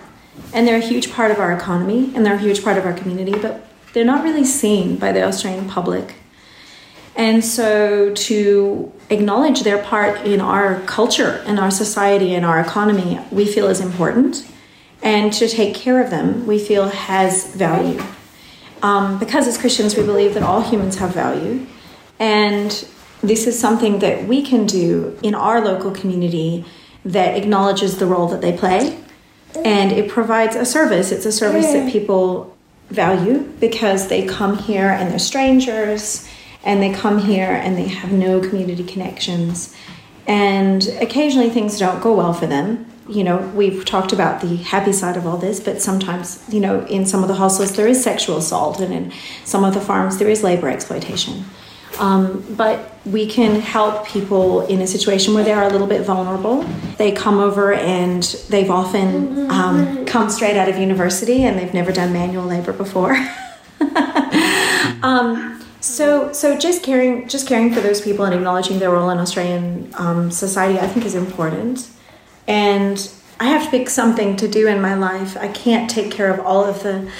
and 0.53 0.67
they're 0.67 0.77
a 0.77 0.87
huge 0.87 1.11
part 1.11 1.31
of 1.31 1.39
our 1.39 1.51
economy 1.51 2.11
and 2.13 2.23
they're 2.23 2.35
a 2.35 2.39
huge 2.39 2.63
part 2.63 2.77
of 2.77 2.85
our 2.85 2.93
community, 2.93 3.31
but 3.31 3.65
they're 3.93 4.05
not 4.05 4.23
really 4.23 4.45
seen 4.45 4.97
by 4.97 5.11
the 5.11 5.23
Australian 5.23 5.67
public. 5.67 6.13
And 7.15 7.43
so, 7.43 8.13
to 8.13 8.93
acknowledge 9.09 9.63
their 9.63 9.81
part 9.81 10.27
in 10.27 10.41
our 10.41 10.79
culture 10.81 11.43
and 11.47 11.59
our 11.59 11.71
society 11.71 12.35
and 12.35 12.45
our 12.45 12.59
economy, 12.59 13.19
we 13.31 13.47
feel 13.47 13.65
is 13.65 13.81
important. 13.81 14.47
And 15.01 15.33
to 15.33 15.47
take 15.47 15.73
care 15.73 16.03
of 16.03 16.11
them, 16.11 16.45
we 16.45 16.59
feel 16.59 16.89
has 16.89 17.55
value. 17.55 17.99
Um, 18.81 19.19
because 19.19 19.47
as 19.47 19.57
Christians, 19.57 19.95
we 19.95 20.03
believe 20.03 20.33
that 20.33 20.43
all 20.43 20.61
humans 20.61 20.97
have 20.97 21.13
value. 21.13 21.65
And 22.19 22.71
this 23.21 23.47
is 23.47 23.59
something 23.59 23.99
that 23.99 24.27
we 24.27 24.41
can 24.41 24.65
do 24.65 25.17
in 25.23 25.33
our 25.35 25.63
local 25.63 25.91
community 25.91 26.65
that 27.03 27.37
acknowledges 27.37 27.97
the 27.97 28.05
role 28.05 28.27
that 28.27 28.41
they 28.41 28.55
play. 28.55 28.99
And 29.63 29.91
it 29.91 30.09
provides 30.09 30.55
a 30.55 30.65
service. 30.65 31.11
It's 31.11 31.25
a 31.25 31.31
service 31.31 31.71
that 31.71 31.91
people 31.91 32.55
value 32.89 33.39
because 33.59 34.07
they 34.07 34.25
come 34.25 34.57
here 34.57 34.89
and 34.89 35.09
they're 35.11 35.19
strangers 35.19 36.27
and 36.63 36.81
they 36.81 36.93
come 36.93 37.19
here 37.19 37.51
and 37.51 37.77
they 37.77 37.87
have 37.87 38.11
no 38.11 38.39
community 38.39 38.83
connections. 38.83 39.75
And 40.27 40.87
occasionally 41.01 41.49
things 41.49 41.79
don't 41.79 42.01
go 42.01 42.15
well 42.15 42.33
for 42.33 42.45
them. 42.45 42.85
You 43.09 43.23
know, 43.23 43.37
we've 43.55 43.85
talked 43.85 44.11
about 44.13 44.41
the 44.41 44.57
happy 44.57 44.91
side 44.91 45.17
of 45.17 45.25
all 45.25 45.37
this, 45.37 45.59
but 45.59 45.81
sometimes, 45.81 46.43
you 46.49 46.59
know, 46.59 46.85
in 46.85 47.05
some 47.05 47.23
of 47.23 47.27
the 47.27 47.35
hostels 47.35 47.75
there 47.75 47.87
is 47.87 48.03
sexual 48.03 48.37
assault, 48.37 48.79
and 48.79 48.93
in 48.93 49.13
some 49.45 49.63
of 49.63 49.73
the 49.73 49.81
farms 49.81 50.17
there 50.17 50.29
is 50.29 50.43
labor 50.43 50.69
exploitation. 50.69 51.45
Um, 51.99 52.45
but 52.55 52.95
we 53.05 53.25
can 53.27 53.59
help 53.59 54.05
people 54.05 54.65
in 54.67 54.81
a 54.81 54.87
situation 54.87 55.33
where 55.33 55.43
they 55.43 55.53
are 55.53 55.63
a 55.63 55.69
little 55.69 55.87
bit 55.87 56.01
vulnerable. 56.01 56.63
They 56.97 57.11
come 57.11 57.39
over 57.39 57.73
and 57.73 58.23
they've 58.49 58.69
often 58.69 59.49
um, 59.49 60.05
come 60.05 60.29
straight 60.29 60.57
out 60.57 60.69
of 60.69 60.77
university 60.77 61.43
and 61.43 61.57
they've 61.57 61.73
never 61.73 61.91
done 61.91 62.13
manual 62.13 62.45
labor 62.45 62.73
before. 62.73 63.15
um, 65.01 65.63
so, 65.79 66.31
so 66.33 66.57
just 66.57 66.83
caring, 66.83 67.27
just 67.27 67.47
caring 67.47 67.73
for 67.73 67.81
those 67.81 68.01
people 68.01 68.25
and 68.25 68.35
acknowledging 68.35 68.79
their 68.79 68.91
role 68.91 69.09
in 69.09 69.17
Australian 69.17 69.91
um, 69.95 70.29
society, 70.29 70.79
I 70.79 70.87
think, 70.87 71.05
is 71.05 71.15
important. 71.15 71.89
And 72.47 73.11
I 73.39 73.45
have 73.45 73.65
to 73.65 73.69
pick 73.69 73.89
something 73.89 74.35
to 74.37 74.47
do 74.47 74.67
in 74.67 74.81
my 74.81 74.95
life. 74.95 75.37
I 75.37 75.47
can't 75.49 75.89
take 75.89 76.11
care 76.11 76.33
of 76.33 76.39
all 76.39 76.63
of 76.63 76.81
the, 76.81 77.11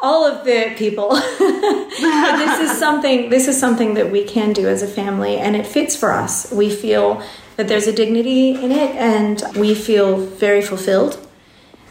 all 0.00 0.24
of 0.24 0.44
the 0.44 0.74
people. 0.76 1.08
but 1.10 2.36
this 2.38 2.70
is 2.70 2.78
something. 2.78 3.28
This 3.28 3.46
is 3.46 3.58
something 3.58 3.94
that 3.94 4.10
we 4.10 4.24
can 4.24 4.52
do 4.52 4.68
as 4.68 4.82
a 4.82 4.86
family, 4.86 5.36
and 5.36 5.54
it 5.54 5.66
fits 5.66 5.94
for 5.94 6.12
us. 6.12 6.50
We 6.50 6.70
feel 6.70 7.22
that 7.56 7.68
there's 7.68 7.86
a 7.86 7.92
dignity 7.92 8.50
in 8.54 8.72
it, 8.72 8.94
and 8.96 9.42
we 9.56 9.74
feel 9.74 10.16
very 10.16 10.62
fulfilled. 10.62 11.22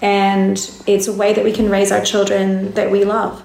And 0.02 0.58
it's 0.88 1.08
a 1.08 1.14
way 1.14 1.34
that 1.34 1.44
we 1.44 1.52
can 1.52 1.70
raise 1.70 1.92
our 1.92 2.04
children 2.04 2.72
that 2.74 2.92
we 2.92 3.06
love. 3.06 3.45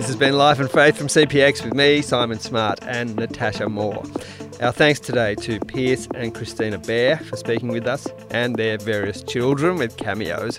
This 0.00 0.08
has 0.08 0.16
been 0.16 0.38
Life 0.38 0.58
and 0.58 0.70
Faith 0.70 0.96
from 0.96 1.08
CPX 1.08 1.62
with 1.62 1.74
me, 1.74 2.00
Simon 2.00 2.38
Smart, 2.38 2.82
and 2.84 3.14
Natasha 3.16 3.68
Moore. 3.68 4.02
Our 4.62 4.72
thanks 4.72 4.98
today 4.98 5.34
to 5.34 5.60
Pierce 5.60 6.08
and 6.14 6.34
Christina 6.34 6.78
Bair 6.78 7.18
for 7.18 7.36
speaking 7.36 7.68
with 7.68 7.86
us 7.86 8.08
and 8.30 8.56
their 8.56 8.78
various 8.78 9.22
children 9.22 9.76
with 9.76 9.98
cameos. 9.98 10.58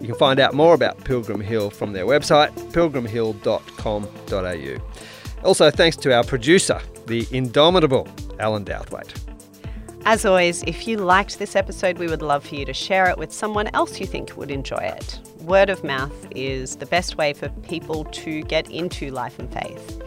You 0.00 0.08
can 0.08 0.16
find 0.16 0.40
out 0.40 0.54
more 0.54 0.74
about 0.74 1.04
Pilgrim 1.04 1.40
Hill 1.40 1.70
from 1.70 1.92
their 1.92 2.04
website, 2.04 2.50
pilgrimhill.com.au. 2.72 5.44
Also, 5.44 5.70
thanks 5.70 5.96
to 5.98 6.12
our 6.12 6.24
producer, 6.24 6.80
the 7.06 7.28
indomitable 7.30 8.08
Alan 8.40 8.64
Douthwaite. 8.64 9.14
As 10.04 10.24
always, 10.24 10.64
if 10.64 10.88
you 10.88 10.96
liked 10.96 11.38
this 11.38 11.54
episode, 11.54 11.98
we 11.98 12.08
would 12.08 12.22
love 12.22 12.44
for 12.44 12.56
you 12.56 12.64
to 12.64 12.74
share 12.74 13.08
it 13.08 13.18
with 13.18 13.32
someone 13.32 13.70
else 13.72 14.00
you 14.00 14.06
think 14.08 14.36
would 14.36 14.50
enjoy 14.50 14.78
it. 14.78 15.20
Word 15.50 15.68
of 15.68 15.82
mouth 15.82 16.28
is 16.30 16.76
the 16.76 16.86
best 16.86 17.16
way 17.16 17.32
for 17.32 17.48
people 17.64 18.04
to 18.04 18.42
get 18.42 18.70
into 18.70 19.10
life 19.10 19.36
and 19.40 19.52
faith. 19.52 20.00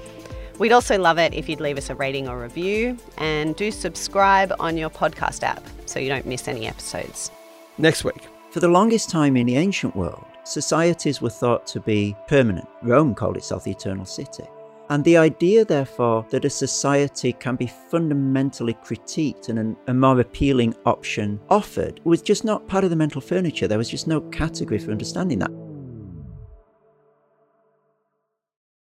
We'd 0.58 0.72
also 0.72 0.98
love 0.98 1.20
it 1.20 1.34
if 1.34 1.50
you'd 1.50 1.60
leave 1.60 1.78
us 1.78 1.90
a 1.90 1.96
rating 1.96 2.30
or 2.30 2.42
review 2.42 2.98
and 3.18 3.54
do 3.54 3.70
subscribe 3.70 4.54
on 4.62 4.78
your 4.78 4.90
podcast 4.90 5.44
app 5.44 5.62
so 5.86 6.00
you 6.00 6.08
don't 6.08 6.26
miss 6.26 6.48
any 6.48 6.66
episodes. 6.66 7.30
Next 7.78 8.06
week. 8.06 8.26
For 8.52 8.62
the 8.62 8.70
longest 8.70 9.10
time 9.10 9.36
in 9.36 9.48
the 9.48 9.58
ancient 9.58 9.98
world, 9.98 10.24
societies 10.46 11.22
were 11.22 11.30
thought 11.30 11.68
to 11.68 11.82
be 11.82 12.16
permanent. 12.30 12.70
Rome 12.82 13.14
called 13.14 13.36
itself 13.36 13.66
the 13.66 13.72
eternal 13.72 14.06
city. 14.06 14.46
And 14.90 15.04
the 15.04 15.18
idea, 15.18 15.66
therefore, 15.66 16.26
that 16.30 16.46
a 16.46 16.50
society 16.50 17.34
can 17.34 17.56
be 17.56 17.72
fundamentally 17.90 18.74
critiqued 18.76 19.50
and 19.50 19.60
an, 19.60 19.78
a 19.88 19.94
more 19.94 20.20
appealing 20.20 20.76
option 20.86 21.40
offered 21.50 22.02
was 22.04 22.22
just 22.22 22.44
not 22.44 22.68
part 22.68 22.84
of 22.84 22.90
the 22.90 22.96
mental 22.96 23.22
furniture. 23.22 23.68
There 23.68 23.78
was 23.78 23.90
just 23.90 24.08
no 24.08 24.22
category 24.22 24.80
for 24.80 24.92
understanding 24.92 25.40
that. 25.40 25.52